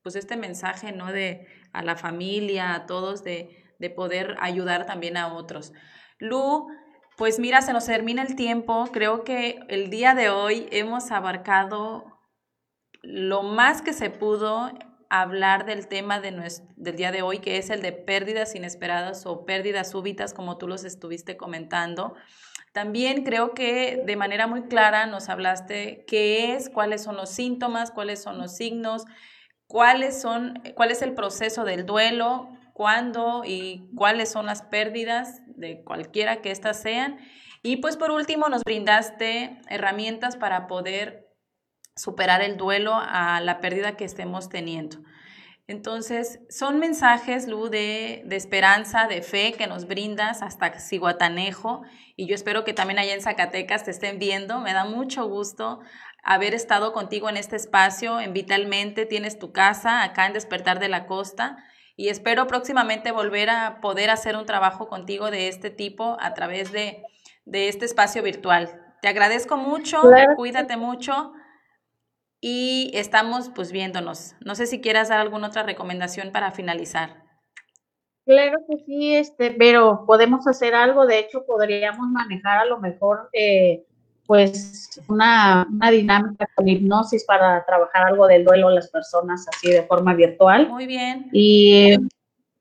pues 0.03 0.15
este 0.15 0.37
mensaje, 0.37 0.91
¿no? 0.91 1.11
De 1.11 1.47
a 1.73 1.81
la 1.81 1.95
familia, 1.95 2.75
a 2.75 2.85
todos, 2.85 3.23
de 3.23 3.69
de 3.79 3.89
poder 3.89 4.35
ayudar 4.39 4.85
también 4.85 5.17
a 5.17 5.33
otros. 5.33 5.73
Lu, 6.19 6.67
pues 7.17 7.39
mira, 7.39 7.61
se 7.61 7.73
nos 7.73 7.85
termina 7.85 8.21
el 8.21 8.35
tiempo. 8.35 8.87
Creo 8.91 9.23
que 9.23 9.61
el 9.69 9.89
día 9.89 10.13
de 10.13 10.29
hoy 10.29 10.67
hemos 10.71 11.11
abarcado 11.11 12.19
lo 13.01 13.41
más 13.43 13.81
que 13.81 13.93
se 13.93 14.09
pudo 14.09 14.71
hablar 15.09 15.65
del 15.65 15.87
tema 15.87 16.19
de 16.19 16.31
del 16.75 16.95
día 16.95 17.11
de 17.11 17.21
hoy, 17.21 17.39
que 17.39 17.57
es 17.57 17.69
el 17.69 17.81
de 17.81 17.91
pérdidas 17.91 18.55
inesperadas 18.55 19.25
o 19.25 19.45
pérdidas 19.45 19.91
súbitas, 19.91 20.33
como 20.33 20.57
tú 20.57 20.67
los 20.67 20.83
estuviste 20.83 21.35
comentando. 21.35 22.15
También 22.71 23.23
creo 23.23 23.55
que 23.55 24.03
de 24.05 24.15
manera 24.15 24.45
muy 24.45 24.63
clara 24.63 25.07
nos 25.07 25.29
hablaste 25.29 26.05
qué 26.07 26.53
es, 26.53 26.69
cuáles 26.69 27.03
son 27.03 27.17
los 27.17 27.29
síntomas, 27.29 27.89
cuáles 27.91 28.21
son 28.21 28.37
los 28.37 28.55
signos, 28.55 29.05
cuáles 29.65 30.21
son, 30.21 30.61
cuál 30.75 30.91
es 30.91 31.01
el 31.01 31.13
proceso 31.13 31.63
del 31.63 31.87
duelo, 31.87 32.49
cuándo 32.73 33.41
y 33.43 33.89
cuáles 33.95 34.31
son 34.31 34.45
las 34.45 34.61
pérdidas 34.61 35.41
de 35.47 35.83
cualquiera 35.83 36.41
que 36.41 36.51
éstas 36.51 36.79
sean. 36.79 37.17
Y 37.63 37.77
pues 37.77 37.97
por 37.97 38.11
último 38.11 38.47
nos 38.49 38.61
brindaste 38.63 39.59
herramientas 39.67 40.37
para 40.37 40.67
poder 40.67 41.28
superar 41.99 42.41
el 42.41 42.57
duelo 42.57 42.95
a 42.95 43.41
la 43.41 43.59
pérdida 43.59 43.97
que 43.97 44.05
estemos 44.05 44.49
teniendo. 44.49 44.97
Entonces, 45.67 46.39
son 46.49 46.79
mensajes, 46.79 47.47
Lu, 47.47 47.69
de, 47.69 48.23
de, 48.25 48.35
esperanza, 48.35 49.07
de 49.07 49.21
fe 49.21 49.53
que 49.53 49.67
nos 49.67 49.85
brindas 49.85 50.41
hasta 50.41 50.79
Ciguatanejo 50.79 51.83
y 52.15 52.25
yo 52.25 52.33
espero 52.33 52.63
que 52.63 52.73
también 52.73 52.97
allá 52.97 53.13
en 53.13 53.21
Zacatecas 53.21 53.83
te 53.83 53.91
estén 53.91 54.17
viendo. 54.17 54.61
Me 54.61 54.73
da 54.73 54.85
mucho 54.85 55.27
gusto 55.27 55.81
haber 56.23 56.55
estado 56.55 56.91
contigo 56.91 57.29
en 57.29 57.37
este 57.37 57.55
espacio, 57.55 58.19
en 58.19 58.33
Vitalmente, 58.33 59.05
tienes 59.05 59.37
tu 59.37 59.51
casa 59.51 60.03
acá 60.03 60.25
en 60.25 60.33
Despertar 60.33 60.79
de 60.79 60.89
la 60.89 61.05
Costa 61.05 61.57
y 61.95 62.07
espero 62.07 62.47
próximamente 62.47 63.11
volver 63.11 63.49
a 63.49 63.81
poder 63.81 64.09
hacer 64.09 64.37
un 64.37 64.45
trabajo 64.45 64.87
contigo 64.87 65.29
de 65.31 65.49
este 65.49 65.69
tipo 65.69 66.17
a 66.19 66.33
través 66.33 66.71
de, 66.71 67.03
este 67.45 67.85
espacio 67.85 68.23
virtual. 68.23 68.69
Te 69.01 69.07
agradezco 69.07 69.57
mucho, 69.57 70.01
cuídate 70.35 70.77
mucho 70.77 71.33
y 72.41 72.91
estamos 72.93 73.49
pues 73.49 73.71
viéndonos. 73.71 74.35
No 74.43 74.55
sé 74.55 74.65
si 74.65 74.81
quieras 74.81 75.09
dar 75.09 75.19
alguna 75.19 75.47
otra 75.47 75.63
recomendación 75.63 76.31
para 76.31 76.51
finalizar. 76.51 77.23
Claro 78.25 78.59
que 78.69 78.77
sí, 78.85 79.15
este, 79.15 79.51
pero 79.51 80.05
podemos 80.05 80.45
hacer 80.47 80.75
algo, 80.75 81.07
de 81.07 81.19
hecho 81.19 81.45
podríamos 81.45 82.07
manejar 82.09 82.59
a 82.59 82.65
lo 82.65 82.79
mejor 82.79 83.29
eh, 83.33 83.85
pues 84.29 85.01
una, 85.07 85.67
dinámica 85.91 86.47
con 86.53 86.67
hipnosis 86.67 87.25
para 87.25 87.65
trabajar 87.65 88.05
algo 88.05 88.27
del 88.27 88.45
duelo 88.45 88.67
a 88.67 88.73
las 88.73 88.91
personas 88.91 89.47
así 89.47 89.71
de 89.71 89.81
forma 89.81 90.13
virtual. 90.13 90.69
Muy 90.69 90.85
bien. 90.85 91.27
Y 91.33 91.97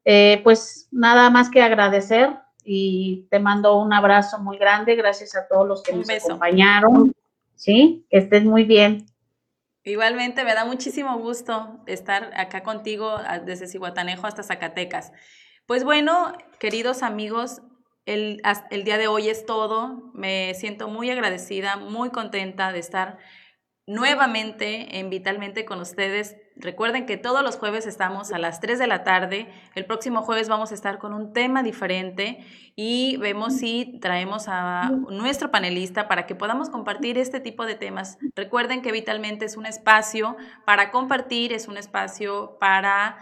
eh, 0.07 0.41
pues 0.43 0.89
nada 0.91 1.29
más 1.29 1.51
que 1.51 1.61
agradecer 1.61 2.31
y 2.65 3.27
te 3.31 3.39
mando 3.39 3.79
un 3.79 3.93
abrazo 3.93 4.39
muy 4.39 4.57
grande. 4.57 4.97
Gracias 4.97 5.37
a 5.37 5.47
todos 5.47 5.69
los 5.69 5.83
que 5.83 5.93
nos 5.93 6.09
acompañaron. 6.09 7.13
Sí, 7.55 8.07
que 8.09 8.17
estés 8.17 8.45
muy 8.45 8.65
bien. 8.65 9.05
Igualmente, 9.89 10.45
me 10.45 10.53
da 10.53 10.67
muchísimo 10.67 11.17
gusto 11.19 11.81
estar 11.87 12.31
acá 12.37 12.63
contigo 12.63 13.17
desde 13.47 13.67
Cihuatanejo 13.67 14.27
hasta 14.27 14.43
Zacatecas. 14.43 15.13
Pues 15.65 15.83
bueno, 15.83 16.35
queridos 16.59 17.03
amigos, 17.03 17.63
el, 18.05 18.43
el 18.71 18.85
día 18.85 18.99
de 18.99 19.09
hoy 19.09 19.31
es 19.31 19.47
todo. 19.47 20.13
Me 20.13 20.53
siento 20.55 20.89
muy 20.89 21.11
agradecida, 21.11 21.77
muy 21.77 22.11
contenta 22.11 22.71
de 22.71 22.81
estar 22.81 23.17
nuevamente 23.87 24.99
en 24.99 25.09
Vitalmente 25.09 25.65
con 25.65 25.81
ustedes. 25.81 26.37
Recuerden 26.61 27.07
que 27.07 27.17
todos 27.17 27.43
los 27.43 27.57
jueves 27.57 27.87
estamos 27.87 28.33
a 28.33 28.39
las 28.39 28.61
3 28.61 28.79
de 28.79 28.87
la 28.89 29.05
tarde. 29.05 29.49
El 29.75 29.85
próximo 29.85 30.23
jueves 30.23 30.49
vamos 30.49 30.73
a 30.73 30.75
estar 30.75 30.99
con 30.99 31.15
un 31.15 31.33
tema 31.33 31.63
diferente 31.63 32.45
y 32.75 33.17
vemos 33.19 33.57
si 33.57 33.99
traemos 34.01 34.47
a 34.49 34.91
nuestro 35.09 35.53
panelista 35.53 36.09
para 36.09 36.27
que 36.27 36.35
podamos 36.35 36.69
compartir 36.69 37.17
este 37.17 37.39
tipo 37.39 37.65
de 37.65 37.77
temas. 37.77 38.19
Recuerden 38.35 38.83
que 38.83 38.93
Vitalmente 38.93 39.45
es 39.45 39.57
un 39.57 39.67
espacio 39.67 40.37
para 40.65 40.91
compartir, 40.91 41.53
es 41.53 41.69
un 41.69 41.77
espacio 41.77 42.57
para... 42.59 43.19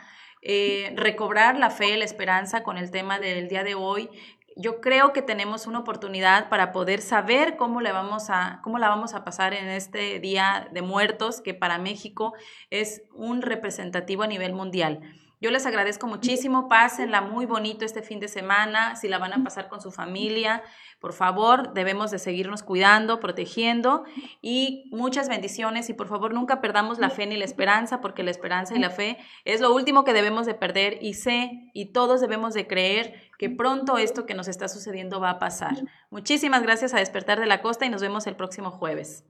Eh, 0.48 0.92
recobrar 0.94 1.58
la 1.58 1.70
fe, 1.70 1.96
la 1.96 2.04
esperanza 2.04 2.62
con 2.62 2.78
el 2.78 2.92
tema 2.92 3.18
del 3.18 3.48
día 3.48 3.64
de 3.64 3.74
hoy 3.74 4.08
yo 4.56 4.80
creo 4.80 5.12
que 5.12 5.20
tenemos 5.20 5.66
una 5.66 5.80
oportunidad 5.80 6.48
para 6.48 6.72
poder 6.72 7.02
saber 7.02 7.56
cómo, 7.56 7.82
le 7.82 7.92
vamos 7.92 8.30
a, 8.30 8.60
cómo 8.62 8.78
la 8.78 8.88
vamos 8.88 9.12
a 9.12 9.22
pasar 9.22 9.52
en 9.52 9.68
este 9.68 10.18
Día 10.18 10.68
de 10.72 10.80
Muertos, 10.80 11.42
que 11.42 11.52
para 11.52 11.78
México 11.78 12.32
es 12.70 13.02
un 13.14 13.42
representativo 13.42 14.22
a 14.22 14.26
nivel 14.26 14.54
mundial. 14.54 15.00
Yo 15.38 15.50
les 15.50 15.66
agradezco 15.66 16.06
muchísimo, 16.06 16.66
pásenla 16.66 17.20
muy 17.20 17.44
bonito 17.44 17.84
este 17.84 18.00
fin 18.00 18.20
de 18.20 18.28
semana, 18.28 18.96
si 18.96 19.06
la 19.06 19.18
van 19.18 19.34
a 19.34 19.44
pasar 19.44 19.68
con 19.68 19.82
su 19.82 19.92
familia, 19.92 20.62
por 20.98 21.12
favor, 21.12 21.74
debemos 21.74 22.10
de 22.10 22.18
seguirnos 22.18 22.62
cuidando, 22.62 23.20
protegiendo 23.20 24.04
y 24.40 24.88
muchas 24.92 25.28
bendiciones 25.28 25.90
y 25.90 25.92
por 25.92 26.08
favor 26.08 26.32
nunca 26.32 26.62
perdamos 26.62 26.98
la 26.98 27.10
fe 27.10 27.26
ni 27.26 27.36
la 27.36 27.44
esperanza, 27.44 28.00
porque 28.00 28.22
la 28.22 28.30
esperanza 28.30 28.74
y 28.74 28.78
la 28.78 28.88
fe 28.88 29.18
es 29.44 29.60
lo 29.60 29.74
último 29.74 30.04
que 30.04 30.14
debemos 30.14 30.46
de 30.46 30.54
perder 30.54 30.98
y 31.02 31.12
sé 31.12 31.70
y 31.74 31.92
todos 31.92 32.22
debemos 32.22 32.54
de 32.54 32.66
creer 32.66 33.25
que 33.38 33.50
pronto 33.50 33.98
esto 33.98 34.26
que 34.26 34.34
nos 34.34 34.48
está 34.48 34.68
sucediendo 34.68 35.20
va 35.20 35.30
a 35.30 35.38
pasar. 35.38 35.76
Muchísimas 36.10 36.62
gracias 36.62 36.94
a 36.94 36.98
Despertar 36.98 37.40
de 37.40 37.46
la 37.46 37.62
Costa 37.62 37.86
y 37.86 37.90
nos 37.90 38.02
vemos 38.02 38.26
el 38.26 38.36
próximo 38.36 38.70
jueves. 38.70 39.24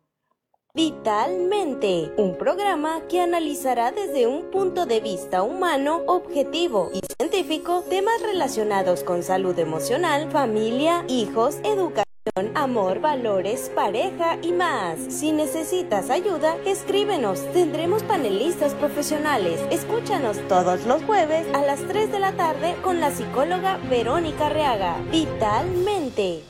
Vitalmente, 0.75 2.13
un 2.19 2.37
programa 2.37 3.01
que 3.09 3.23
analizará 3.23 3.93
desde 3.93 4.27
un 4.27 4.51
punto 4.51 4.85
de 4.85 5.01
vista 5.01 5.43
humano, 5.43 6.03
objetivo 6.07 6.91
y 6.93 7.01
científico 7.19 7.83
temas 7.89 8.21
relacionados 8.21 9.03
con 9.03 9.23
salud 9.23 9.59
emocional, 9.59 10.31
familia, 10.31 11.07
hijos, 11.09 11.57
educación 11.65 12.06
amor, 12.55 13.01
valores, 13.01 13.71
pareja 13.75 14.39
y 14.43 14.53
más. 14.53 14.99
Si 15.09 15.33
necesitas 15.33 16.11
ayuda, 16.11 16.57
escríbenos. 16.65 17.41
Tendremos 17.53 18.03
panelistas 18.03 18.75
profesionales. 18.75 19.61
Escúchanos 19.71 20.39
todos 20.49 20.85
los 20.87 21.03
jueves 21.05 21.47
a 21.55 21.63
las 21.63 21.81
3 21.87 22.11
de 22.11 22.19
la 22.19 22.33
tarde 22.33 22.75
con 22.83 23.01
la 23.01 23.11
psicóloga 23.11 23.79
Verónica 23.89 24.49
Reaga. 24.49 24.97
Vitalmente. 25.11 26.43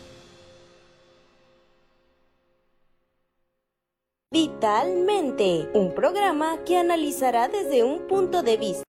Vitalmente, 4.33 5.71
un 5.73 5.95
programa 5.95 6.59
que 6.65 6.77
analizará 6.77 7.49
desde 7.49 7.85
un 7.85 8.07
punto 8.07 8.43
de 8.43 8.57
vista 8.57 8.87